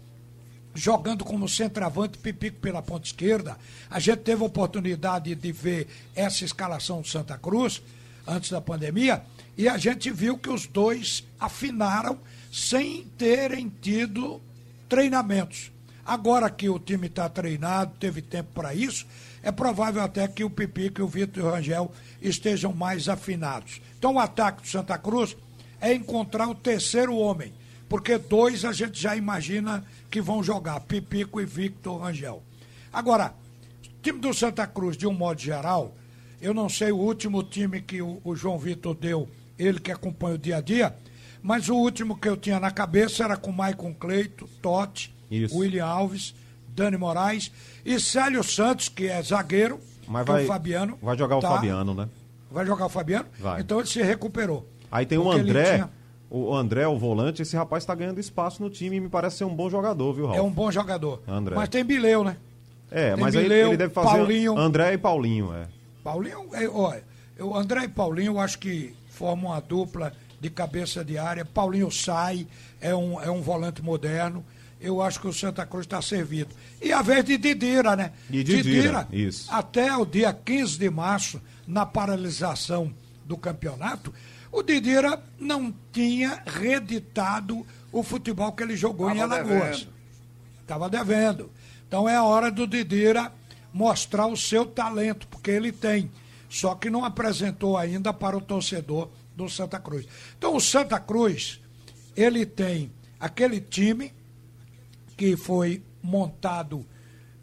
jogando 0.75 1.25
como 1.25 1.49
centroavante, 1.49 2.18
Pipico 2.18 2.61
pela 2.61 2.83
ponta 2.83 3.07
esquerda, 3.07 3.57
a 3.90 3.99
gente 3.99 4.21
teve 4.21 4.42
a 4.42 4.47
oportunidade 4.47 5.35
de 5.35 5.53
ver 5.53 5.88
essa 6.14 6.45
escalação 6.45 7.01
do 7.01 7.09
Santa 7.09 7.37
Cruz 7.38 7.83
antes 8.27 8.51
da 8.51 8.61
pandemia, 8.61 9.23
e 9.57 9.68
a 9.68 9.77
gente 9.77 10.11
viu 10.11 10.38
que 10.38 10.49
os 10.49 10.66
dois 10.66 11.25
afinaram 11.38 12.18
sem 12.53 13.05
terem 13.18 13.68
tido 13.68 14.40
treinamentos. 14.88 15.73
Agora 16.05 16.51
que 16.51 16.68
o 16.68 16.79
time 16.79 17.07
está 17.07 17.29
treinado, 17.29 17.92
teve 17.99 18.23
tempo 18.23 18.51
para 18.55 18.75
isso, 18.75 19.07
é 19.42 19.50
provável 19.50 20.02
até 20.02 20.26
que 20.28 20.44
o 20.44 20.50
Pipico 20.50 21.00
e 21.00 21.05
o 21.05 21.09
Vitor 21.09 21.52
Rangel 21.52 21.90
estejam 22.20 22.72
mais 22.72 23.09
afinados. 23.09 23.81
Então 23.98 24.14
o 24.14 24.18
ataque 24.18 24.62
do 24.62 24.68
Santa 24.68 24.96
Cruz 24.96 25.37
é 25.81 25.92
encontrar 25.92 26.48
o 26.48 26.55
terceiro 26.55 27.16
homem, 27.16 27.52
porque 27.88 28.16
dois 28.16 28.64
a 28.64 28.72
gente 28.72 29.00
já 29.00 29.16
imagina 29.16 29.85
que 30.11 30.20
vão 30.20 30.42
jogar, 30.42 30.81
Pipico 30.81 31.40
e 31.40 31.44
Victor 31.44 32.00
Rangel. 32.00 32.42
Agora, 32.92 33.35
o 33.85 34.02
time 34.02 34.20
do 34.20 34.33
Santa 34.33 34.66
Cruz, 34.66 34.96
de 34.96 35.07
um 35.07 35.12
modo 35.12 35.40
geral, 35.40 35.94
eu 36.40 36.55
não 36.55 36.68
sei 36.68 36.92
o 36.92 36.96
último 36.96 37.42
time 37.42 37.81
que 37.81 38.00
o, 38.02 38.20
o 38.24 38.35
João 38.37 38.59
Vitor 38.59 38.94
deu, 38.94 39.28
ele 39.59 39.81
que 39.81 39.90
acompanha 39.92 40.35
o 40.35 40.38
dia 40.38 40.59
a 40.59 40.61
dia, 40.61 40.94
mas 41.42 41.68
o 41.68 41.74
último 41.74 42.16
que 42.16 42.28
eu 42.28 42.37
tinha 42.37 42.61
na 42.61 42.70
cabeça 42.70 43.24
era 43.24 43.37
com 43.37 43.50
Maicon 43.50 43.92
Cleito, 43.94 44.48
Totti, 44.61 45.12
Isso. 45.31 45.57
William 45.57 45.87
Alves, 45.87 46.35
Dani 46.74 46.96
Moraes 46.96 47.50
e 47.85 47.98
Célio 48.00 48.42
Santos, 48.42 48.88
que 48.88 49.06
é 49.06 49.22
zagueiro, 49.22 49.80
Mas 50.06 50.26
vai, 50.26 50.42
é 50.42 50.44
o 50.44 50.46
Fabiano. 50.48 50.98
Vai 51.02 51.16
jogar 51.16 51.38
tá, 51.40 51.48
o 51.50 51.54
Fabiano, 51.54 51.94
né? 51.94 52.08
Vai 52.50 52.66
jogar 52.66 52.87
o 52.87 52.88
Fabiano? 52.88 53.26
Vai. 53.38 53.61
Então 53.61 53.78
ele 53.78 53.88
se 53.88 54.02
recuperou. 54.02 54.68
Aí 54.90 55.06
tem 55.06 55.18
o 55.18 55.30
André. 55.30 55.74
Tinha... 55.74 55.90
O 56.35 56.54
André, 56.54 56.87
o 56.87 56.98
volante, 56.98 57.42
esse 57.42 57.54
rapaz 57.54 57.82
está 57.82 57.94
ganhando 57.94 58.18
espaço 58.18 58.62
no 58.62 58.70
time 58.70 58.96
e 58.96 59.00
me 59.00 59.08
parece 59.11 59.37
ser 59.37 59.44
um 59.44 59.54
bom 59.54 59.68
jogador, 59.68 60.14
viu, 60.14 60.26
Raul? 60.26 60.38
É 60.38 60.42
um 60.42 60.50
bom 60.50 60.70
jogador. 60.70 61.22
André. 61.28 61.54
Mas 61.54 61.68
tem 61.68 61.85
Bileu, 61.85 62.24
né? 62.24 62.38
É, 62.90 63.12
tem 63.12 63.22
mas 63.22 63.34
Bileu, 63.34 63.66
aí 63.66 63.70
ele 63.72 63.76
deve 63.76 63.92
fazer 63.92 64.09
Paulinho. 64.09 64.57
André 64.57 64.94
e 64.94 64.99
Paulinho, 64.99 65.55
é. 65.55 65.66
Paulinho, 66.03 66.49
é, 66.55 66.66
olha, 66.68 67.05
o 67.38 67.55
André 67.55 67.84
e 67.84 67.88
Paulinho 67.88 68.32
eu 68.32 68.40
acho 68.40 68.59
que 68.59 68.94
formam 69.11 69.51
uma 69.51 69.61
dupla 69.61 70.14
de 70.40 70.49
cabeça 70.49 71.05
de 71.05 71.18
área. 71.18 71.44
Paulinho 71.44 71.90
sai, 71.90 72.47
é 72.80 72.94
um, 72.94 73.20
é 73.20 73.30
um 73.30 73.42
volante 73.42 73.82
moderno. 73.82 74.42
Eu 74.83 75.01
acho 75.01 75.20
que 75.20 75.28
o 75.28 75.33
Santa 75.33 75.64
Cruz 75.64 75.87
está 75.87 76.03
servido. 76.03 76.55
E 76.80 76.93
a 76.93 77.01
vez 77.01 77.24
de 77.24 77.39
Didira, 77.39 77.95
né? 77.95 78.12
E 78.28 78.43
Didira, 78.43 78.62
Didira 78.62 79.09
isso. 79.12 79.49
até 79.51 79.97
o 79.97 80.05
dia 80.05 80.33
15 80.33 80.76
de 80.76 80.91
março, 80.91 81.41
na 81.66 81.87
paralisação 81.87 82.93
do 83.24 83.37
campeonato, 83.37 84.12
o 84.51 84.62
Didira 84.62 85.22
não 85.39 85.72
tinha 85.93 86.43
reeditado 86.45 87.64
o 87.93 88.03
futebol 88.03 88.53
que 88.53 88.64
ele 88.64 88.76
jogou 88.76 89.07
Tava 89.07 89.18
em 89.18 89.22
Alagoas. 89.22 89.89
Estava 90.61 90.91
devendo. 90.91 91.51
Então 91.87 92.09
é 92.09 92.16
a 92.16 92.24
hora 92.24 92.51
do 92.51 92.66
Didira 92.66 93.33
mostrar 93.72 94.26
o 94.26 94.37
seu 94.37 94.66
talento, 94.66 95.28
porque 95.28 95.51
ele 95.51 95.70
tem. 95.70 96.11
Só 96.49 96.74
que 96.74 96.91
não 96.91 97.05
apresentou 97.05 97.78
ainda 97.78 98.12
para 98.12 98.37
o 98.37 98.41
torcedor 98.41 99.09
do 99.37 99.49
Santa 99.49 99.78
Cruz. 99.78 100.07
Então 100.37 100.57
o 100.57 100.61
Santa 100.61 100.99
Cruz, 100.99 101.61
ele 102.16 102.45
tem 102.45 102.91
aquele 103.18 103.61
time 103.61 104.12
que 105.23 105.37
foi 105.37 105.81
montado 106.03 106.85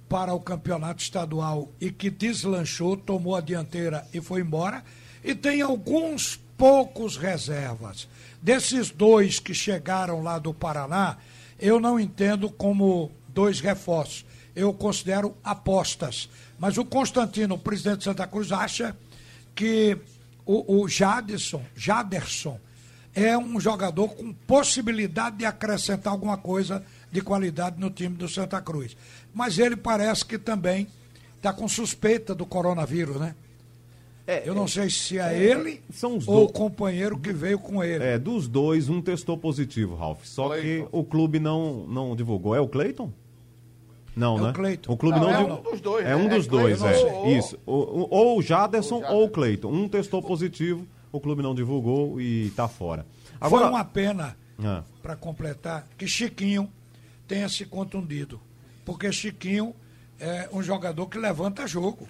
para 0.10 0.34
o 0.34 0.42
campeonato 0.42 1.02
estadual 1.02 1.72
e 1.80 1.90
que 1.90 2.10
deslanchou, 2.10 2.98
tomou 2.98 3.38
a 3.38 3.40
dianteira 3.40 4.06
e 4.14 4.20
foi 4.20 4.42
embora. 4.42 4.84
E 5.24 5.34
tem 5.34 5.62
alguns 5.62 6.38
poucos 6.58 7.16
reservas. 7.16 8.06
Desses 8.42 8.90
dois 8.90 9.40
que 9.40 9.54
chegaram 9.54 10.22
lá 10.22 10.38
do 10.38 10.54
Paraná, 10.54 11.20
eu 11.58 11.80
não 11.80 11.98
entendo 11.98 12.50
como 12.50 13.12
dois 13.30 13.62
reforços. 13.62 14.26
Eu 14.54 14.74
considero 14.74 15.38
apostas. 15.42 16.28
Mas 16.60 16.78
o 16.78 16.84
Constantino, 16.84 17.56
o 17.56 17.60
presidente 17.60 18.00
de 18.00 18.04
Santa 18.04 18.28
Cruz, 18.28 18.52
acha 18.52 18.94
que 19.56 19.98
o, 20.46 20.82
o 20.82 20.90
Jadson, 20.90 21.64
Jaderson 21.78 22.60
é 23.14 23.38
um 23.38 23.58
jogador 23.58 24.10
com 24.10 24.34
possibilidade 24.34 25.38
de 25.38 25.46
acrescentar 25.46 26.12
alguma 26.12 26.36
coisa 26.36 26.84
de 27.12 27.22
qualidade 27.22 27.80
no 27.80 27.90
time 27.90 28.16
do 28.16 28.28
Santa 28.28 28.62
Cruz. 28.62 28.96
Mas 29.34 29.58
ele 29.58 29.76
parece 29.76 30.26
que 30.26 30.38
também 30.38 30.88
está 31.38 31.54
com 31.54 31.68
suspeita 31.68 32.36
do 32.36 32.46
coronavírus, 32.46 33.18
né? 33.18 33.36
É, 34.28 34.48
eu 34.48 34.54
não 34.54 34.66
é, 34.66 34.68
sei 34.68 34.90
se 34.92 35.18
é, 35.18 35.34
é 35.34 35.44
ele 35.44 35.82
ou 36.28 36.44
o 36.44 36.52
companheiro 36.52 37.18
que 37.18 37.34
veio 37.34 37.58
com 37.58 37.84
ele. 37.84 38.04
É, 38.04 38.20
dos 38.20 38.48
dois, 38.48 38.88
um 38.88 39.02
testou 39.02 39.36
positivo, 39.36 39.96
Ralf. 39.96 40.24
Só 40.24 40.50
Clayton. 40.50 40.64
que 40.64 40.88
o 40.92 41.04
clube 41.04 41.40
não, 41.40 41.88
não 41.88 42.16
divulgou. 42.16 42.56
É 42.56 42.62
o 42.62 42.68
Cleiton? 42.68 43.12
Não, 44.16 44.38
é 44.38 44.42
né? 44.42 44.50
O, 44.50 44.54
Clayton. 44.54 44.94
o 44.94 44.98
clube 44.98 45.20
não, 45.20 45.32
não 45.32 45.40
É 45.40 45.56
um 45.56 45.64
dos 45.64 45.82
dois. 45.82 46.06
É 46.06 46.16
um 46.16 46.24
né? 46.28 46.36
dos 46.36 46.46
é 46.46 46.50
dois, 46.50 46.82
é. 46.84 47.32
Isso. 47.32 47.58
Ou, 47.66 48.08
ou 48.12 48.38
o 48.38 48.42
Jaderson 48.44 49.02
ou 49.10 49.26
o 49.26 49.30
Cleiton. 49.30 49.72
Um 49.72 49.90
testou 49.90 50.22
positivo, 50.22 50.86
o 51.12 51.20
clube 51.20 51.42
não 51.42 51.56
divulgou 51.56 52.22
e 52.22 52.48
está 52.48 52.68
fora. 52.68 53.08
Agora... 53.42 53.64
Foi 53.64 53.72
uma 53.72 53.84
pena, 53.84 54.38
ah. 54.64 54.84
para 55.02 55.16
completar, 55.16 55.88
que 55.98 56.08
Chiquinho 56.08 56.70
tenha 57.30 57.48
se 57.48 57.64
contundido. 57.64 58.42
Porque 58.84 59.12
Chiquinho 59.12 59.76
é 60.20 60.50
um 60.52 60.62
jogador 60.64 61.08
que 61.08 61.18
levanta 61.18 61.68
jogo 61.68 62.10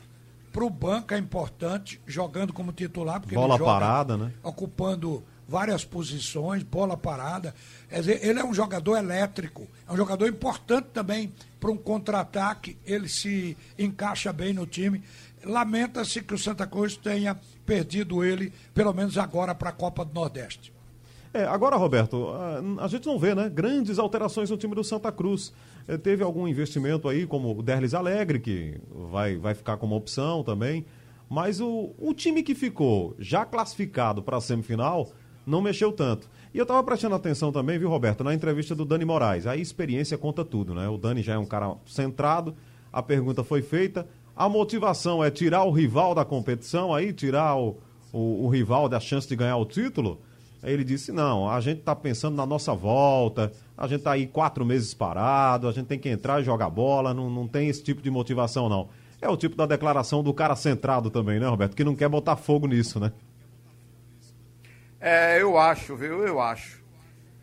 para 0.51 0.63
o 0.63 0.69
banco 0.69 1.13
é 1.13 1.17
importante, 1.17 2.01
jogando 2.07 2.51
como 2.51 2.71
titular, 2.71 3.19
porque 3.19 3.35
bola 3.35 3.59
parada, 3.59 4.17
né? 4.17 4.33
Ocupando 4.41 5.23
várias 5.47 5.85
posições, 5.85 6.63
bola 6.63 6.97
parada. 6.97 7.53
Quer 7.87 7.99
dizer, 7.99 8.25
ele 8.25 8.39
é 8.39 8.43
um 8.43 8.53
jogador 8.53 8.97
elétrico, 8.97 9.67
é 9.87 9.93
um 9.93 9.97
jogador 9.97 10.27
importante 10.27 10.87
também 10.91 11.31
para 11.59 11.69
um 11.69 11.77
contra-ataque, 11.77 12.77
ele 12.83 13.07
se 13.07 13.55
encaixa 13.77 14.33
bem 14.33 14.53
no 14.53 14.65
time. 14.65 15.03
Lamenta-se 15.43 16.21
que 16.21 16.33
o 16.33 16.37
Santa 16.37 16.65
Cruz 16.65 16.97
tenha 16.97 17.39
perdido 17.65 18.23
ele, 18.23 18.51
pelo 18.73 18.93
menos 18.93 19.17
agora, 19.17 19.53
para 19.53 19.69
a 19.69 19.73
Copa 19.73 20.03
do 20.03 20.13
Nordeste. 20.13 20.73
É, 21.31 21.43
agora, 21.45 21.75
Roberto, 21.75 22.29
a, 22.29 22.83
a, 22.83 22.87
gente 22.87 23.05
não 23.05 23.19
vê, 23.19 23.35
né? 23.35 23.49
Grandes 23.49 23.99
alterações 23.99 24.49
no 24.49 24.57
time 24.57 24.73
do 24.73 24.83
Santa 24.83 25.11
Cruz. 25.11 25.53
É, 25.87 25.95
teve 25.97 26.23
algum 26.23 26.47
investimento 26.47 27.07
aí, 27.07 27.27
como 27.27 27.57
o 27.57 27.61
Derlis 27.61 27.93
Alegre, 27.93 28.39
que 28.39 28.79
vai, 29.11 29.37
vai 29.37 29.53
ficar 29.53 29.77
como 29.77 29.95
opção 29.95 30.43
também. 30.43 30.85
Mas 31.29 31.61
o, 31.61 31.93
o 31.99 32.13
time 32.13 32.41
que 32.41 32.55
ficou 32.55 33.15
já 33.19 33.45
classificado 33.45 34.23
para 34.23 34.37
a 34.37 34.41
semifinal 34.41 35.11
não 35.45 35.61
mexeu 35.61 35.91
tanto. 35.91 36.27
E 36.51 36.57
eu 36.57 36.63
estava 36.63 36.83
prestando 36.83 37.13
atenção 37.13 37.51
também, 37.51 37.77
viu, 37.77 37.89
Roberto, 37.89 38.23
na 38.23 38.33
entrevista 38.33 38.73
do 38.73 38.83
Dani 38.83 39.05
Moraes. 39.05 39.45
A 39.45 39.55
experiência 39.55 40.17
conta 40.17 40.43
tudo, 40.43 40.73
né? 40.73 40.89
O 40.89 40.97
Dani 40.97 41.21
já 41.21 41.33
é 41.33 41.37
um 41.37 41.45
cara 41.45 41.75
centrado, 41.85 42.55
a 42.91 43.03
pergunta 43.03 43.43
foi 43.43 43.61
feita. 43.61 44.07
A 44.35 44.49
motivação 44.49 45.23
é 45.23 45.29
tirar 45.29 45.63
o 45.63 45.71
rival 45.71 46.15
da 46.15 46.25
competição 46.25 46.91
aí, 46.91 47.13
tirar 47.13 47.55
o, 47.55 47.77
o, 48.11 48.45
o 48.45 48.49
rival 48.49 48.89
da 48.89 48.99
chance 48.99 49.27
de 49.27 49.35
ganhar 49.35 49.57
o 49.57 49.65
título? 49.65 50.19
Aí 50.61 50.73
ele 50.73 50.83
disse: 50.83 51.11
não, 51.11 51.49
a 51.49 51.59
gente 51.61 51.79
está 51.79 51.95
pensando 51.95 52.35
na 52.35 52.45
nossa 52.45 52.73
volta, 52.73 53.51
a 53.77 53.87
gente 53.87 53.99
está 53.99 54.11
aí 54.11 54.27
quatro 54.27 54.65
meses 54.65 54.93
parado, 54.93 55.67
a 55.67 55.71
gente 55.71 55.87
tem 55.87 55.99
que 55.99 56.09
entrar 56.09 56.41
e 56.41 56.43
jogar 56.43 56.69
bola, 56.69 57.13
não, 57.13 57.29
não 57.29 57.47
tem 57.47 57.69
esse 57.69 57.83
tipo 57.83 58.01
de 58.01 58.09
motivação, 58.09 58.67
não. 58.67 58.89
É 59.21 59.27
o 59.27 59.35
tipo 59.35 59.55
da 59.55 59.65
declaração 59.65 60.23
do 60.23 60.33
cara 60.33 60.55
centrado 60.55 61.09
também, 61.09 61.39
né, 61.39 61.47
Roberto? 61.47 61.75
Que 61.75 61.83
não 61.83 61.95
quer 61.95 62.07
botar 62.07 62.35
fogo 62.35 62.67
nisso, 62.67 62.99
né? 62.99 63.11
É, 64.99 65.41
eu 65.41 65.57
acho, 65.57 65.95
viu? 65.95 66.25
Eu 66.25 66.39
acho. 66.41 66.81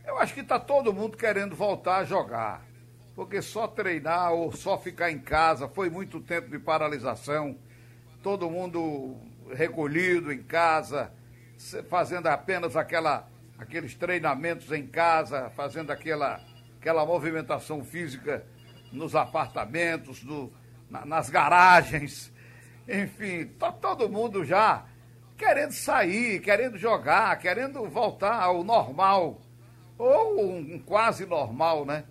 Eu 0.04 0.18
acho 0.18 0.34
que 0.34 0.40
está 0.40 0.58
todo 0.58 0.92
mundo 0.92 1.16
querendo 1.16 1.54
voltar 1.54 1.98
a 1.98 2.04
jogar. 2.04 2.64
Porque 3.14 3.40
só 3.40 3.66
treinar 3.66 4.32
ou 4.32 4.52
só 4.52 4.78
ficar 4.78 5.10
em 5.10 5.18
casa 5.18 5.68
foi 5.68 5.88
muito 5.88 6.20
tempo 6.20 6.50
de 6.50 6.58
paralisação. 6.58 7.56
Todo 8.22 8.50
mundo 8.50 9.16
recolhido 9.54 10.32
em 10.32 10.42
casa 10.42 11.10
fazendo 11.88 12.26
apenas 12.26 12.76
aquela, 12.76 13.28
aqueles 13.59 13.94
treinamentos 13.94 14.70
em 14.72 14.86
casa, 14.86 15.50
fazendo 15.50 15.90
aquela, 15.90 16.40
aquela 16.78 17.04
movimentação 17.04 17.84
física 17.84 18.44
nos 18.92 19.14
apartamentos, 19.14 20.22
no, 20.22 20.52
na, 20.90 21.04
nas 21.04 21.30
garagens. 21.30 22.32
Enfim, 22.88 23.46
tá 23.59 23.72
todo 23.72 24.09
mundo 24.09 24.44
já 24.44 24.84
querendo 25.36 25.72
sair, 25.72 26.40
querendo 26.40 26.78
jogar, 26.78 27.36
querendo 27.38 27.84
voltar 27.88 28.40
ao 28.40 28.64
normal, 28.64 29.40
ou 29.98 30.50
um 30.50 30.78
quase 30.78 31.26
normal, 31.26 31.84
né? 31.84 32.04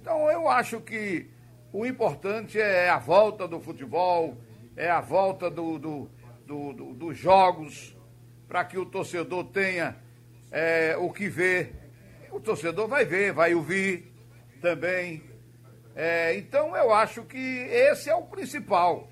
Então 0.00 0.30
eu 0.30 0.48
acho 0.48 0.80
que 0.80 1.28
o 1.72 1.84
importante 1.84 2.60
é 2.60 2.88
a 2.88 2.98
volta 2.98 3.48
do 3.48 3.60
futebol, 3.60 4.36
é 4.76 4.88
a 4.88 5.00
volta 5.00 5.50
do, 5.50 5.78
do, 5.78 6.10
do, 6.46 6.72
do 6.72 6.94
dos 6.94 7.18
jogos, 7.18 7.96
para 8.48 8.64
que 8.64 8.78
o 8.78 8.86
torcedor 8.86 9.44
tenha 9.44 9.96
é, 10.50 10.96
o 10.96 11.12
que 11.12 11.28
ver. 11.28 11.74
O 12.32 12.40
torcedor 12.40 12.88
vai 12.88 13.04
ver, 13.04 13.32
vai 13.32 13.54
ouvir 13.54 14.10
também. 14.60 15.22
É, 15.94 16.36
então 16.36 16.74
eu 16.74 16.92
acho 16.92 17.24
que 17.24 17.36
esse 17.36 18.08
é 18.08 18.14
o 18.14 18.22
principal. 18.22 19.10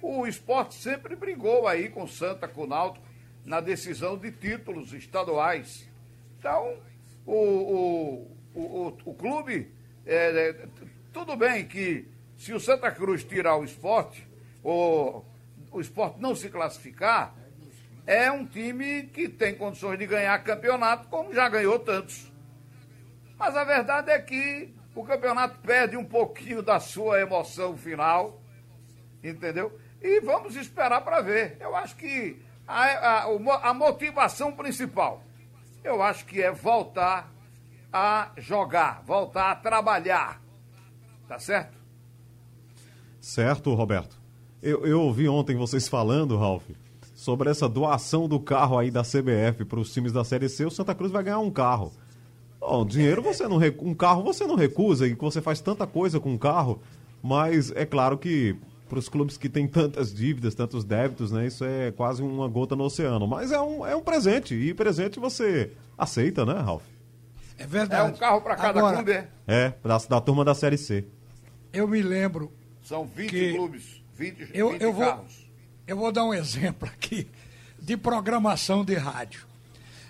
O 0.00 0.26
esporte 0.26 0.74
sempre 0.74 1.16
brigou 1.16 1.66
aí 1.66 1.88
com 1.88 2.06
Santa, 2.06 2.46
com 2.46 2.66
Náutico, 2.66 3.04
na 3.44 3.60
decisão 3.60 4.16
de 4.16 4.30
títulos 4.30 4.92
estaduais. 4.92 5.88
Então, 6.38 6.78
o, 7.26 7.32
o, 7.34 8.36
o, 8.54 8.86
o 9.06 9.14
clube, 9.14 9.72
é, 10.04 10.50
é, 10.50 10.68
tudo 11.12 11.34
bem 11.36 11.66
que 11.66 12.06
se 12.36 12.52
o 12.52 12.60
Santa 12.60 12.90
Cruz 12.90 13.24
tirar 13.24 13.56
o 13.56 13.64
esporte, 13.64 14.26
ou 14.62 15.24
o 15.70 15.80
esporte 15.80 16.20
não 16.20 16.34
se 16.34 16.50
classificar, 16.50 17.34
é 18.06 18.30
um 18.30 18.44
time 18.44 19.04
que 19.04 19.28
tem 19.28 19.54
condições 19.54 19.98
de 19.98 20.06
ganhar 20.06 20.38
campeonato, 20.42 21.08
como 21.08 21.32
já 21.32 21.48
ganhou 21.48 21.78
tantos. 21.78 22.30
Mas 23.38 23.56
a 23.56 23.64
verdade 23.64 24.10
é 24.10 24.18
que 24.18 24.74
o 24.94 25.02
campeonato 25.04 25.58
perde 25.60 25.96
um 25.96 26.04
pouquinho 26.04 26.62
da 26.62 26.78
sua 26.78 27.20
emoção 27.20 27.76
final, 27.76 28.40
entendeu? 29.22 29.78
E 30.00 30.20
vamos 30.20 30.54
esperar 30.54 31.00
para 31.00 31.20
ver. 31.20 31.56
Eu 31.58 31.74
acho 31.74 31.96
que 31.96 32.40
a, 32.68 33.24
a, 33.24 33.70
a 33.70 33.74
motivação 33.74 34.52
principal, 34.52 35.22
eu 35.82 36.02
acho 36.02 36.24
que 36.26 36.42
é 36.42 36.52
voltar 36.52 37.32
a 37.92 38.32
jogar, 38.36 39.02
voltar 39.04 39.50
a 39.50 39.56
trabalhar. 39.56 40.40
Tá 41.26 41.38
certo? 41.38 41.78
Certo, 43.20 43.72
Roberto. 43.74 44.20
Eu, 44.62 44.86
eu 44.86 45.00
ouvi 45.00 45.28
ontem 45.28 45.56
vocês 45.56 45.88
falando, 45.88 46.36
Ralf, 46.36 46.64
sobre 47.24 47.48
essa 47.48 47.66
doação 47.66 48.28
do 48.28 48.38
carro 48.38 48.78
aí 48.78 48.90
da 48.90 49.00
CBF 49.00 49.64
para 49.64 49.80
os 49.80 49.90
times 49.90 50.12
da 50.12 50.22
Série 50.22 50.46
C, 50.46 50.66
o 50.66 50.70
Santa 50.70 50.94
Cruz 50.94 51.10
vai 51.10 51.22
ganhar 51.22 51.38
um 51.38 51.50
carro. 51.50 51.90
Bom, 52.60 52.84
dinheiro 52.84 53.22
você 53.22 53.48
não 53.48 53.58
um 53.80 53.94
carro 53.94 54.22
você 54.22 54.46
não 54.46 54.56
recusa 54.56 55.06
e 55.06 55.16
que 55.16 55.22
você 55.22 55.40
faz 55.40 55.58
tanta 55.58 55.86
coisa 55.86 56.20
com 56.20 56.34
um 56.34 56.36
carro, 56.36 56.82
mas 57.22 57.72
é 57.74 57.86
claro 57.86 58.18
que 58.18 58.54
para 58.90 58.98
os 58.98 59.08
clubes 59.08 59.38
que 59.38 59.48
têm 59.48 59.66
tantas 59.66 60.12
dívidas, 60.12 60.54
tantos 60.54 60.84
débitos, 60.84 61.32
né, 61.32 61.46
isso 61.46 61.64
é 61.64 61.90
quase 61.92 62.22
uma 62.22 62.46
gota 62.46 62.76
no 62.76 62.84
oceano. 62.84 63.26
Mas 63.26 63.50
é 63.50 63.58
um, 63.58 63.86
é 63.86 63.96
um 63.96 64.02
presente 64.02 64.54
e 64.54 64.74
presente 64.74 65.18
você 65.18 65.72
aceita, 65.96 66.44
né, 66.44 66.60
Ralf? 66.60 66.82
É 67.56 67.66
verdade. 67.66 68.10
É 68.10 68.14
um 68.14 68.18
carro 68.18 68.42
para 68.42 68.54
cada 68.54 68.80
Agora, 68.80 68.96
clube, 68.96 69.12
é? 69.12 69.28
É, 69.46 69.72
da, 69.82 69.96
da 69.96 70.20
turma 70.20 70.44
da 70.44 70.54
Série 70.54 70.76
C. 70.76 71.06
Eu 71.72 71.88
me 71.88 72.02
lembro. 72.02 72.52
São 72.82 73.06
20 73.06 73.30
que 73.30 73.54
clubes, 73.54 74.02
20, 74.14 74.50
eu, 74.52 74.72
20 74.72 74.82
eu 74.82 74.92
carros. 74.92 75.36
Vou 75.36 75.43
eu 75.86 75.96
vou 75.96 76.10
dar 76.10 76.24
um 76.24 76.32
exemplo 76.32 76.88
aqui 76.88 77.28
de 77.78 77.96
programação 77.96 78.84
de 78.84 78.94
rádio. 78.94 79.46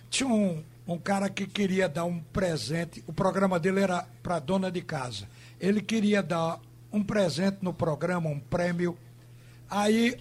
Tinha 0.08 0.28
um, 0.28 0.62
um 0.86 0.98
cara 0.98 1.28
que 1.28 1.46
queria 1.46 1.88
dar 1.88 2.04
um 2.04 2.20
presente, 2.20 3.02
o 3.06 3.12
programa 3.12 3.58
dele 3.58 3.80
era 3.80 4.06
para 4.22 4.38
dona 4.38 4.70
de 4.70 4.80
casa. 4.80 5.28
Ele 5.60 5.80
queria 5.80 6.22
dar 6.22 6.60
um 6.92 7.02
presente 7.02 7.58
no 7.62 7.74
programa, 7.74 8.30
um 8.30 8.38
prêmio. 8.38 8.96
Aí 9.68 10.16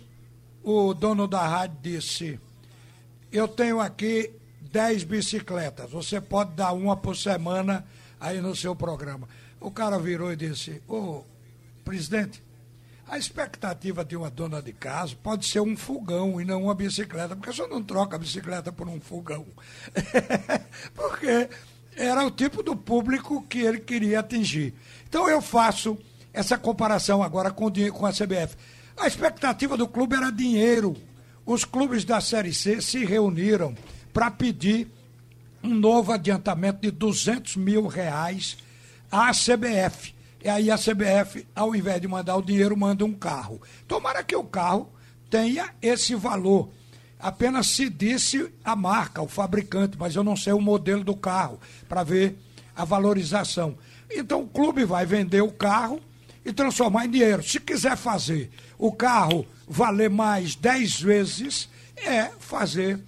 o 0.64 0.94
dono 0.94 1.28
da 1.28 1.46
rádio 1.46 1.78
disse: 1.82 2.40
Eu 3.32 3.48
tenho 3.48 3.80
aqui 3.80 4.32
10 4.72 5.04
bicicletas, 5.04 5.92
você 5.92 6.20
pode 6.20 6.56
dar 6.56 6.74
uma 6.74 6.98
por 6.98 7.16
semana 7.16 7.86
aí 8.20 8.42
no 8.42 8.56
seu 8.56 8.76
programa. 8.76 9.30
O 9.60 9.70
cara 9.70 10.00
virou 10.00 10.34
e 10.34 10.36
disse: 10.36 10.82
Ô, 10.88 11.24
presidente, 11.86 12.42
a 13.14 13.18
expectativa 13.18 14.04
de 14.04 14.16
uma 14.18 14.28
dona 14.28 14.60
de 14.60 14.74
casa 14.74 15.16
pode 15.22 15.46
ser 15.46 15.60
um 15.60 15.78
fogão 15.78 16.42
e 16.42 16.46
não 16.46 16.64
uma 16.64 16.74
bicicleta, 16.74 17.36
porque 17.36 17.54
você 17.54 17.68
não 17.68 17.84
troca 17.84 18.16
a 18.16 18.20
bicicleta 18.20 18.72
por 18.72 18.90
um 18.90 19.00
fogão. 19.00 19.46
porque 20.96 21.48
era 21.96 22.26
o 22.26 22.32
tipo 22.32 22.64
do 22.64 22.76
público 22.76 23.44
que 23.44 23.60
ele 23.60 23.80
queria 23.80 24.22
atingir. 24.22 24.74
Então 25.08 25.30
eu 25.30 25.44
faço 25.44 25.96
essa 26.34 26.58
comparação 26.58 27.22
agora 27.22 27.52
com, 27.52 27.72
com 27.92 28.06
a 28.08 28.12
CBF. 28.12 28.56
A 28.98 29.06
expectativa 29.06 29.78
do 29.78 29.88
clube 29.88 30.16
era 30.16 30.32
dinheiro. 30.32 30.98
Os 31.46 31.64
clubes 31.64 32.04
da 32.04 32.20
Série 32.20 32.52
C 32.52 32.82
se 32.82 33.06
reuniram 33.06 33.76
para 34.12 34.32
pedir 34.32 34.88
um 35.64 35.76
novo 35.76 36.12
adiantamento 36.12 36.82
de 36.82 36.90
200 36.90 37.58
mil 37.58 37.86
reais 37.86 38.58
à 39.12 39.30
CBF. 39.30 40.16
E 40.44 40.50
aí 40.50 40.70
a 40.70 40.78
CBF, 40.78 41.48
ao 41.56 41.74
invés 41.74 42.02
de 42.02 42.08
mandar 42.08 42.36
o 42.36 42.42
dinheiro, 42.42 42.76
manda 42.76 43.06
um 43.06 43.14
carro. 43.14 43.62
Tomara 43.88 44.24
que 44.24 44.36
o 44.36 44.44
carro 44.44 44.92
tenha 45.30 45.70
esse 45.82 46.16
valor. 46.16 46.70
Apenas 47.18 47.68
se 47.68 47.90
disse 47.90 48.52
a 48.64 48.76
marca, 48.76 49.22
o 49.22 49.28
fabricante, 49.28 49.98
mas 49.98 50.16
eu 50.16 50.24
não 50.24 50.36
sei 50.36 50.52
o 50.52 50.60
modelo 50.60 51.02
do 51.02 51.16
carro, 51.16 51.60
para 51.88 52.04
ver 52.04 52.38
a 52.76 52.84
valorização. 52.84 53.78
Então 54.12 54.42
o 54.42 54.48
clube 54.48 54.84
vai 54.84 55.06
vender 55.06 55.42
o 55.42 55.52
carro 55.52 56.02
e 56.46 56.52
transformar 56.52 57.06
em 57.06 57.12
dinheiro. 57.12 57.42
Se 57.42 57.62
quiser 57.62 57.96
fazer 57.96 58.52
o 58.78 58.92
carro 58.92 59.48
valer 59.66 60.10
mais 60.10 60.56
10 60.56 61.02
vezes, 61.02 61.70
é 61.96 62.30
fazer 62.38 63.00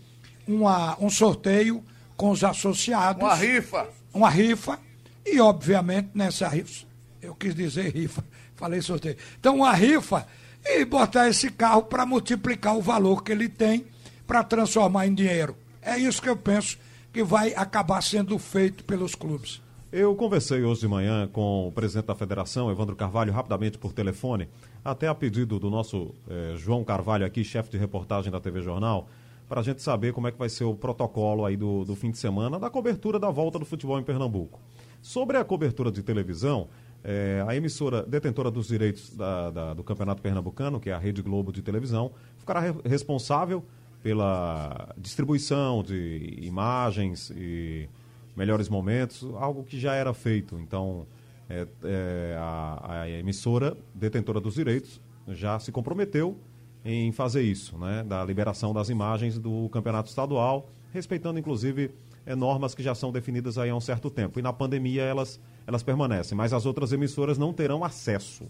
uma, 0.48 0.98
um 1.02 1.10
sorteio 1.10 1.84
com 2.16 2.30
os 2.30 2.46
associados. 2.46 3.22
Uma 3.22 3.36
rifa. 3.36 3.90
Uma 4.14 4.30
rifa. 4.30 4.80
E, 5.26 5.40
obviamente, 5.42 6.12
nessa 6.14 6.48
rifa, 6.48 6.86
eu 7.26 7.36
quis 7.36 7.55
dizer 7.55 7.93
rifa, 7.93 8.23
falei 8.55 8.82
sorteio. 8.82 9.17
Então, 9.39 9.57
uma 9.57 9.73
rifa 9.73 10.26
e 10.65 10.84
botar 10.86 11.28
esse 11.30 11.51
carro 11.51 11.84
para 11.84 12.05
multiplicar 12.05 12.76
o 12.76 12.82
valor 12.82 13.23
que 13.23 13.32
ele 13.32 13.47
tem 13.47 13.86
para 14.26 14.43
transformar 14.43 15.07
em 15.07 15.13
dinheiro. 15.13 15.55
É 15.82 15.97
isso 15.97 16.21
que 16.21 16.30
eu 16.30 16.36
penso 16.36 16.78
que 17.13 17.23
vai 17.23 17.53
acabar 17.53 18.01
sendo 18.01 18.38
feito 18.39 18.84
pelos 18.84 19.13
clubes. 19.15 19.61
Eu 19.91 20.13
conversei 20.15 20.63
hoje 20.63 20.82
de 20.82 20.88
manhã 20.88 21.28
com 21.32 21.67
o 21.67 21.71
presidente 21.71 22.07
da 22.07 22.15
federação, 22.15 22.69
Evandro 22.69 22.95
Carvalho, 22.95 23.32
rapidamente 23.32 23.78
por 23.78 23.93
telefone, 23.93 24.49
até 24.84 25.07
a 25.07 25.15
pedido 25.15 25.57
do 25.57 25.69
nosso 25.69 26.13
eh, 26.30 26.53
João 26.57 26.84
Carvalho 26.84 27.26
aqui, 27.26 27.43
chefe 27.43 27.69
de 27.69 27.78
reportagem 27.78 28.30
da 28.32 28.39
TV 28.39 28.61
Jornal, 28.61 29.07
para 29.47 29.61
a 29.61 29.63
gente 29.63 29.82
saber 29.82 30.11
como 30.11 30.28
é 30.28 30.32
que 30.32 30.38
vai 30.38 30.49
ser 30.49 30.65
o 30.65 30.76
protocolo 30.76 31.45
aí 31.45 31.55
do, 31.55 31.86
do 31.86 31.95
fim 31.95 32.11
de 32.11 32.17
semana 32.17 32.59
da 32.59 32.69
cobertura 32.69 33.17
da 33.17 33.30
volta 33.30 33.57
do 33.57 33.63
futebol 33.63 33.97
em 33.99 34.03
Pernambuco. 34.03 34.59
Sobre 35.01 35.38
a 35.38 35.45
cobertura 35.45 35.91
de 35.91 36.03
televisão, 36.03 36.67
eh, 37.08 37.45
a 37.47 37.56
emissora 37.56 38.01
detentora 38.01 38.49
dos 38.49 38.68
direitos 38.68 39.16
da, 39.16 39.51
da, 39.51 39.74
do 39.76 39.84
Campeonato 39.84 40.24
Pernambucano, 40.24 40.80
que 40.80 40.89
é 40.89 40.93
a 40.93 40.97
Rede 40.97 41.22
Globo 41.22 41.51
de 41.51 41.62
televisão, 41.62 42.12
ficará 42.39 42.60
re 42.60 42.74
responsável 42.84 43.64
pela 44.01 44.93
distribuição 44.97 45.84
de 45.84 46.39
imagens 46.41 47.32
e 47.36 47.88
melhores 48.36 48.68
momentos, 48.68 49.24
algo 49.36 49.64
que 49.64 49.80
já 49.80 49.93
era 49.93 50.14
feito. 50.16 50.58
Então, 50.60 51.06
é, 51.47 51.68
é, 51.84 52.36
a, 52.39 53.01
a, 53.01 53.10
emissora 53.10 53.78
detentora 53.93 54.41
dos 54.41 54.56
direitos 54.56 54.99
já 55.28 55.60
se 55.60 55.72
comprometeu 55.72 56.36
em 56.84 57.12
fazer 57.12 57.43
isso, 57.43 57.78
né, 57.78 58.03
da 58.03 58.24
liberação 58.26 58.74
das 58.74 58.89
imagens 58.89 59.38
do 59.38 59.70
campeonato 59.70 60.10
estadual, 60.10 60.70
respeitando 60.91 61.38
inclusive 61.38 61.91
é, 62.26 62.36
normas 62.36 62.73
que 62.73 62.84
já 62.84 62.95
são 62.95 63.11
definidas 63.11 63.57
aí 63.57 63.69
há 63.69 63.76
um 63.76 63.82
certo 63.82 64.09
tempo. 64.09 64.39
E 64.39 64.41
na 64.41 64.51
pandemia 64.51 65.03
elas, 65.03 65.39
elas 65.67 65.84
permanecem, 65.84 66.38
mas 66.38 66.53
as 66.53 66.65
outras 66.65 66.91
emissoras 66.91 67.38
não 67.38 67.53
terão 67.53 67.84
acesso. 67.84 68.45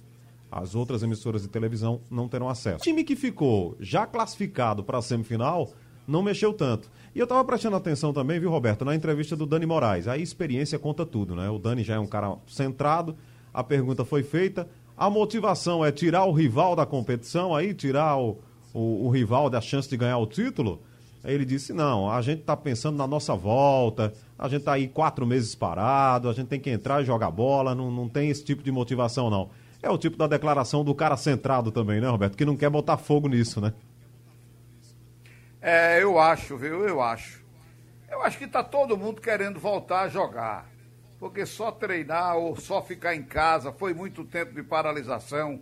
As 0.51 0.75
outras 0.75 1.03
emissoras 1.03 1.41
de 1.41 1.49
televisão 1.49 1.99
não 2.09 2.29
terão 2.29 2.47
acesso. 2.47 2.77
O 2.77 2.83
time 2.83 3.03
que 3.03 3.15
ficou 3.15 3.75
já 3.79 4.05
classificado 4.05 4.83
para 4.83 4.99
a 4.99 5.01
semifinal 5.01 5.73
não 6.07 6.21
mexeu 6.21 6.53
tanto. 6.53 6.89
E 7.13 7.19
eu 7.19 7.23
estava 7.23 7.43
prestando 7.43 7.75
atenção 7.75 8.13
também, 8.13 8.39
viu, 8.39 8.49
Roberto, 8.51 8.85
na 8.85 8.95
entrevista 8.95 9.35
do 9.35 9.45
Dani 9.45 9.65
Moraes. 9.65 10.07
A 10.07 10.17
experiência 10.17 10.77
conta 10.77 11.05
tudo, 11.05 11.35
né? 11.35 11.49
O 11.49 11.57
Dani 11.57 11.83
já 11.83 11.95
é 11.95 11.99
um 11.99 12.07
cara 12.07 12.37
centrado, 12.47 13.15
a 13.53 13.63
pergunta 13.63 14.05
foi 14.05 14.23
feita. 14.23 14.67
A 14.95 15.09
motivação 15.09 15.83
é 15.83 15.91
tirar 15.91 16.25
o 16.25 16.31
rival 16.31 16.75
da 16.75 16.85
competição 16.85 17.55
aí, 17.55 17.73
tirar 17.73 18.17
o, 18.17 18.37
o, 18.73 19.07
o 19.07 19.09
rival 19.09 19.49
da 19.49 19.59
chance 19.59 19.89
de 19.89 19.97
ganhar 19.97 20.17
o 20.17 20.27
título? 20.27 20.81
Aí 21.25 21.33
ele 21.33 21.43
disse: 21.43 21.73
não, 21.73 22.09
a 22.09 22.21
gente 22.21 22.41
está 22.41 22.55
pensando 22.55 22.97
na 22.97 23.07
nossa 23.07 23.35
volta, 23.35 24.13
a 24.37 24.47
gente 24.47 24.59
está 24.59 24.73
aí 24.73 24.87
quatro 24.87 25.25
meses 25.25 25.55
parado, 25.55 26.29
a 26.29 26.33
gente 26.33 26.47
tem 26.47 26.59
que 26.59 26.69
entrar 26.69 27.01
e 27.01 27.05
jogar 27.05 27.31
bola, 27.31 27.73
não, 27.73 27.89
não 27.89 28.07
tem 28.07 28.29
esse 28.29 28.43
tipo 28.43 28.61
de 28.61 28.71
motivação, 28.71 29.27
não. 29.27 29.49
É 29.81 29.89
o 29.89 29.97
tipo 29.97 30.17
da 30.17 30.27
declaração 30.27 30.83
do 30.83 30.93
cara 30.93 31.17
centrado 31.17 31.71
também, 31.71 31.99
né, 31.99 32.07
Roberto? 32.07 32.37
Que 32.37 32.45
não 32.45 32.55
quer 32.55 32.69
botar 32.69 32.97
fogo 32.97 33.27
nisso, 33.27 33.59
né? 33.59 33.73
É, 35.59 36.01
eu 36.01 36.19
acho, 36.19 36.57
viu? 36.57 36.87
Eu 36.87 37.01
acho. 37.01 37.43
Eu 38.09 38.21
acho 38.21 38.37
que 38.37 38.45
está 38.45 38.63
todo 38.63 38.95
mundo 38.95 39.19
querendo 39.19 39.59
voltar 39.59 40.01
a 40.01 40.07
jogar. 40.07 40.69
Porque 41.19 41.43
só 41.43 41.71
treinar 41.71 42.37
ou 42.37 42.55
só 42.55 42.83
ficar 42.83 43.15
em 43.15 43.23
casa 43.23 43.71
foi 43.71 43.95
muito 43.95 44.23
tempo 44.23 44.53
de 44.53 44.61
paralisação. 44.61 45.59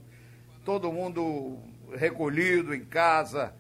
Todo 0.66 0.92
mundo 0.92 1.58
recolhido 1.96 2.74
em 2.74 2.84
casa, 2.84 3.54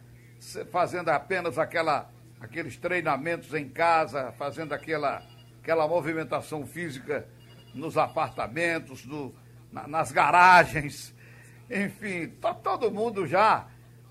fazendo 0.71 1.09
apenas 1.09 1.57
aquela, 1.57 2.09
aqueles 2.39 2.77
treinamentos 2.77 3.53
em 3.53 3.69
casa, 3.69 4.31
fazendo 4.33 4.73
aquela, 4.73 5.23
aquela 5.61 5.87
movimentação 5.87 6.65
física 6.65 7.27
nos 7.73 7.97
apartamentos, 7.97 9.05
no, 9.05 9.33
na, 9.71 9.87
nas 9.87 10.11
garagens. 10.11 11.13
Enfim, 11.69 12.23
está 12.23 12.53
todo 12.53 12.91
mundo 12.91 13.25
já 13.25 13.67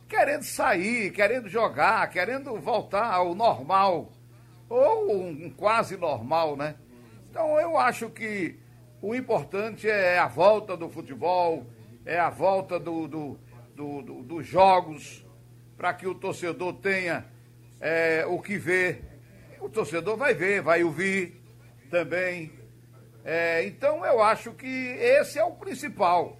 querendo 0.08 0.42
sair, 0.42 1.10
querendo 1.10 1.48
jogar, 1.48 2.08
querendo 2.10 2.54
voltar 2.60 3.12
ao 3.12 3.34
normal, 3.34 4.12
ou 4.68 5.26
um 5.26 5.50
quase 5.50 5.96
normal, 5.96 6.56
né? 6.56 6.76
Então 7.30 7.58
eu 7.58 7.78
acho 7.78 8.10
que 8.10 8.58
o 9.00 9.14
importante 9.14 9.88
é 9.88 10.18
a 10.18 10.28
volta 10.28 10.76
do 10.76 10.88
futebol, 10.90 11.66
é 12.04 12.18
a 12.18 12.28
volta 12.28 12.78
do, 12.78 13.08
do, 13.08 13.38
do, 13.74 14.02
do 14.02 14.22
dos 14.22 14.46
jogos, 14.46 15.24
para 15.82 15.94
que 15.94 16.06
o 16.06 16.14
torcedor 16.14 16.74
tenha 16.74 17.26
é, 17.80 18.24
o 18.24 18.40
que 18.40 18.56
ver. 18.56 19.02
O 19.60 19.68
torcedor 19.68 20.16
vai 20.16 20.32
ver, 20.32 20.62
vai 20.62 20.84
ouvir 20.84 21.42
também. 21.90 22.52
É, 23.24 23.66
então 23.66 24.06
eu 24.06 24.22
acho 24.22 24.52
que 24.52 24.64
esse 24.68 25.40
é 25.40 25.44
o 25.44 25.50
principal. 25.50 26.38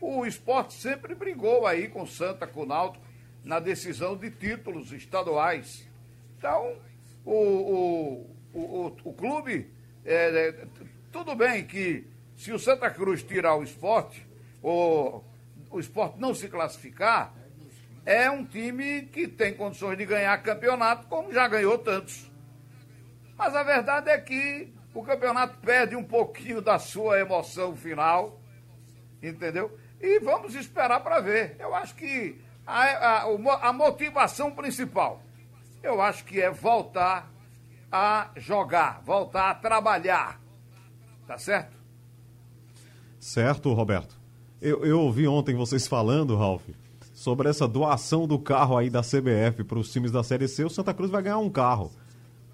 O 0.00 0.26
esporte 0.26 0.74
sempre 0.74 1.14
brigou 1.14 1.68
aí 1.68 1.86
com 1.86 2.04
Santa, 2.04 2.48
com 2.48 2.66
Náutico, 2.66 3.06
na 3.44 3.60
decisão 3.60 4.16
de 4.16 4.28
títulos 4.28 4.90
estaduais. 4.90 5.88
Então, 6.36 6.78
o, 7.24 7.32
o, 7.32 8.36
o, 8.54 8.96
o 9.04 9.12
clube, 9.14 9.70
é, 10.04 10.48
é, 10.48 10.66
tudo 11.12 11.36
bem 11.36 11.64
que 11.64 12.08
se 12.36 12.50
o 12.50 12.58
Santa 12.58 12.90
Cruz 12.90 13.22
tirar 13.22 13.54
o 13.54 13.62
esporte, 13.62 14.26
ou 14.60 15.24
o 15.70 15.78
esporte 15.78 16.18
não 16.18 16.34
se 16.34 16.48
classificar, 16.48 17.37
é 18.08 18.30
um 18.30 18.42
time 18.42 19.02
que 19.02 19.28
tem 19.28 19.52
condições 19.52 19.98
de 19.98 20.06
ganhar 20.06 20.34
campeonato, 20.42 21.06
como 21.08 21.30
já 21.30 21.46
ganhou 21.46 21.76
tantos. 21.76 22.32
Mas 23.36 23.54
a 23.54 23.62
verdade 23.62 24.08
é 24.08 24.16
que 24.16 24.72
o 24.94 25.02
campeonato 25.02 25.58
perde 25.58 25.94
um 25.94 26.02
pouquinho 26.02 26.62
da 26.62 26.78
sua 26.78 27.20
emoção 27.20 27.76
final, 27.76 28.40
entendeu? 29.22 29.78
E 30.00 30.20
vamos 30.20 30.54
esperar 30.54 31.00
para 31.00 31.20
ver. 31.20 31.56
Eu 31.58 31.74
acho 31.74 31.94
que 31.96 32.40
a, 32.66 33.24
a, 33.24 33.68
a 33.68 33.72
motivação 33.74 34.52
principal, 34.52 35.22
eu 35.82 36.00
acho 36.00 36.24
que 36.24 36.40
é 36.40 36.50
voltar 36.50 37.30
a 37.92 38.30
jogar, 38.36 39.02
voltar 39.04 39.50
a 39.50 39.54
trabalhar. 39.54 40.40
Tá 41.26 41.36
certo? 41.36 41.76
Certo, 43.20 43.70
Roberto. 43.74 44.18
Eu, 44.62 44.82
eu 44.86 44.98
ouvi 44.98 45.28
ontem 45.28 45.54
vocês 45.54 45.86
falando, 45.86 46.34
Ralf, 46.34 46.66
sobre 47.18 47.48
essa 47.48 47.66
doação 47.66 48.28
do 48.28 48.38
carro 48.38 48.76
aí 48.76 48.88
da 48.88 49.02
CBF 49.02 49.64
para 49.64 49.76
os 49.76 49.90
times 49.90 50.12
da 50.12 50.22
Série 50.22 50.46
C. 50.46 50.64
O 50.64 50.70
Santa 50.70 50.94
Cruz 50.94 51.10
vai 51.10 51.20
ganhar 51.20 51.38
um 51.38 51.50
carro. 51.50 51.90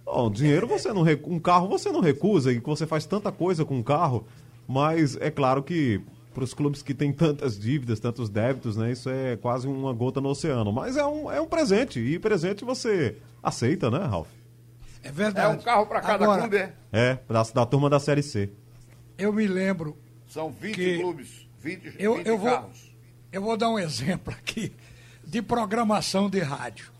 Bom, 0.07 0.31
dinheiro 0.31 0.67
você 0.67 0.91
não 0.91 1.05
um 1.27 1.39
carro 1.39 1.69
você 1.69 1.93
não 1.93 2.01
recusa 2.01 2.51
e 2.51 2.59
que 2.59 2.67
você 2.67 2.87
faz 2.87 3.05
tanta 3.05 3.31
coisa 3.31 3.63
com 3.63 3.77
um 3.77 3.83
carro, 3.83 4.27
mas 4.67 5.19
é 5.21 5.31
claro 5.31 5.63
que 5.63 6.01
para 6.33 6.43
os 6.43 6.55
clubes 6.55 6.81
que 6.81 6.95
têm 6.95 7.13
tantas 7.13 7.59
dívidas, 7.59 8.01
tantos 8.01 8.31
débitos, 8.31 8.75
né? 8.75 8.91
Isso 8.91 9.11
é 9.11 9.37
quase 9.37 9.69
uma 9.69 9.93
gota 9.93 10.19
no 10.19 10.31
oceano. 10.31 10.73
Mas 10.73 10.97
é 10.97 11.05
um, 11.05 11.31
é 11.31 11.39
um 11.43 11.47
presente. 11.47 12.01
E 12.01 12.19
presente 12.19 12.65
você 12.65 13.17
aceita, 13.43 13.91
né, 13.91 13.99
Ralf? 13.99 14.29
É 15.03 15.13
verdade. 15.13 15.57
É 15.57 15.59
um 15.59 15.63
carro 15.63 15.87
para 15.87 16.01
cada 16.01 16.25
Agora, 16.25 16.41
clube. 16.41 16.57
É, 16.57 16.73
é 16.91 17.19
da, 17.29 17.43
da 17.43 17.67
turma 17.67 17.91
da 17.91 18.01
Série 18.01 18.23
C. 18.23 18.51
Eu 19.19 19.31
me 19.31 19.47
lembro. 19.47 19.95
São 20.27 20.51
20 20.51 20.75
que 20.75 20.99
clubes, 20.99 21.47
20, 21.61 21.97
eu, 21.99 22.17
20 22.17 22.27
eu 22.27 22.39
vou, 22.39 22.51
carros. 22.51 22.84
Eu 23.35 23.43
vou 23.43 23.57
dar 23.57 23.69
um 23.69 23.81
exemplo 23.81 24.33
aqui 24.33 24.73
de 25.27 25.43
programação 25.43 26.31
de 26.31 26.39
rádio. 26.39 26.93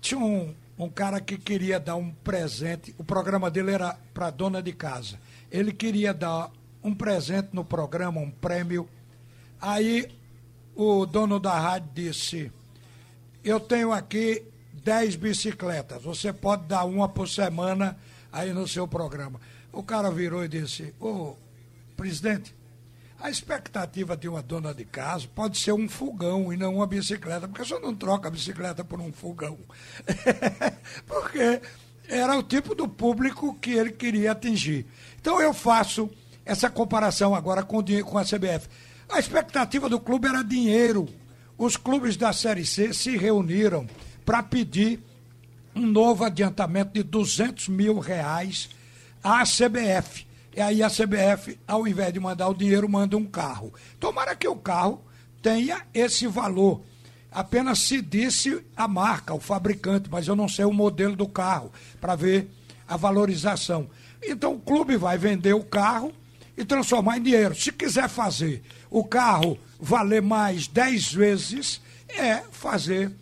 Tinha 0.00 0.18
um, 0.18 0.52
um 0.76 0.90
cara 0.90 1.20
que 1.20 1.38
queria 1.38 1.78
dar 1.78 1.94
um 1.94 2.10
presente, 2.10 2.92
o 2.98 3.04
programa 3.04 3.48
dele 3.48 3.70
era 3.70 3.96
para 4.12 4.30
dona 4.30 4.60
de 4.60 4.72
casa. 4.72 5.16
Ele 5.48 5.72
queria 5.72 6.12
dar 6.12 6.50
um 6.82 6.92
presente 6.92 7.50
no 7.52 7.64
programa, 7.64 8.20
um 8.20 8.32
prêmio. 8.32 8.88
Aí 9.60 10.10
o 10.74 11.06
dono 11.06 11.38
da 11.38 11.56
rádio 11.56 11.88
disse: 11.94 12.50
Eu 13.44 13.60
tenho 13.60 13.92
aqui 13.92 14.42
10 14.82 15.14
bicicletas, 15.14 16.02
você 16.02 16.32
pode 16.32 16.64
dar 16.64 16.84
uma 16.84 17.08
por 17.08 17.28
semana 17.28 17.96
aí 18.32 18.52
no 18.52 18.66
seu 18.66 18.88
programa. 18.88 19.40
O 19.72 19.84
cara 19.84 20.10
virou 20.10 20.44
e 20.44 20.48
disse: 20.48 20.92
Ô, 20.98 21.36
presidente, 21.96 22.52
A 23.20 23.28
expectativa 23.28 24.16
de 24.16 24.26
uma 24.26 24.42
dona 24.42 24.72
de 24.72 24.84
casa 24.86 25.28
pode 25.34 25.58
ser 25.58 25.72
um 25.72 25.86
fogão 25.86 26.50
e 26.50 26.56
não 26.56 26.76
uma 26.76 26.86
bicicleta, 26.86 27.46
porque 27.46 27.62
você 27.62 27.78
não 27.78 27.94
troca 27.94 28.28
a 28.28 28.30
bicicleta 28.30 28.82
por 28.82 28.98
um 28.98 29.12
fogão. 29.12 29.58
porque 31.06 31.60
era 32.08 32.38
o 32.38 32.42
tipo 32.42 32.74
do 32.74 32.88
público 32.88 33.54
que 33.60 33.72
ele 33.72 33.92
queria 33.92 34.32
atingir. 34.32 34.86
Então 35.20 35.38
eu 35.38 35.52
faço 35.52 36.08
essa 36.46 36.70
comparação 36.70 37.34
agora 37.34 37.62
com, 37.62 37.84
com 38.04 38.18
a 38.18 38.24
CBF. 38.24 38.68
A 39.10 39.18
expectativa 39.18 39.86
do 39.86 40.00
clube 40.00 40.26
era 40.26 40.42
dinheiro. 40.42 41.06
Os 41.58 41.76
clubes 41.76 42.16
da 42.16 42.32
Série 42.32 42.64
C 42.64 42.94
se 42.94 43.18
reuniram 43.18 43.86
para 44.24 44.42
pedir 44.42 44.98
um 45.76 45.86
novo 45.86 46.24
adiantamento 46.24 46.94
de 46.94 47.02
200 47.02 47.68
mil 47.68 47.98
reais 47.98 48.70
à 49.22 49.42
CBF. 49.44 50.29
E 50.54 50.60
aí 50.60 50.82
a 50.82 50.88
CBF, 50.88 51.58
ao 51.66 51.86
invés 51.86 52.12
de 52.12 52.18
mandar 52.18 52.48
o 52.48 52.54
dinheiro, 52.54 52.88
manda 52.88 53.16
um 53.16 53.24
carro. 53.24 53.72
Tomara 53.98 54.34
que 54.34 54.48
o 54.48 54.56
carro 54.56 55.00
tenha 55.40 55.82
esse 55.94 56.26
valor. 56.26 56.82
Apenas 57.30 57.78
se 57.80 58.02
disse 58.02 58.64
a 58.76 58.88
marca, 58.88 59.32
o 59.32 59.38
fabricante, 59.38 60.08
mas 60.10 60.26
eu 60.26 60.34
não 60.34 60.48
sei 60.48 60.64
o 60.64 60.72
modelo 60.72 61.14
do 61.14 61.28
carro, 61.28 61.72
para 62.00 62.16
ver 62.16 62.50
a 62.88 62.96
valorização. 62.96 63.88
Então 64.20 64.54
o 64.54 64.60
clube 64.60 64.96
vai 64.96 65.16
vender 65.16 65.54
o 65.54 65.62
carro 65.62 66.12
e 66.56 66.64
transformar 66.64 67.18
em 67.18 67.22
dinheiro. 67.22 67.54
Se 67.54 67.70
quiser 67.70 68.08
fazer 68.08 68.62
o 68.90 69.04
carro 69.04 69.56
valer 69.78 70.20
mais 70.20 70.66
10 70.66 71.12
vezes, 71.12 71.80
é 72.08 72.42
fazer 72.50 73.12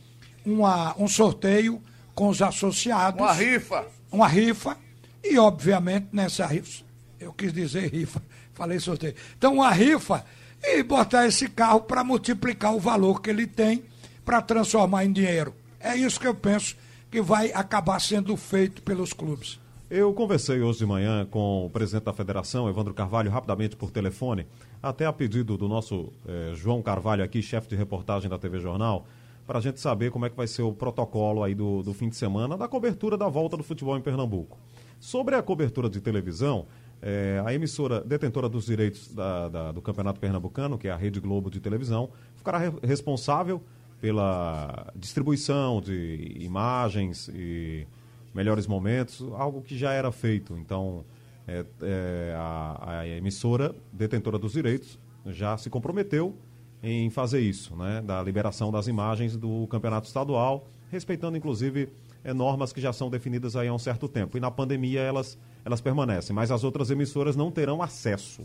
uma, 0.47 0.97
um 0.99 1.07
sorteio 1.07 1.83
com 2.15 2.29
os 2.29 2.41
associados. 2.41 3.21
Uma 3.21 3.35
rifa. 3.35 3.87
Uma 4.11 4.27
rifa. 4.27 4.79
E, 5.23 5.39
obviamente, 5.39 6.09
nessa 6.11 6.47
rifa 6.47 6.88
eu 7.21 7.33
quis 7.33 7.53
dizer 7.53 7.89
rifa, 7.93 8.23
falei 8.55 8.79
sorteio. 8.81 9.15
Então, 9.37 9.55
uma 9.55 9.71
rifa 9.71 10.25
e 10.63 10.83
botar 10.83 11.27
esse 11.27 11.49
carro 11.49 11.81
para 11.83 12.03
multiplicar 12.03 12.75
o 12.75 12.81
valor 12.81 13.21
que 13.21 13.31
ele 13.31 13.47
tem 13.47 13.85
para 14.25 14.43
transformar 14.43 15.05
em 15.05 15.13
dinheiro. 15.13 15.55
É 15.81 15.97
isso 15.97 16.19
que 16.19 16.27
eu 16.27 16.35
penso 16.35 16.77
que 17.11 17.23
vai 17.23 17.53
acabar 17.53 18.01
sendo 18.01 18.37
feito 18.37 18.83
pelos 18.83 19.13
clubes. 19.13 19.59
Eu 19.91 20.13
conversei 20.13 20.61
hoje 20.61 20.81
de 20.81 20.87
manhã 20.87 21.25
com 21.25 21.65
o 21.65 21.71
presidente 21.71 22.05
da 22.05 22.13
federação, 22.13 22.69
Evandro 22.69 22.93
Carvalho, 22.93 23.31
rapidamente 23.31 23.75
por 23.75 23.91
telefone, 23.91 24.47
até 24.83 25.07
a 25.07 25.13
pedido 25.13 25.57
do 25.57 25.67
nosso 25.67 26.13
eh, 26.27 26.53
João 26.55 26.83
Carvalho 26.83 27.25
aqui, 27.25 27.41
chefe 27.41 27.71
de 27.71 27.75
reportagem 27.75 28.29
da 28.29 28.37
TV 28.37 28.61
Jornal, 28.61 29.07
para 29.47 29.61
a 29.61 29.63
gente 29.63 29.81
saber 29.81 30.11
como 30.11 30.27
é 30.27 30.29
que 30.29 30.37
vai 30.37 30.47
ser 30.47 30.61
o 30.61 30.75
protocolo 30.75 31.43
aí 31.43 31.55
do, 31.55 31.83
do 31.83 31.95
fim 31.95 32.11
de 32.11 32.17
semana 32.17 32.55
da 32.55 32.69
cobertura 32.69 33.17
da 33.17 33.29
volta 33.29 33.57
do 33.57 33.63
futebol 33.63 33.97
em 33.97 34.03
Pernambuco. 34.03 34.59
Sobre 35.01 35.35
a 35.37 35.43
cobertura 35.43 35.89
de 35.89 36.03
televisão, 36.03 36.67
é, 37.01 37.43
a 37.45 37.55
emissora 37.55 38.01
detentora 38.01 38.49
dos 38.49 38.67
direitos 38.67 39.13
da, 39.15 39.49
da, 39.49 39.73
do 39.73 39.81
Campeonato 39.81 40.19
Pernambucano, 40.19 40.77
que 40.77 40.89
é 40.89 40.91
a 40.91 40.97
Rede 40.97 41.21
Globo 41.21 41.51
de 41.51 41.61
televisão, 41.61 42.11
ficará 42.37 42.59
re 42.59 42.73
responsável 42.83 43.63
pela 44.01 44.93
distribuição 44.95 45.81
de 45.81 46.37
imagens 46.39 47.29
e 47.35 47.87
melhores 48.35 48.67
momentos, 48.67 49.25
algo 49.35 49.63
que 49.63 49.77
já 49.77 49.93
era 49.93 50.13
feito. 50.13 50.57
Então, 50.57 51.05
é, 51.47 51.65
é, 51.83 52.35
a, 52.37 53.01
a, 53.01 53.09
emissora 53.09 53.75
detentora 53.93 54.39
dos 54.39 54.53
direitos 54.53 54.99
já 55.27 55.57
se 55.57 55.69
comprometeu 55.69 56.35
em 56.83 57.11
fazer 57.11 57.41
isso, 57.41 57.75
né, 57.75 58.01
da 58.03 58.23
liberação 58.23 58.71
das 58.71 58.87
imagens 58.87 59.37
do 59.37 59.67
campeonato 59.69 60.07
estadual, 60.07 60.69
respeitando 60.91 61.37
inclusive 61.37 61.89
é, 62.23 62.33
normas 62.33 62.73
que 62.73 62.81
já 62.81 62.93
são 62.93 63.11
definidas 63.11 63.57
aí 63.57 63.69
há 63.69 63.75
um 63.75 63.79
certo 63.79 64.09
tempo. 64.09 64.37
E 64.37 64.41
na 64.41 64.51
pandemia 64.51 65.01
elas 65.01 65.39
elas 65.65 65.81
permanecem, 65.81 66.35
mas 66.35 66.51
as 66.51 66.65
outras 66.65 66.91
emissoras 66.91 67.37
não 67.37 67.51
terão 67.51 67.83
acesso. 67.83 68.43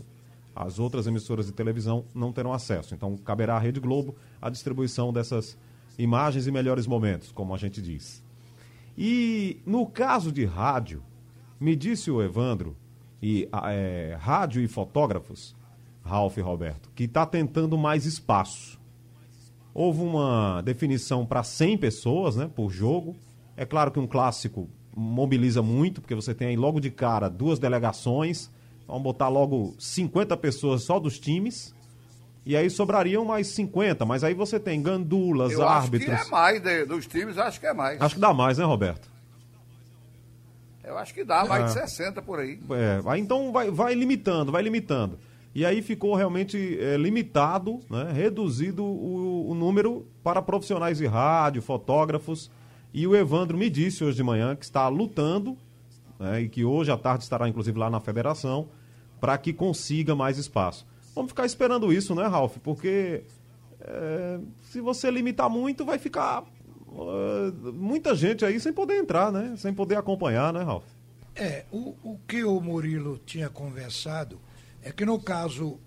As 0.54 0.78
outras 0.78 1.06
emissoras 1.06 1.46
de 1.46 1.52
televisão 1.52 2.04
não 2.14 2.32
terão 2.32 2.52
acesso. 2.52 2.94
Então, 2.94 3.16
caberá 3.16 3.56
à 3.56 3.58
Rede 3.58 3.80
Globo 3.80 4.14
a 4.40 4.50
distribuição 4.50 5.12
dessas 5.12 5.56
imagens 5.98 6.46
e 6.46 6.50
melhores 6.50 6.86
momentos, 6.86 7.32
como 7.32 7.54
a 7.54 7.56
gente 7.56 7.80
diz. 7.80 8.22
E 8.96 9.60
no 9.64 9.86
caso 9.86 10.30
de 10.30 10.44
rádio, 10.44 11.02
me 11.58 11.74
disse 11.74 12.10
o 12.10 12.22
Evandro, 12.22 12.76
e 13.22 13.48
é, 13.64 14.18
rádio 14.20 14.62
e 14.62 14.68
fotógrafos, 14.68 15.56
Ralph 16.02 16.36
e 16.36 16.42
Roberto, 16.42 16.90
que 16.94 17.04
está 17.04 17.24
tentando 17.24 17.78
mais 17.78 18.04
espaço. 18.04 18.78
Houve 19.72 20.02
uma 20.02 20.60
definição 20.60 21.24
para 21.24 21.42
100 21.42 21.78
pessoas 21.78 22.36
né, 22.36 22.50
por 22.54 22.70
jogo. 22.70 23.16
É 23.56 23.64
claro 23.64 23.90
que 23.90 23.98
um 23.98 24.06
clássico 24.06 24.68
mobiliza 24.96 25.62
muito, 25.62 26.00
porque 26.00 26.14
você 26.14 26.34
tem 26.34 26.48
aí 26.48 26.56
logo 26.56 26.80
de 26.80 26.90
cara 26.90 27.28
duas 27.28 27.58
delegações, 27.58 28.50
vamos 28.86 29.02
botar 29.02 29.28
logo 29.28 29.74
50 29.78 30.36
pessoas 30.36 30.82
só 30.82 30.98
dos 30.98 31.18
times, 31.18 31.74
e 32.46 32.56
aí 32.56 32.68
sobrariam 32.68 33.24
mais 33.24 33.48
50, 33.48 34.04
mas 34.04 34.22
aí 34.22 34.34
você 34.34 34.60
tem 34.60 34.80
gandulas, 34.82 35.52
Eu 35.52 35.66
árbitros. 35.66 36.12
Acho 36.12 36.24
que 36.24 36.28
é 36.28 36.30
mais 36.30 36.62
de, 36.62 36.84
dos 36.84 37.06
times, 37.06 37.38
acho 37.38 37.58
que 37.58 37.66
é 37.66 37.72
mais. 37.72 38.00
Acho 38.00 38.14
que 38.14 38.20
dá 38.20 38.32
mais, 38.32 38.58
né, 38.58 38.64
Roberto? 38.64 39.10
Eu 40.82 40.98
acho 40.98 41.14
que 41.14 41.24
dá 41.24 41.44
mais 41.46 41.62
é. 41.62 41.66
de 41.66 41.90
60 41.90 42.20
por 42.20 42.38
aí. 42.38 42.60
É, 42.70 43.00
aí 43.06 43.20
então 43.20 43.50
vai, 43.50 43.70
vai 43.70 43.94
limitando, 43.94 44.52
vai 44.52 44.62
limitando. 44.62 45.18
E 45.54 45.64
aí 45.64 45.80
ficou 45.80 46.14
realmente 46.14 46.78
é, 46.80 46.96
limitado, 46.96 47.80
né, 47.88 48.12
reduzido 48.12 48.84
o, 48.84 49.50
o 49.50 49.54
número 49.54 50.06
para 50.22 50.42
profissionais 50.42 50.98
de 50.98 51.06
rádio, 51.06 51.62
fotógrafos 51.62 52.50
e 52.94 53.06
o 53.06 53.14
Evandro 53.14 53.58
me 53.58 53.68
disse 53.68 54.04
hoje 54.04 54.16
de 54.16 54.22
manhã 54.22 54.54
que 54.54 54.64
está 54.64 54.88
lutando, 54.88 55.58
né, 56.18 56.42
e 56.42 56.48
que 56.48 56.64
hoje 56.64 56.90
à 56.90 56.96
tarde 56.96 57.24
estará 57.24 57.48
inclusive 57.48 57.76
lá 57.78 57.90
na 57.90 57.98
federação, 58.00 58.68
para 59.20 59.36
que 59.36 59.52
consiga 59.52 60.14
mais 60.14 60.38
espaço. 60.38 60.86
Vamos 61.14 61.32
ficar 61.32 61.44
esperando 61.44 61.92
isso, 61.92 62.14
né, 62.14 62.26
Ralf? 62.26 62.56
Porque 62.58 63.24
é, 63.80 64.38
se 64.70 64.80
você 64.80 65.10
limitar 65.10 65.50
muito, 65.50 65.84
vai 65.84 65.98
ficar 65.98 66.42
uh, 66.42 67.72
muita 67.72 68.14
gente 68.14 68.44
aí 68.44 68.58
sem 68.58 68.72
poder 68.72 68.98
entrar, 68.98 69.30
né? 69.30 69.54
Sem 69.56 69.74
poder 69.74 69.96
acompanhar, 69.96 70.52
né, 70.52 70.62
Ralf? 70.62 70.84
É, 71.34 71.64
o, 71.72 71.94
o 72.02 72.18
que 72.26 72.44
o 72.44 72.60
Murilo 72.60 73.18
tinha 73.26 73.48
conversado 73.48 74.38
é 74.82 74.92
que 74.92 75.04
no 75.04 75.20
caso 75.20 75.78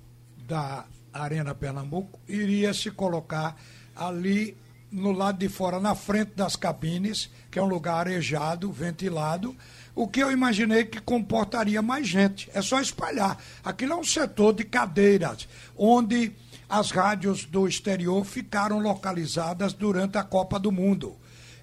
da 0.47 0.85
Arena 1.13 1.53
Pernambuco, 1.53 2.19
iria 2.27 2.73
se 2.73 2.91
colocar 2.91 3.57
ali 3.95 4.55
no 4.91 5.11
lado 5.11 5.37
de 5.37 5.49
fora, 5.49 5.79
na 5.79 5.95
frente 5.95 6.31
das 6.35 6.55
cabines, 6.55 7.29
que 7.51 7.59
é 7.59 7.61
um 7.61 7.67
lugar 7.67 8.07
arejado, 8.07 8.71
ventilado, 8.71 9.55
o 9.93 10.07
que 10.07 10.19
eu 10.19 10.31
imaginei 10.31 10.85
que 10.85 11.01
comportaria 11.01 11.81
mais 11.81 12.07
gente. 12.07 12.49
É 12.53 12.61
só 12.61 12.79
espalhar. 12.79 13.37
Aquilo 13.63 13.93
é 13.93 13.95
um 13.95 14.03
setor 14.03 14.53
de 14.53 14.63
cadeiras, 14.63 15.47
onde 15.75 16.31
as 16.69 16.91
rádios 16.91 17.45
do 17.45 17.67
exterior 17.67 18.23
ficaram 18.25 18.79
localizadas 18.79 19.73
durante 19.73 20.17
a 20.17 20.23
Copa 20.23 20.59
do 20.59 20.71
Mundo. 20.71 21.15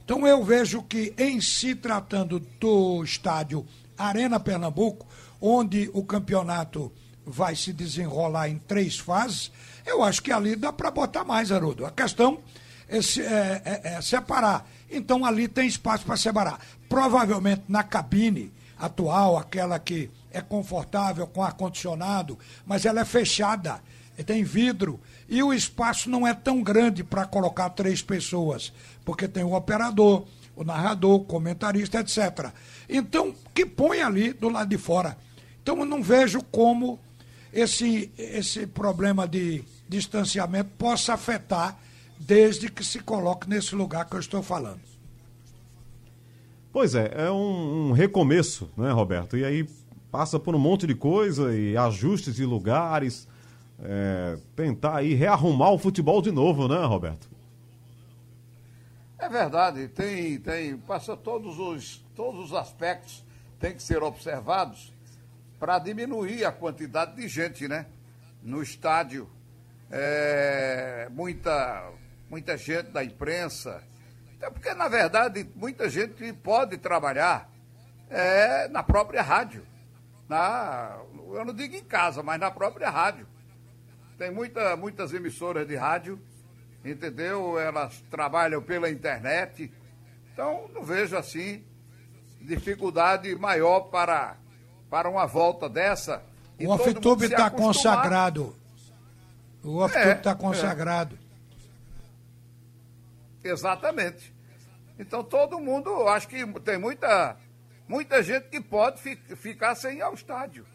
Então 0.05 0.27
eu 0.27 0.43
vejo 0.45 0.83
que, 0.83 1.15
em 1.17 1.41
se 1.41 1.75
tratando 1.75 2.41
do 2.61 3.03
estádio 3.05 3.65
Arena 3.97 4.41
Pernambuco, 4.41 5.07
onde 5.41 5.91
o 5.95 6.05
campeonato 6.05 6.93
vai 7.25 7.57
se 7.57 7.73
desenrolar 7.73 8.49
em 8.49 8.59
três 8.59 8.99
fases, 8.99 9.51
eu 9.87 10.03
acho 10.03 10.23
que 10.23 10.33
ali 10.33 10.57
dá 10.57 10.73
para 10.73 10.91
botar 10.91 11.25
mais, 11.25 11.51
Haroldo. 11.51 11.87
A 11.87 11.91
questão 11.91 12.41
esse, 12.89 13.21
é, 13.23 13.63
é, 13.65 13.81
é, 13.95 14.01
separar. 14.01 14.67
Então 14.91 15.25
ali 15.25 15.49
tem 15.49 15.67
espaço 15.67 16.05
para 16.05 16.17
separar. 16.17 16.61
Provavelmente 16.89 17.63
na 17.69 17.83
cabine 17.83 18.53
atual, 18.79 19.37
aquela 19.37 19.79
que 19.79 20.11
é 20.31 20.41
confortável 20.41 21.27
com 21.27 21.43
ar-condicionado, 21.43 22.39
mas 22.67 22.85
ela 22.85 23.01
é 23.01 23.05
fechada, 23.05 23.81
tem 24.27 24.45
vidro, 24.45 25.01
e 25.29 25.43
o 25.43 25.53
espaço 25.53 26.11
não 26.11 26.27
é 26.27 26.35
tão 26.35 26.63
grande 26.63 27.03
para 27.03 27.25
colocar 27.25 27.71
três 27.71 28.03
pessoas, 28.03 28.73
porque 29.05 29.27
tem 29.27 29.43
o 29.43 29.55
operador, 29.55 30.27
o 30.57 30.65
narrador, 30.65 31.15
o 31.15 31.25
comentarista, 31.25 32.01
etc. 32.01 32.53
Então, 32.89 33.35
que 33.55 33.65
põe 33.65 34.03
ali 34.03 34.33
do 34.33 34.49
lado 34.49 34.69
de 34.69 34.79
fora. 34.79 35.17
Então, 35.63 35.79
eu 35.79 35.85
não 35.85 36.03
vejo 36.03 36.43
como 36.45 37.01
esse, 37.53 38.13
esse 38.19 38.67
problema 38.67 39.27
de 39.27 39.65
distanciamento 39.89 40.71
possa 40.77 41.15
afetar 41.15 41.79
desde 42.27 42.71
que 42.71 42.83
se 42.83 43.01
coloque 43.01 43.49
nesse 43.49 43.75
lugar 43.75 44.07
que 44.07 44.17
eu 44.17 44.21
estou 44.21 44.43
falando. 44.43 44.81
Pois 46.73 46.95
é, 46.95 47.13
é 47.15 47.31
um, 47.31 47.89
um 47.89 47.93
recomeço, 47.93 48.69
né, 48.77 48.91
Roberto? 48.91 49.37
E 49.37 49.45
aí 49.45 49.69
passa 50.11 50.41
por 50.41 50.55
um 50.55 50.59
monte 50.59 50.87
de 50.87 50.95
coisa 50.95 51.55
e 51.57 51.77
ajustes 51.77 52.35
de 52.35 52.45
lugares, 52.45 53.29
é, 53.83 54.39
tentar 54.57 54.97
aí 54.97 55.15
rearrumar 55.15 55.71
o 55.71 55.79
futebol 55.79 56.21
de 56.21 56.33
novo, 56.33 56.67
né, 56.67 56.85
Roberto? 56.85 57.29
É 59.19 59.29
verdade, 59.29 59.89
tem, 59.89 60.39
tem, 60.39 60.77
passa 60.79 61.17
todos 61.17 61.59
os, 61.59 62.05
todos 62.15 62.47
os 62.47 62.53
aspectos 62.53 63.25
tem 63.61 63.75
que 63.75 63.83
ser 63.83 64.03
observados 64.03 64.93
para 65.59 65.79
diminuir 65.79 66.45
a 66.45 66.53
quantidade 66.53 67.17
de 67.17 67.27
gente, 67.29 67.67
né? 67.67 67.87
No 68.43 68.63
estádio. 68.63 69.29
É, 69.91 71.09
muita 71.11 71.91
muita 72.35 72.57
gente 72.57 72.91
da 72.91 73.05
imprensa. 73.05 73.81
Então, 74.37 74.51
porque, 74.51 74.75
na 74.75 74.89
verdade, 74.89 75.49
muita 75.55 75.89
gente 75.89 76.33
pode 76.33 76.77
trabalhar 76.79 77.49
é, 78.11 78.67
na 78.67 78.83
própria 78.83 79.23
rádio. 79.23 79.65
Na, 80.29 80.99
eu 81.33 81.45
não 81.45 81.55
digo 81.55 81.77
em 81.77 81.85
casa, 81.85 82.25
mas 82.25 82.41
na 82.41 82.51
própria 82.51 82.91
rádio. 82.91 83.25
tem 84.19 84.33
muita, 84.33 84.77
muitas 84.77 85.13
emissoras 85.13 85.65
de 85.65 85.77
rádio, 85.77 86.21
entendeu? 86.85 87.57
Elas 87.57 88.03
trabalham 88.11 88.61
pela 88.61 88.91
internet. 88.91 89.73
Então, 90.33 90.69
não 90.75 90.83
vejo 90.83 91.17
assim 91.17 91.65
dificuldade 92.41 93.33
maior 93.37 93.83
para, 93.83 94.37
para 94.91 95.09
uma 95.09 95.25
volta 95.25 95.69
dessa. 95.69 96.21
O 96.61 96.69
Off-Tube 96.69 97.27
está 97.27 97.49
consagrado. 97.49 98.57
O 99.63 99.77
Off-Tube 99.77 100.01
está 100.01 100.11
é, 100.11 100.15
tá 100.17 100.35
consagrado. 100.35 101.24
Exatamente. 103.45 104.35
Então 104.99 105.23
todo 105.23 105.61
mundo, 105.61 106.09
acho 106.09 106.27
que 106.27 106.45
tem 106.61 106.79
muita, 106.79 107.37
muita 107.87 108.23
gente 108.23 108.49
que 108.49 108.61
pode 108.61 109.01
fi, 109.01 109.17
ficar 109.37 109.75
sem 109.75 109.99
ir 109.99 110.03
ao 110.03 110.15
estádio. 110.15 110.67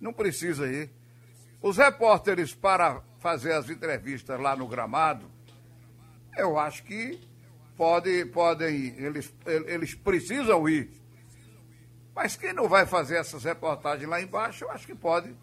Não 0.00 0.12
precisa 0.12 0.66
ir. 0.66 0.90
Os 1.60 1.76
repórteres 1.76 2.54
para 2.54 3.02
fazer 3.18 3.52
as 3.52 3.68
entrevistas 3.68 4.40
lá 4.40 4.54
no 4.56 4.66
gramado, 4.66 5.30
eu 6.36 6.58
acho 6.58 6.82
que 6.84 7.20
pode, 7.76 8.24
podem, 8.26 8.94
eles, 8.98 9.32
eles 9.46 9.94
precisam 9.94 10.68
ir. 10.68 10.90
Mas 12.14 12.36
quem 12.36 12.52
não 12.52 12.68
vai 12.68 12.84
fazer 12.84 13.16
essas 13.16 13.44
reportagens 13.44 14.08
lá 14.08 14.20
embaixo, 14.20 14.64
eu 14.64 14.70
acho 14.70 14.86
que 14.86 14.94
pode 14.94 15.34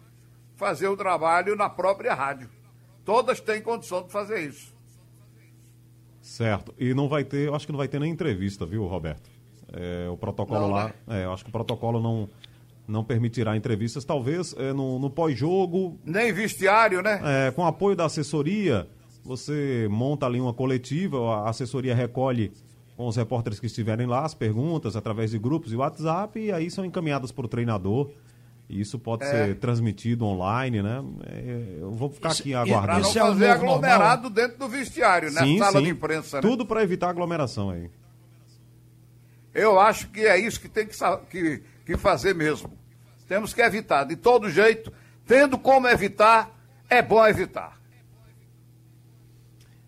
fazer 0.56 0.88
o 0.88 0.96
trabalho 0.96 1.56
na 1.56 1.68
própria 1.68 2.14
rádio. 2.14 2.50
Todas 3.04 3.40
têm 3.40 3.62
condição 3.62 4.02
de 4.02 4.12
fazer 4.12 4.40
isso. 4.40 4.74
Certo. 6.30 6.72
E 6.78 6.94
não 6.94 7.08
vai 7.08 7.24
ter, 7.24 7.48
eu 7.48 7.56
acho 7.56 7.66
que 7.66 7.72
não 7.72 7.76
vai 7.76 7.88
ter 7.88 7.98
nem 7.98 8.12
entrevista, 8.12 8.64
viu, 8.64 8.86
Roberto? 8.86 9.28
É, 9.72 10.08
o 10.08 10.16
protocolo 10.16 10.60
não, 10.60 10.70
lá, 10.70 10.84
né? 11.08 11.22
é, 11.22 11.24
eu 11.24 11.32
acho 11.32 11.42
que 11.42 11.50
o 11.50 11.52
protocolo 11.52 12.00
não, 12.00 12.28
não 12.86 13.02
permitirá 13.02 13.56
entrevistas, 13.56 14.04
talvez 14.04 14.54
é, 14.56 14.72
no, 14.72 15.00
no 15.00 15.10
pós-jogo. 15.10 15.98
Nem 16.04 16.32
vestiário, 16.32 17.02
né? 17.02 17.20
É, 17.24 17.50
com 17.50 17.66
apoio 17.66 17.96
da 17.96 18.04
assessoria, 18.04 18.86
você 19.24 19.88
monta 19.90 20.24
ali 20.24 20.40
uma 20.40 20.54
coletiva, 20.54 21.18
a 21.18 21.50
assessoria 21.50 21.96
recolhe 21.96 22.52
com 22.96 23.08
os 23.08 23.16
repórteres 23.16 23.58
que 23.58 23.66
estiverem 23.66 24.06
lá 24.06 24.24
as 24.24 24.32
perguntas 24.32 24.94
através 24.94 25.32
de 25.32 25.38
grupos 25.38 25.72
e 25.72 25.76
WhatsApp 25.76 26.38
e 26.38 26.52
aí 26.52 26.70
são 26.70 26.84
encaminhadas 26.84 27.32
para 27.32 27.44
o 27.44 27.48
treinador. 27.48 28.08
E 28.70 28.80
isso 28.80 29.00
pode 29.00 29.24
é. 29.24 29.26
ser 29.26 29.58
transmitido 29.58 30.24
online, 30.24 30.80
né? 30.80 31.02
É, 31.26 31.78
eu 31.80 31.90
vou 31.90 32.08
ficar 32.08 32.30
aqui 32.30 32.54
aguardando. 32.54 33.00
Para 33.10 33.20
não 33.20 33.32
fazer 33.32 33.44
é 33.44 33.50
aglomerado 33.50 34.22
normal. 34.22 34.30
dentro 34.30 34.58
do 34.60 34.68
vestiário, 34.68 35.32
né? 35.32 35.40
Sim, 35.42 35.58
Sala 35.58 35.72
sim. 35.72 35.82
de 35.82 35.90
imprensa. 35.90 36.36
Né? 36.36 36.42
Tudo 36.42 36.64
para 36.64 36.80
evitar 36.80 37.10
aglomeração 37.10 37.70
aí. 37.70 37.90
Eu 39.52 39.80
acho 39.80 40.08
que 40.10 40.20
é 40.20 40.38
isso 40.38 40.60
que 40.60 40.68
tem 40.68 40.86
que, 40.86 40.96
que, 41.28 41.62
que 41.84 41.96
fazer 41.96 42.32
mesmo. 42.32 42.70
Temos 43.26 43.52
que 43.52 43.60
evitar, 43.60 44.04
de 44.04 44.14
todo 44.14 44.48
jeito. 44.48 44.92
Tendo 45.26 45.58
como 45.58 45.88
evitar, 45.88 46.56
é 46.88 47.02
bom 47.02 47.26
evitar. 47.26 47.76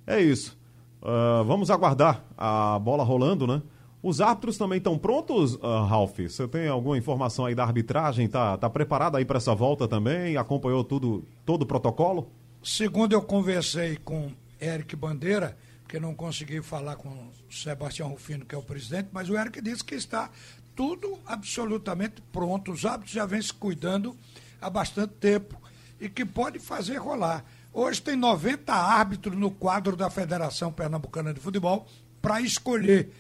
É 0.05 0.21
isso. 0.21 0.59
Uh, 1.01 1.45
vamos 1.45 1.71
aguardar 1.71 2.25
a 2.37 2.81
bola 2.81 3.05
rolando, 3.05 3.47
né? 3.47 3.63
Os 4.03 4.21
árbitros 4.21 4.59
também 4.59 4.79
estão 4.79 4.99
prontos, 4.99 5.55
uh, 5.55 5.85
Ralf? 5.87 6.19
Você 6.19 6.49
tem 6.49 6.67
alguma 6.67 6.99
informação 6.99 7.47
aí 7.47 7.55
da 7.55 7.63
arbitragem? 7.63 8.27
Tá, 8.27 8.59
tá 8.59 8.69
preparado 8.69 9.17
aí 9.17 9.25
para 9.25 9.37
essa 9.37 9.55
volta 9.55 9.87
também? 9.87 10.37
Acompanhou 10.37 10.83
tudo, 10.83 11.25
todo 11.47 11.63
o 11.63 11.67
protocolo? 11.67 12.29
Segundo 12.65 13.13
eu 13.13 13.23
conversei 13.23 13.97
com 13.97 14.33
Eric 14.61 14.97
Bandeira, 14.97 15.57
porque 15.83 16.01
não 16.01 16.15
consegui 16.15 16.61
falar 16.61 16.97
com 16.97 17.31
Sebastião 17.49 18.09
Rufino, 18.09 18.45
que 18.45 18.57
é 18.57 18.59
o 18.59 18.63
presidente, 18.63 19.11
mas 19.13 19.31
o 19.31 19.39
Eric 19.39 19.61
disse 19.61 19.85
que 19.85 19.95
está 19.95 20.31
tudo 20.75 21.19
absolutamente 21.25 22.21
pronto. 22.33 22.73
Os 22.73 22.85
árbitros 22.85 23.13
já 23.13 23.25
vêm 23.25 23.41
se 23.41 23.55
cuidando 23.55 24.17
há 24.61 24.69
bastante 24.69 25.15
tempo 25.15 25.61
e 26.01 26.09
que 26.09 26.25
pode 26.25 26.59
fazer 26.59 26.97
rolar. 26.97 27.45
Hoje 27.73 28.03
tem 28.03 28.17
90 28.17 28.73
árbitros 28.73 29.39
no 29.39 29.51
quadro 29.51 29.95
da 29.95 30.11
Federação 30.11 30.73
Pernambucana 30.73 31.33
de 31.33 31.39
Futebol 31.39 31.87
para 32.21 32.41
escolher. 32.41 33.13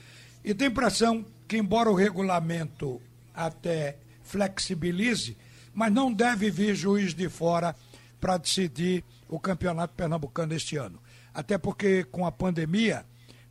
E 0.44 0.54
tem 0.54 0.68
impressão 0.68 1.24
que, 1.46 1.56
embora 1.56 1.90
o 1.90 1.94
regulamento 1.94 3.00
até 3.34 3.96
flexibilize, 4.22 5.36
mas 5.74 5.92
não 5.92 6.12
deve 6.12 6.50
vir 6.50 6.74
juiz 6.74 7.14
de 7.14 7.28
fora 7.28 7.74
para 8.20 8.36
decidir 8.36 9.04
o 9.28 9.38
campeonato 9.38 9.94
pernambucano 9.94 10.54
este 10.54 10.76
ano. 10.76 11.00
Até 11.32 11.56
porque, 11.56 12.04
com 12.04 12.26
a 12.26 12.32
pandemia, 12.32 13.04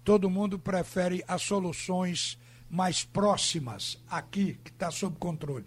todo 0.04 0.30
mundo 0.30 0.60
prefere 0.60 1.24
as 1.28 1.42
soluções 1.42 2.38
mais 2.70 3.04
próximas 3.04 4.02
aqui, 4.10 4.58
que 4.64 4.72
está 4.72 4.92
sob 4.92 5.18
controle. 5.18 5.66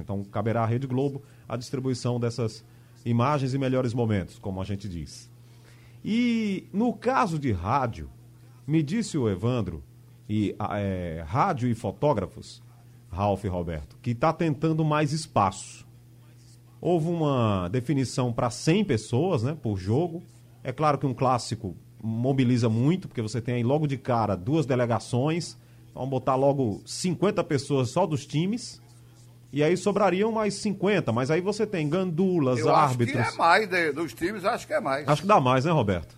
Então 0.00 0.24
caberá 0.24 0.64
à 0.64 0.66
Rede 0.66 0.88
Globo 0.88 1.22
a 1.48 1.56
distribuição 1.56 2.18
dessas 2.18 2.64
imagens 3.04 3.54
e 3.54 3.58
melhores 3.58 3.94
momentos, 3.94 4.36
como 4.36 4.60
a 4.60 4.64
gente 4.64 4.88
diz. 4.88 5.30
E 6.04 6.66
no 6.72 6.92
caso 6.92 7.38
de 7.38 7.52
rádio, 7.52 8.10
me 8.66 8.82
disse 8.82 9.16
o 9.16 9.30
Evandro, 9.30 9.80
e 10.28 10.56
é, 10.72 11.22
rádio 11.24 11.68
e 11.68 11.74
fotógrafos 11.76 12.60
Ralph 13.12 13.44
Roberto, 13.44 13.96
que 14.00 14.12
está 14.12 14.32
tentando 14.32 14.82
mais 14.84 15.12
espaço. 15.12 15.86
Houve 16.80 17.08
uma 17.08 17.68
definição 17.68 18.32
para 18.32 18.50
100 18.50 18.84
pessoas 18.86 19.42
né, 19.42 19.56
por 19.60 19.76
jogo. 19.76 20.22
É 20.64 20.72
claro 20.72 20.98
que 20.98 21.06
um 21.06 21.14
clássico 21.14 21.76
mobiliza 22.02 22.68
muito, 22.68 23.06
porque 23.06 23.22
você 23.22 23.40
tem 23.40 23.56
aí 23.56 23.62
logo 23.62 23.86
de 23.86 23.98
cara 23.98 24.34
duas 24.34 24.66
delegações. 24.66 25.56
Vamos 25.94 26.08
botar 26.08 26.34
logo 26.34 26.82
50 26.86 27.44
pessoas 27.44 27.90
só 27.90 28.06
dos 28.06 28.26
times. 28.26 28.80
E 29.52 29.62
aí 29.62 29.76
sobrariam 29.76 30.32
mais 30.32 30.54
50, 30.54 31.12
mas 31.12 31.30
aí 31.30 31.42
você 31.42 31.66
tem 31.66 31.86
gandulas, 31.86 32.58
Eu 32.58 32.74
árbitros. 32.74 33.20
Acho 33.20 33.30
que 33.30 33.34
é 33.34 33.38
mais 33.38 33.68
de, 33.68 33.92
dos 33.92 34.14
times, 34.14 34.44
acho 34.46 34.66
que 34.66 34.72
é 34.72 34.80
mais. 34.80 35.06
Acho 35.06 35.20
que 35.20 35.28
dá 35.28 35.38
mais, 35.38 35.66
né, 35.66 35.70
Roberto? 35.70 36.16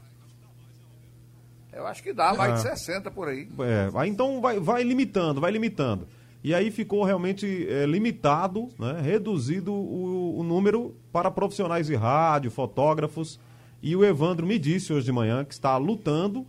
Eu 1.72 1.84
acho 1.88 2.00
que 2.00 2.12
dá 2.12 2.32
mais 2.32 2.64
é. 2.64 2.70
de 2.70 2.78
60 2.78 3.10
por 3.10 3.26
aí. 3.26 3.48
É, 3.58 4.06
então 4.06 4.40
vai, 4.40 4.60
vai 4.60 4.84
limitando, 4.84 5.40
vai 5.40 5.50
limitando. 5.50 6.06
E 6.44 6.54
aí 6.54 6.70
ficou 6.70 7.02
realmente 7.04 7.66
é, 7.70 7.86
limitado, 7.86 8.68
né, 8.78 9.00
reduzido 9.00 9.72
o, 9.72 10.38
o, 10.38 10.44
número 10.44 10.94
para 11.10 11.30
profissionais 11.30 11.86
de 11.86 11.94
rádio, 11.94 12.50
fotógrafos. 12.50 13.40
E 13.82 13.96
o 13.96 14.04
Evandro 14.04 14.46
me 14.46 14.58
disse 14.58 14.92
hoje 14.92 15.06
de 15.06 15.12
manhã 15.12 15.42
que 15.42 15.54
está 15.54 15.74
lutando, 15.78 16.44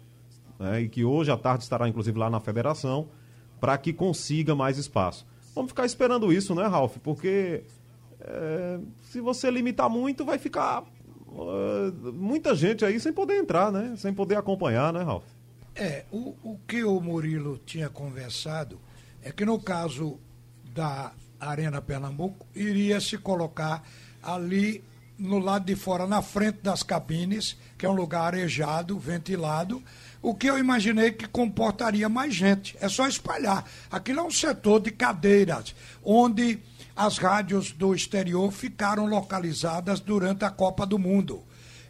né, 0.59 0.81
e 0.81 0.89
que 0.89 1.05
hoje 1.05 1.31
à 1.31 1.37
tarde 1.37 1.63
estará 1.63 1.87
inclusive 1.87 2.19
lá 2.19 2.29
na 2.29 2.41
federação, 2.41 3.07
para 3.57 3.77
que 3.77 3.93
consiga 3.93 4.53
mais 4.53 4.77
espaço. 4.77 5.25
Vamos 5.55 5.71
ficar 5.71 5.85
esperando 5.85 6.33
isso, 6.33 6.53
né, 6.53 6.67
Ralf? 6.67 6.97
Porque 6.97 7.63
é, 8.19 8.79
se 8.99 9.21
você 9.21 9.49
limitar 9.49 9.89
muito, 9.89 10.25
vai 10.25 10.37
ficar 10.37 10.83
uh, 11.25 12.11
muita 12.11 12.53
gente 12.53 12.83
aí 12.83 12.99
sem 12.99 13.13
poder 13.13 13.37
entrar, 13.37 13.71
né? 13.71 13.93
Sem 13.95 14.13
poder 14.13 14.35
acompanhar, 14.35 14.91
né, 14.91 15.03
Ralf? 15.03 15.23
É, 15.73 16.03
o, 16.11 16.35
o 16.43 16.59
que 16.67 16.83
o 16.83 16.99
Murilo 16.99 17.57
tinha 17.65 17.87
conversado 17.87 18.77
é 19.25 19.31
que 19.31 19.43
no 19.43 19.59
caso 19.59 20.19
da 20.63 21.11
Arena 21.39 21.81
Pernambuco, 21.81 22.45
iria 22.55 23.01
se 23.01 23.17
colocar 23.17 23.83
ali 24.21 24.83
no 25.17 25.39
lado 25.39 25.65
de 25.65 25.75
fora, 25.75 26.05
na 26.05 26.21
frente 26.21 26.59
das 26.61 26.83
cabines, 26.83 27.57
que 27.75 27.87
é 27.87 27.89
um 27.89 27.95
lugar 27.95 28.35
arejado, 28.35 28.99
ventilado, 28.99 29.81
o 30.21 30.35
que 30.35 30.47
eu 30.47 30.59
imaginei 30.59 31.11
que 31.11 31.27
comportaria 31.27 32.07
mais 32.07 32.35
gente. 32.35 32.77
É 32.79 32.87
só 32.87 33.07
espalhar. 33.07 33.65
Aquilo 33.89 34.19
é 34.19 34.23
um 34.23 34.31
setor 34.31 34.79
de 34.79 34.91
cadeiras, 34.91 35.73
onde 36.03 36.59
as 36.95 37.17
rádios 37.17 37.71
do 37.71 37.95
exterior 37.95 38.51
ficaram 38.51 39.07
localizadas 39.07 39.99
durante 39.99 40.45
a 40.45 40.51
Copa 40.51 40.85
do 40.85 40.99
Mundo. 40.99 41.41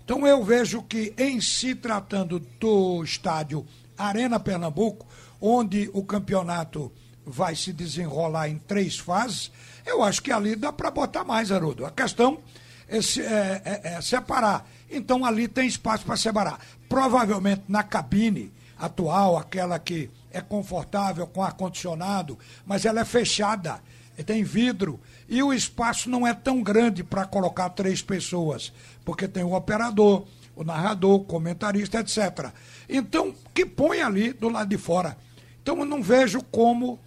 Então 0.05 0.25
eu 0.25 0.41
vejo 0.41 0.81
que, 0.83 1.13
em 1.17 1.41
se 1.41 1.75
tratando 1.75 2.39
do 2.39 3.03
estádio 3.03 3.65
Arena 3.97 4.39
Pernambuco, 4.39 5.05
onde 5.41 5.89
o 5.93 6.03
campeonato 6.03 6.91
vai 7.26 7.55
se 7.55 7.73
desenrolar 7.73 8.49
em 8.49 8.57
três 8.57 8.97
fases, 8.97 9.51
eu 9.86 10.03
acho 10.03 10.21
que 10.21 10.32
ali 10.32 10.55
dá 10.55 10.71
para 10.71 10.91
botar 10.91 11.23
mais, 11.23 11.51
Haroldo. 11.51 11.86
A 11.86 11.91
questão 11.91 12.39
é, 12.88 12.97
é, 12.97 13.61
é, 13.65 13.93
é 13.95 14.01
separar. 14.01 14.67
Então 14.89 15.26
ali 15.26 15.47
tem 15.47 15.67
espaço 15.67 16.05
para 16.05 16.17
separar 16.17 16.59
provavelmente 16.88 17.63
na 17.67 17.84
cabine 17.84 18.51
atual, 18.78 19.38
aquela 19.38 19.80
que 19.80 20.09
é 20.32 20.41
confortável 20.41 21.26
com 21.28 21.41
ar-condicionado, 21.41 22.38
mas 22.65 22.86
ela 22.86 23.01
é 23.01 23.05
fechada, 23.05 23.82
tem 24.26 24.43
vidro, 24.43 24.99
e 25.28 25.41
o 25.41 25.53
espaço 25.53 26.09
não 26.09 26.28
é 26.28 26.34
tão 26.34 26.61
grande 26.61 27.03
para 27.03 27.26
colocar 27.26 27.69
três 27.69 28.01
pessoas, 28.01 28.71
porque 29.03 29.28
tem 29.28 29.43
o 29.43 29.53
operador, 29.53 30.26
o 30.55 30.63
narrador, 30.63 31.15
o 31.15 31.23
comentarista, 31.23 31.99
etc. 31.99 32.51
Então, 32.88 33.34
que 33.53 33.65
põe 33.65 34.01
ali 34.01 34.34
do 34.34 34.49
lado 34.49 34.69
de 34.69 34.78
fora. 34.78 35.17
Então, 35.61 35.80
eu 35.80 35.86
não 35.86 36.01
vejo 36.01 36.41
como 36.43 36.99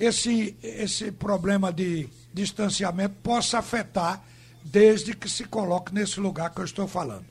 esse, 0.00 0.56
esse 0.62 1.12
problema 1.12 1.70
de 1.70 2.08
distanciamento 2.32 3.16
possa 3.22 3.58
afetar 3.58 4.24
desde 4.64 5.14
que 5.14 5.28
se 5.28 5.44
coloque 5.44 5.92
nesse 5.92 6.18
lugar 6.18 6.50
que 6.50 6.60
eu 6.60 6.64
estou 6.64 6.88
falando. 6.88 7.26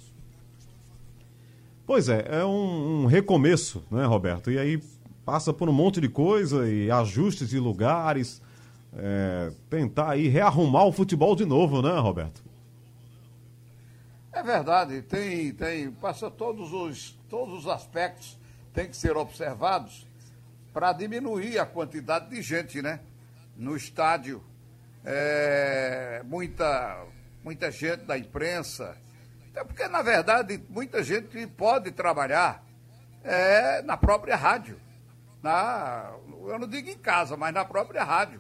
Pois 1.86 2.08
é, 2.08 2.28
é 2.30 2.46
um, 2.46 3.02
um 3.02 3.06
recomeço, 3.08 3.84
né, 3.90 4.06
Roberto? 4.06 4.52
E 4.52 4.60
aí 4.60 4.80
passa 5.26 5.52
por 5.52 5.68
um 5.68 5.74
monte 5.74 6.00
de 6.00 6.08
coisa 6.08 6.70
e 6.70 6.92
ajustes 6.92 7.50
de 7.50 7.60
lugares, 7.60 8.40
é, 8.96 9.52
tentar 9.68 10.12
aí 10.12 10.28
rearrumar 10.28 10.86
o 10.86 10.92
futebol 10.92 11.36
de 11.36 11.46
novo, 11.46 11.82
né, 11.82 11.98
Roberto? 11.98 12.44
É 14.32 14.44
verdade, 14.44 15.02
tem, 15.02 15.52
tem, 15.54 15.90
passa 15.92 16.30
todos 16.30 16.72
os, 16.72 17.18
todos 17.28 17.66
os 17.66 17.68
aspectos 17.68 18.38
tem 18.72 18.88
que 18.88 18.96
ser 18.96 19.18
observados 19.18 20.08
para 20.80 20.94
diminuir 20.94 21.60
a 21.60 21.66
quantidade 21.66 22.30
de 22.30 22.42
gente, 22.42 22.82
né? 22.82 23.02
No 23.58 23.76
estádio, 23.76 24.42
é, 25.04 26.22
muita, 26.24 27.06
muita 27.44 27.70
gente 27.70 28.06
da 28.06 28.18
imprensa, 28.18 28.96
é 29.54 29.62
porque, 29.62 29.86
na 29.90 30.02
verdade, 30.02 30.64
muita 30.70 31.04
gente 31.04 31.46
pode 31.48 31.92
trabalhar 31.92 32.64
é, 33.26 33.82
na 33.82 33.98
própria 33.98 34.38
rádio. 34.38 34.80
Na, 35.44 36.14
eu 36.48 36.58
não 36.58 36.66
digo 36.66 36.90
em 36.90 36.98
casa, 36.98 37.36
mas 37.36 37.54
na 37.54 37.66
própria 37.66 38.06
rádio. 38.06 38.40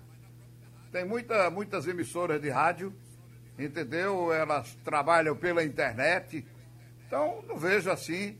Tem 0.93 1.03
muita, 1.03 1.49
muitas 1.49 1.87
emissoras 1.87 2.41
de 2.41 2.49
rádio, 2.49 2.95
entendeu? 3.57 4.31
Elas 4.31 4.77
trabalham 4.85 5.35
pela 5.35 5.61
internet. 5.61 6.47
Então, 7.05 7.43
não 7.45 7.57
vejo 7.57 7.91
assim 7.91 8.39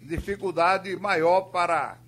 dificuldade 0.00 0.94
maior 0.94 1.50
para, 1.50 1.98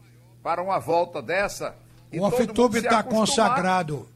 para 0.43 0.62
uma 0.62 0.78
volta 0.78 1.20
dessa. 1.20 1.76
O 2.12 2.22
Off-Tube 2.22 2.78
está 2.78 3.03
consagrado. 3.03 4.09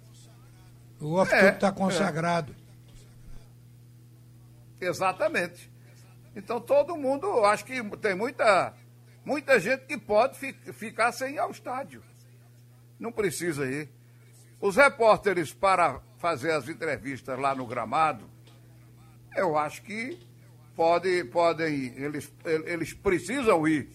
O 1.01 1.14
Off-Tube 1.14 1.49
está 1.49 1.66
é, 1.66 1.70
é, 1.70 1.73
consagrado. 1.73 2.55
É. 4.81 4.87
Exatamente. 4.87 5.70
Então 6.35 6.61
todo 6.61 6.97
mundo, 6.97 7.45
acho 7.45 7.64
que 7.64 7.83
tem 7.99 8.14
muita, 8.14 8.75
muita 9.25 9.61
gente 9.61 9.85
que 9.87 9.99
pode 9.99 10.39
fi, 10.39 10.53
ficar 10.73 11.12
sem 11.12 11.35
ir 11.35 11.39
ao 11.39 11.51
estádio. 11.51 12.03
Não 12.99 13.12
precisa 13.12 13.66
ir. 13.66 13.89
Os 14.61 14.77
repórteres 14.77 15.53
para 15.53 16.01
fazer 16.18 16.53
as 16.53 16.68
entrevistas 16.68 17.39
lá 17.39 17.55
no 17.55 17.66
gramado, 17.66 18.25
eu 19.37 19.59
acho 19.59 19.83
que 19.83 20.18
pode, 20.77 21.25
podem, 21.25 21.93
eles, 21.97 22.33
eles 22.45 22.95
precisam 22.95 23.66
ir. 23.66 23.91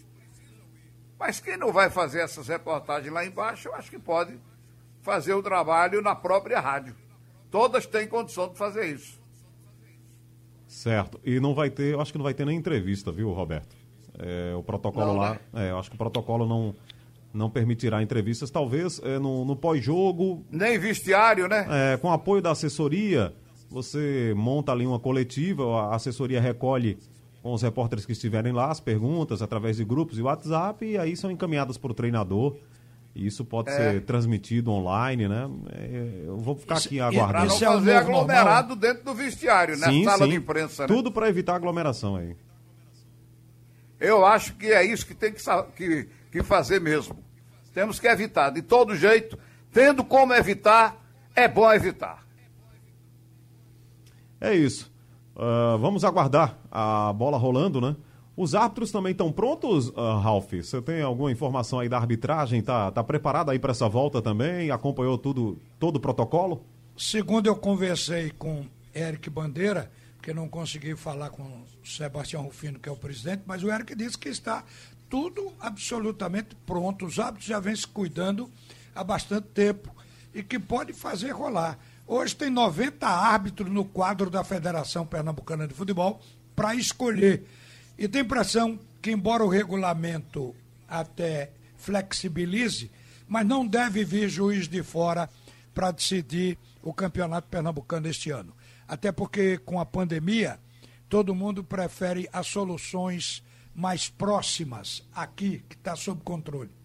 Mas 1.19 1.39
quem 1.39 1.57
não 1.57 1.71
vai 1.71 1.89
fazer 1.89 2.21
essas 2.21 2.47
reportagens 2.47 3.11
lá 3.11 3.25
embaixo, 3.25 3.67
eu 3.67 3.75
acho 3.75 3.89
que 3.89 3.97
pode 3.97 4.37
fazer 5.01 5.33
o 5.33 5.41
trabalho 5.41 6.01
na 6.01 6.15
própria 6.15 6.59
rádio. 6.59 6.95
Todas 7.49 7.85
têm 7.85 8.07
condição 8.07 8.49
de 8.49 8.57
fazer 8.57 8.85
isso. 8.85 9.19
Certo. 10.67 11.19
E 11.23 11.39
não 11.39 11.55
vai 11.55 11.69
ter, 11.69 11.93
eu 11.93 12.01
acho 12.01 12.11
que 12.11 12.17
não 12.17 12.23
vai 12.23 12.33
ter 12.33 12.45
nem 12.45 12.57
entrevista, 12.57 13.11
viu, 13.11 13.31
Roberto? 13.31 13.75
É, 14.19 14.53
o 14.55 14.61
protocolo 14.61 15.07
não, 15.07 15.15
lá, 15.15 15.31
né? 15.53 15.67
é, 15.67 15.71
eu 15.71 15.79
acho 15.79 15.89
que 15.89 15.95
o 15.95 15.97
protocolo 15.97 16.45
não, 16.45 16.75
não 17.33 17.49
permitirá 17.49 18.01
entrevistas, 18.01 18.51
talvez 18.51 18.99
é, 19.03 19.17
no, 19.17 19.45
no 19.45 19.55
pós-jogo. 19.55 20.45
Nem 20.51 20.77
vestiário, 20.77 21.47
né? 21.47 21.65
É, 21.69 21.97
com 21.97 22.11
apoio 22.11 22.41
da 22.41 22.51
assessoria, 22.51 23.33
você 23.69 24.33
monta 24.35 24.71
ali 24.71 24.85
uma 24.85 24.99
coletiva, 24.99 25.63
a 25.83 25.95
assessoria 25.95 26.41
recolhe 26.41 26.97
com 27.47 27.53
os 27.53 27.61
repórteres 27.61 28.05
que 28.05 28.11
estiverem 28.11 28.51
lá 28.51 28.69
as 28.69 28.81
perguntas 28.81 29.41
através 29.41 29.77
de 29.77 29.85
grupos 29.85 30.19
e 30.19 30.21
WhatsApp 30.21 30.85
e 30.85 30.97
aí 30.97 31.15
são 31.15 31.31
encaminhadas 31.31 31.77
para 31.77 31.91
o 31.91 31.93
treinador 31.93 32.57
isso 33.15 33.45
pode 33.45 33.69
é. 33.69 33.73
ser 33.73 34.01
transmitido 34.01 34.69
online, 34.69 35.29
né? 35.29 35.49
É, 35.71 36.23
eu 36.27 36.37
vou 36.37 36.55
ficar 36.55 36.77
aqui 36.77 36.99
aguardando. 36.99 37.47
Para 37.57 37.67
não 37.69 37.73
fazer 37.79 37.91
é 37.91 37.95
aglomerado 37.95 38.67
normal. 38.67 38.75
dentro 38.75 39.05
do 39.05 39.13
vestiário, 39.15 39.75
né? 39.75 39.87
Sim, 39.87 40.03
Sala 40.03 40.25
sim. 40.25 40.29
de 40.29 40.35
imprensa. 40.35 40.83
Né? 40.83 40.87
Tudo 40.87 41.11
para 41.11 41.27
evitar 41.27 41.55
aglomeração 41.55 42.17
aí. 42.17 42.35
Eu 43.99 44.23
acho 44.23 44.53
que 44.53 44.67
é 44.67 44.83
isso 44.83 45.07
que 45.07 45.15
tem 45.15 45.33
que, 45.33 45.41
que, 45.75 46.09
que 46.31 46.43
fazer 46.43 46.79
mesmo. 46.79 47.17
Temos 47.73 47.99
que 47.99 48.07
evitar, 48.07 48.51
de 48.51 48.61
todo 48.61 48.95
jeito. 48.95 49.39
Tendo 49.71 50.03
como 50.03 50.31
evitar, 50.33 50.95
é 51.33 51.47
bom 51.47 51.71
evitar. 51.73 52.23
É 54.39 54.53
isso. 54.53 54.91
Uh, 55.37 55.77
vamos 55.77 56.03
aguardar 56.03 56.57
a 56.71 57.13
bola 57.13 57.37
rolando, 57.37 57.79
né? 57.79 57.95
Os 58.35 58.55
árbitros 58.55 58.91
também 58.91 59.11
estão 59.11 59.31
prontos, 59.31 59.89
uh, 59.89 60.17
Ralf? 60.19 60.51
Você 60.51 60.81
tem 60.81 61.03
alguma 61.03 61.31
informação 61.31 61.79
aí 61.79 61.87
da 61.87 61.97
arbitragem? 61.97 62.59
Tá, 62.63 62.89
tá 62.89 63.03
preparado 63.03 63.51
aí 63.51 63.59
para 63.59 63.69
essa 63.69 63.87
volta 63.87 64.19
também? 64.19 64.71
Acompanhou 64.71 65.15
tudo, 65.15 65.59
todo 65.79 65.97
o 65.97 65.99
protocolo? 65.99 66.65
Segundo 66.97 67.45
eu 67.45 67.55
conversei 67.55 68.31
com 68.31 68.65
Eric 68.95 69.29
Bandeira, 69.29 69.91
porque 70.15 70.33
não 70.33 70.49
consegui 70.49 70.95
falar 70.95 71.29
com 71.29 71.63
Sebastião 71.83 72.41
Rufino, 72.41 72.79
que 72.79 72.89
é 72.89 72.91
o 72.91 72.95
presidente, 72.95 73.43
mas 73.45 73.63
o 73.63 73.71
Eric 73.71 73.93
disse 73.95 74.17
que 74.17 74.29
está 74.29 74.63
tudo 75.07 75.53
absolutamente 75.59 76.55
pronto. 76.65 77.05
Os 77.05 77.19
árbitros 77.19 77.45
já 77.45 77.59
vêm 77.59 77.75
se 77.75 77.87
cuidando 77.87 78.49
há 78.95 79.03
bastante 79.03 79.49
tempo 79.49 79.95
e 80.33 80.41
que 80.41 80.57
pode 80.57 80.93
fazer 80.93 81.29
rolar. 81.29 81.77
Hoje 82.09 82.33
tem 82.33 82.49
90 82.49 83.05
árbitros 83.05 83.69
no 83.69 83.83
quadro 83.83 84.29
da 84.29 84.41
Federação 84.41 85.05
Pernambucana 85.05 85.67
de 85.67 85.73
Futebol 85.73 86.21
para 86.55 86.73
escolher. 86.73 87.43
E 87.97 88.07
tem 88.07 88.21
impressão 88.21 88.79
que, 89.01 89.11
embora 89.11 89.43
o 89.43 89.49
regulamento 89.49 90.55
até 90.87 91.51
flexibilize, 91.75 92.89
mas 93.27 93.45
não 93.45 93.67
deve 93.67 94.05
vir 94.05 94.29
juiz 94.29 94.69
de 94.69 94.81
fora 94.81 95.29
para 95.73 95.91
decidir 95.91 96.57
o 96.81 96.93
campeonato 96.93 97.49
pernambucano 97.49 98.07
este 98.07 98.31
ano. 98.31 98.55
Até 98.87 99.11
porque, 99.11 99.57
com 99.57 99.77
a 99.77 99.85
pandemia, 99.85 100.57
todo 101.09 101.35
mundo 101.35 101.61
prefere 101.61 102.29
as 102.31 102.47
soluções 102.47 103.43
mais 103.75 104.09
próximas 104.09 105.03
aqui, 105.13 105.61
que 105.67 105.75
está 105.75 105.93
sob 105.93 106.21
controle. 106.23 106.76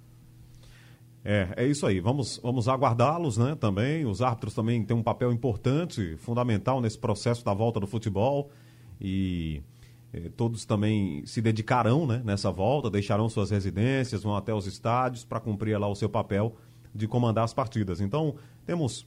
É, 1.24 1.48
é 1.56 1.66
isso 1.66 1.86
aí. 1.86 2.00
Vamos, 2.00 2.40
vamos 2.42 2.68
aguardá-los, 2.68 3.36
né? 3.36 3.54
Também. 3.54 4.04
Os 4.04 4.20
árbitros 4.20 4.54
também 4.54 4.84
têm 4.84 4.96
um 4.96 5.02
papel 5.02 5.32
importante, 5.32 6.16
fundamental 6.18 6.80
nesse 6.80 6.98
processo 6.98 7.44
da 7.44 7.54
volta 7.54 7.78
do 7.78 7.86
futebol. 7.86 8.50
E 9.00 9.62
eh, 10.12 10.30
todos 10.36 10.64
também 10.64 11.24
se 11.24 11.40
dedicarão 11.40 12.06
né, 12.06 12.22
nessa 12.24 12.50
volta, 12.50 12.90
deixarão 12.90 13.28
suas 13.28 13.50
residências, 13.50 14.22
vão 14.22 14.36
até 14.36 14.52
os 14.52 14.66
estádios 14.66 15.24
para 15.24 15.40
cumprir 15.40 15.78
lá 15.78 15.88
o 15.88 15.94
seu 15.94 16.08
papel 16.08 16.56
de 16.94 17.08
comandar 17.08 17.44
as 17.44 17.54
partidas. 17.54 18.00
Então, 18.00 18.34
temos 18.66 19.06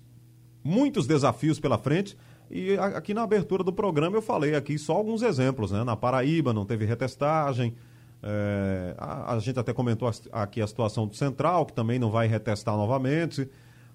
muitos 0.63 1.05
desafios 1.05 1.59
pela 1.59 1.77
frente. 1.77 2.17
E 2.49 2.77
aqui 2.77 3.13
na 3.13 3.23
abertura 3.23 3.63
do 3.63 3.73
programa 3.73 4.15
eu 4.15 4.21
falei 4.21 4.55
aqui 4.55 4.77
só 4.77 4.93
alguns 4.93 5.21
exemplos, 5.21 5.71
né? 5.71 5.83
Na 5.83 5.95
Paraíba 5.95 6.53
não 6.53 6.65
teve 6.65 6.85
retestagem. 6.85 7.73
É, 8.27 8.95
a, 8.97 9.35
a, 9.35 9.39
gente 9.39 9.59
até 9.59 9.71
comentou 9.71 10.11
aqui 10.31 10.59
a 10.59 10.65
situação 10.65 11.05
do 11.05 11.15
Central, 11.15 11.63
que 11.63 11.73
também 11.73 11.99
não 11.99 12.09
vai 12.09 12.27
retestar 12.27 12.75
novamente. 12.75 13.47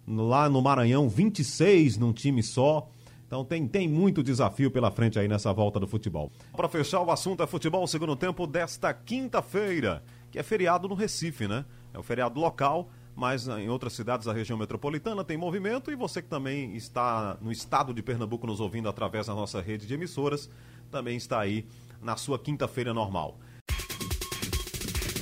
Lá 0.06 0.48
no 0.48 0.62
Maranhão, 0.62 1.08
26 1.08 1.98
num 1.98 2.12
time 2.12 2.40
só. 2.40 2.88
Então 3.26 3.44
tem, 3.44 3.66
tem 3.66 3.88
muito 3.88 4.22
desafio 4.22 4.70
pela 4.70 4.88
frente 4.92 5.18
aí 5.18 5.26
nessa 5.26 5.52
volta 5.52 5.80
do 5.80 5.86
futebol. 5.88 6.30
Para 6.56 6.68
fechar 6.68 7.00
o 7.00 7.10
assunto 7.10 7.42
é 7.42 7.46
futebol 7.46 7.84
segundo 7.88 8.14
tempo 8.14 8.46
desta 8.46 8.94
quinta-feira, 8.94 10.00
que 10.30 10.38
é 10.38 10.44
feriado 10.44 10.88
no 10.88 10.94
Recife, 10.94 11.48
né? 11.48 11.64
É 11.92 11.98
o 11.98 12.02
feriado 12.02 12.38
local. 12.38 12.88
mas 13.16 13.48
em 13.48 13.68
outras 13.68 13.92
cidades 13.92 14.26
da 14.26 14.32
região 14.32 14.56
metropolitana 14.56 15.24
tem 15.24 15.36
movimento 15.36 15.90
e 15.90 15.96
você 15.96 16.22
que 16.22 16.28
também 16.28 16.76
está 16.76 17.36
no 17.40 17.50
estado 17.50 17.92
de 17.92 18.00
Pernambuco 18.00 18.46
nos 18.46 18.60
ouvindo 18.60 18.88
através 18.88 19.26
da 19.26 19.34
nossa 19.34 19.60
rede 19.60 19.86
de 19.86 19.92
emissoras, 19.92 20.48
também 20.90 21.16
está 21.16 21.40
aí 21.40 21.66
na 22.00 22.16
sua 22.16 22.38
quinta-feira 22.38 22.94
normal. 22.94 23.36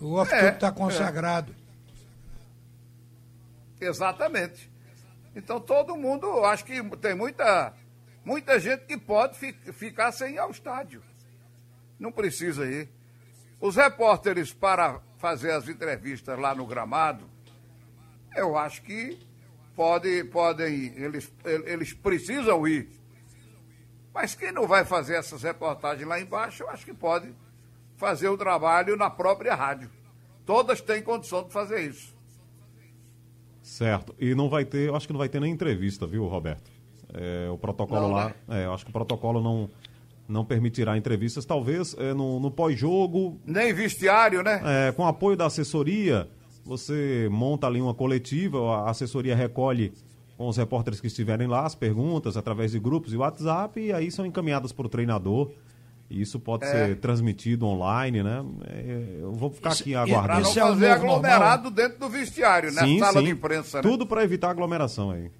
O 0.00 0.14
Off-Tube 0.14 0.54
está 0.54 0.66
é, 0.68 0.70
é, 0.70 0.72
consagrado. 0.72 1.54
É. 3.80 3.86
Exatamente. 3.86 4.70
Então 5.34 5.60
todo 5.60 5.96
mundo, 5.96 6.44
acho 6.44 6.64
que 6.64 6.82
tem 6.96 7.14
muita, 7.14 7.72
muita 8.24 8.58
gente 8.58 8.84
que 8.86 8.96
pode 8.96 9.38
fi, 9.38 9.52
ficar 9.72 10.12
sem 10.12 10.34
ir 10.34 10.38
ao 10.38 10.50
estádio. 10.50 11.02
Não 11.98 12.12
precisa 12.12 12.66
ir. 12.66 12.88
Os 13.60 13.76
repórteres 13.76 14.52
para 14.52 15.00
fazer 15.18 15.50
as 15.52 15.68
entrevistas 15.68 16.38
lá 16.38 16.54
no 16.54 16.66
gramado, 16.66 17.28
eu 18.34 18.56
acho 18.56 18.82
que 18.82 19.18
pode, 19.78 20.24
podem, 20.24 20.92
eles, 20.96 21.32
eles 21.44 21.92
precisam 21.92 22.66
ir. 22.66 22.88
Mas 24.12 24.34
quem 24.34 24.50
não 24.50 24.66
vai 24.66 24.84
fazer 24.84 25.14
essas 25.14 25.44
reportagens 25.44 26.04
lá 26.06 26.20
embaixo, 26.20 26.64
eu 26.64 26.68
acho 26.68 26.84
que 26.84 26.92
pode 26.92 27.32
fazer 27.94 28.28
o 28.28 28.36
trabalho 28.36 28.96
na 28.96 29.08
própria 29.08 29.54
rádio. 29.54 29.88
Todas 30.44 30.80
têm 30.80 31.00
condição 31.00 31.44
de 31.44 31.52
fazer 31.52 31.88
isso. 31.88 32.12
Certo. 33.62 34.12
E 34.18 34.34
não 34.34 34.48
vai 34.48 34.64
ter, 34.64 34.88
eu 34.88 34.96
acho 34.96 35.06
que 35.06 35.12
não 35.12 35.18
vai 35.18 35.28
ter 35.28 35.40
nem 35.40 35.52
entrevista, 35.52 36.08
viu, 36.08 36.26
Roberto? 36.26 36.68
É, 37.14 37.48
o 37.48 37.56
protocolo 37.56 38.08
não, 38.08 38.10
lá, 38.10 38.34
né? 38.48 38.62
é, 38.62 38.64
eu 38.64 38.74
acho 38.74 38.84
que 38.84 38.90
o 38.90 38.92
protocolo 38.92 39.40
não, 39.40 39.70
não 40.26 40.44
permitirá 40.44 40.98
entrevistas, 40.98 41.44
talvez 41.44 41.94
é, 41.96 42.12
no, 42.12 42.40
no 42.40 42.50
pós-jogo. 42.50 43.40
Nem 43.46 43.72
vestiário, 43.72 44.42
né? 44.42 44.60
É, 44.64 44.92
com 44.92 45.06
apoio 45.06 45.36
da 45.36 45.46
assessoria, 45.46 46.28
você 46.68 47.28
monta 47.30 47.66
ali 47.66 47.80
uma 47.80 47.94
coletiva, 47.94 48.58
a 48.82 48.90
assessoria 48.90 49.34
recolhe 49.34 49.90
com 50.36 50.46
os 50.46 50.56
repórteres 50.58 51.00
que 51.00 51.06
estiverem 51.06 51.48
lá 51.48 51.64
as 51.64 51.74
perguntas 51.74 52.36
através 52.36 52.72
de 52.72 52.78
grupos 52.78 53.12
e 53.12 53.16
WhatsApp 53.16 53.80
e 53.80 53.90
aí 53.90 54.10
são 54.10 54.26
encaminhadas 54.26 54.70
para 54.70 54.84
o 54.84 54.88
treinador. 54.88 55.50
E 56.10 56.20
isso 56.20 56.38
pode 56.38 56.64
é. 56.64 56.70
ser 56.70 56.96
transmitido 56.96 57.66
online, 57.66 58.22
né? 58.22 58.44
É, 58.66 59.18
eu 59.20 59.32
vou 59.32 59.50
ficar 59.50 59.72
aqui 59.72 59.94
aguardando. 59.94 60.26
Para 60.26 60.40
não 60.40 60.68
fazer 60.68 60.86
é 60.86 60.92
aglomerado 60.92 61.64
normal. 61.64 61.70
dentro 61.70 61.98
do 61.98 62.08
vestiário, 62.08 62.72
né? 62.72 62.82
Sim, 62.82 62.98
Sala 62.98 63.20
sim. 63.20 63.24
de 63.24 63.30
imprensa, 63.30 63.78
né? 63.78 63.82
Tudo 63.82 64.06
para 64.06 64.22
evitar 64.22 64.50
aglomeração 64.50 65.10
aí. 65.10 65.30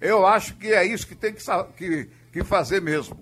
Eu 0.00 0.26
acho 0.26 0.54
que 0.56 0.68
é 0.68 0.84
isso 0.84 1.06
que 1.06 1.14
tem 1.14 1.32
que, 1.32 1.44
que, 1.76 2.08
que 2.32 2.44
fazer 2.44 2.80
mesmo. 2.80 3.16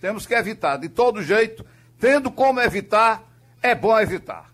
Temos 0.00 0.26
que 0.26 0.34
evitar, 0.34 0.76
de 0.76 0.88
todo 0.88 1.22
jeito. 1.22 1.64
Tendo 1.98 2.30
como 2.30 2.60
evitar, 2.60 3.22
é 3.62 3.74
bom 3.74 3.98
evitar. 3.98 4.49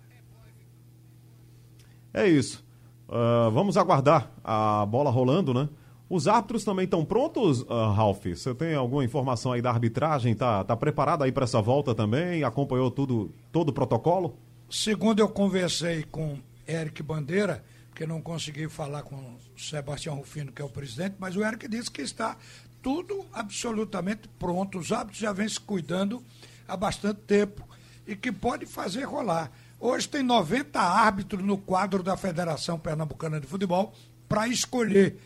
É 2.17 2.27
isso. 2.27 2.65
Uh, 3.07 3.51
vamos 3.51 3.77
aguardar 3.77 4.33
a 4.43 4.87
bola 4.87 5.11
rolando, 5.11 5.53
né? 5.53 5.69
Os 6.09 6.27
árbitros 6.27 6.65
também 6.65 6.87
estão 6.87 7.05
prontos, 7.05 7.61
uh, 7.61 7.91
Ralf? 7.95 8.25
Você 8.25 8.55
tem 8.55 8.75
alguma 8.75 9.05
informação 9.05 9.53
aí 9.53 9.61
da 9.61 9.71
arbitragem? 9.71 10.35
Tá, 10.35 10.65
tá 10.65 10.75
preparado 10.75 11.23
aí 11.23 11.31
para 11.31 11.45
essa 11.45 11.61
volta 11.61 11.95
também? 11.95 12.43
Acompanhou 12.43 12.91
tudo, 12.91 13.31
todo 13.53 13.69
o 13.69 13.73
protocolo? 13.73 14.35
Segundo 14.71 15.21
eu 15.21 15.29
conversei 15.29 16.05
com 16.05 16.39
Eric 16.67 17.03
Bandeira, 17.03 17.63
porque 17.91 18.07
não 18.07 18.23
consegui 18.23 18.67
falar 18.67 19.03
com 19.03 19.17
o 19.17 19.61
Sebastião 19.61 20.15
Rufino, 20.15 20.51
que 20.51 20.63
é 20.63 20.65
o 20.65 20.71
presidente, 20.71 21.17
mas 21.19 21.37
o 21.37 21.45
Eric 21.45 21.69
disse 21.69 21.91
que 21.91 22.01
está 22.01 22.39
tudo 22.83 23.27
absolutamente 23.31 24.27
pronto. 24.39 24.79
Os 24.79 24.91
árbitros 24.91 25.19
já 25.19 25.35
vêm 25.35 25.49
se 25.49 25.61
cuidando 25.61 26.23
há 26.67 26.79
bastante 26.79 27.21
tempo 27.27 27.63
e 28.07 28.17
que 28.17 28.33
pode 28.33 28.65
fazer 28.65 29.05
rolar. 29.05 29.51
Hoje 29.79 30.09
tem 30.09 30.23
90 30.23 30.81
árbitros 30.81 31.45
no 31.45 31.59
quadro 31.59 32.03
da 32.03 32.17
Federação 32.17 32.79
Pernambucana 32.79 33.39
de 33.39 33.47
Futebol 33.47 33.93
para 34.27 34.49
escolher. 34.49 35.19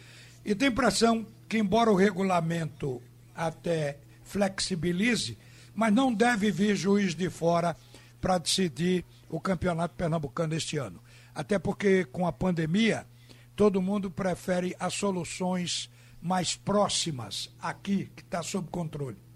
E 0.44 0.54
tem 0.56 0.68
impressão 0.68 1.24
que, 1.48 1.58
embora 1.58 1.90
o 1.90 1.94
regulamento 1.94 3.00
até 3.34 3.98
flexibilize, 4.24 5.38
mas 5.74 5.92
não 5.92 6.12
deve 6.12 6.50
vir 6.50 6.74
juiz 6.74 7.14
de 7.14 7.30
fora 7.30 7.76
para 8.20 8.38
decidir 8.38 9.04
o 9.28 9.40
campeonato 9.40 9.94
pernambucano 9.94 10.54
este 10.54 10.76
ano. 10.76 11.00
Até 11.32 11.58
porque, 11.58 12.04
com 12.06 12.26
a 12.26 12.32
pandemia, 12.32 13.06
todo 13.54 13.80
mundo 13.80 14.10
prefere 14.10 14.74
as 14.80 14.94
soluções 14.94 15.88
mais 16.20 16.56
próximas 16.56 17.54
aqui, 17.60 18.10
que 18.16 18.22
está 18.22 18.42
sob 18.42 18.68
controle. 18.68 19.29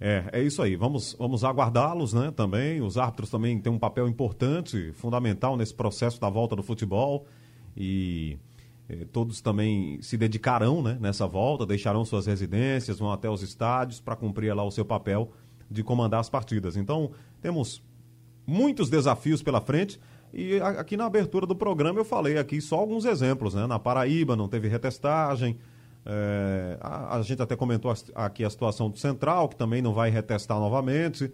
É, 0.00 0.24
é 0.32 0.42
isso 0.42 0.60
aí. 0.62 0.76
Vamos, 0.76 1.14
vamos 1.18 1.44
aguardá-los, 1.44 2.12
né? 2.12 2.30
Também. 2.30 2.82
Os 2.82 2.98
árbitros 2.98 3.30
também 3.30 3.58
têm 3.60 3.72
um 3.72 3.78
papel 3.78 4.08
importante, 4.08 4.92
fundamental 4.92 5.56
nesse 5.56 5.74
processo 5.74 6.20
da 6.20 6.28
volta 6.28 6.56
do 6.56 6.62
futebol. 6.62 7.26
E 7.76 8.38
eh, 8.88 9.06
todos 9.12 9.40
também 9.40 9.98
se 10.02 10.16
dedicarão 10.16 10.82
né, 10.82 10.98
nessa 11.00 11.26
volta, 11.26 11.66
deixarão 11.66 12.04
suas 12.04 12.26
residências, 12.26 12.98
vão 12.98 13.12
até 13.12 13.28
os 13.28 13.42
estádios 13.42 14.00
para 14.00 14.16
cumprir 14.16 14.54
lá 14.54 14.62
o 14.64 14.70
seu 14.70 14.84
papel 14.84 15.32
de 15.70 15.82
comandar 15.82 16.20
as 16.20 16.28
partidas. 16.28 16.76
Então, 16.76 17.10
temos 17.40 17.82
muitos 18.46 18.90
desafios 18.90 19.42
pela 19.42 19.60
frente. 19.60 19.98
E 20.32 20.60
aqui 20.60 20.96
na 20.96 21.06
abertura 21.06 21.46
do 21.46 21.54
programa 21.54 22.00
eu 22.00 22.04
falei 22.04 22.36
aqui 22.38 22.60
só 22.60 22.76
alguns 22.76 23.04
exemplos, 23.04 23.54
né? 23.54 23.66
Na 23.66 23.78
Paraíba 23.78 24.34
não 24.34 24.48
teve 24.48 24.66
retestagem, 24.66 25.56
é, 26.06 26.76
a, 26.80 27.16
a, 27.16 27.22
gente 27.22 27.40
até 27.40 27.56
comentou 27.56 27.92
aqui 28.14 28.44
a 28.44 28.50
situação 28.50 28.90
do 28.90 28.98
Central, 28.98 29.48
que 29.48 29.56
também 29.56 29.80
não 29.80 29.94
vai 29.94 30.10
retestar 30.10 30.58
novamente. 30.58 31.32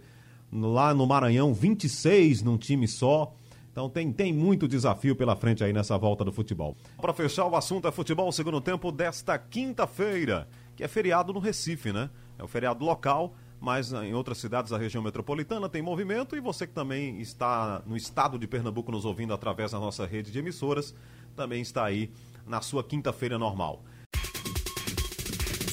Lá 0.51 0.93
no 0.93 1.05
Maranhão, 1.05 1.53
26 1.53 2.41
num 2.41 2.57
time 2.57 2.87
só. 2.87 3.33
Então 3.71 3.89
tem, 3.89 4.11
tem 4.11 4.33
muito 4.33 4.67
desafio 4.67 5.15
pela 5.15 5.35
frente 5.35 5.63
aí 5.63 5.71
nessa 5.71 5.97
volta 5.97 6.25
do 6.25 6.31
futebol. 6.31 6.75
Para 7.01 7.13
fechar 7.13 7.45
o 7.45 7.55
assunto 7.55 7.87
é 7.87 7.91
futebol, 7.91 8.31
segundo 8.31 8.59
tempo 8.59 8.91
desta 8.91 9.37
quinta-feira, 9.37 10.47
que 10.75 10.83
é 10.83 10.87
feriado 10.87 11.31
no 11.31 11.39
Recife, 11.39 11.93
né? 11.93 12.09
É 12.37 12.43
o 12.43 12.47
feriado 12.47 12.83
local, 12.83 13.33
mas 13.61 13.93
em 13.93 14.13
outras 14.13 14.39
cidades 14.39 14.71
da 14.71 14.77
região 14.77 15.01
metropolitana 15.01 15.69
tem 15.69 15.81
movimento 15.81 16.35
e 16.35 16.41
você 16.41 16.67
que 16.67 16.73
também 16.73 17.21
está 17.21 17.81
no 17.85 17.95
estado 17.95 18.37
de 18.37 18.45
Pernambuco 18.45 18.91
nos 18.91 19.05
ouvindo 19.05 19.33
através 19.33 19.71
da 19.71 19.79
nossa 19.79 20.05
rede 20.05 20.31
de 20.31 20.39
emissoras, 20.39 20.93
também 21.35 21.61
está 21.61 21.85
aí 21.85 22.11
na 22.45 22.59
sua 22.59 22.83
quinta-feira 22.83 23.37
normal. 23.37 23.83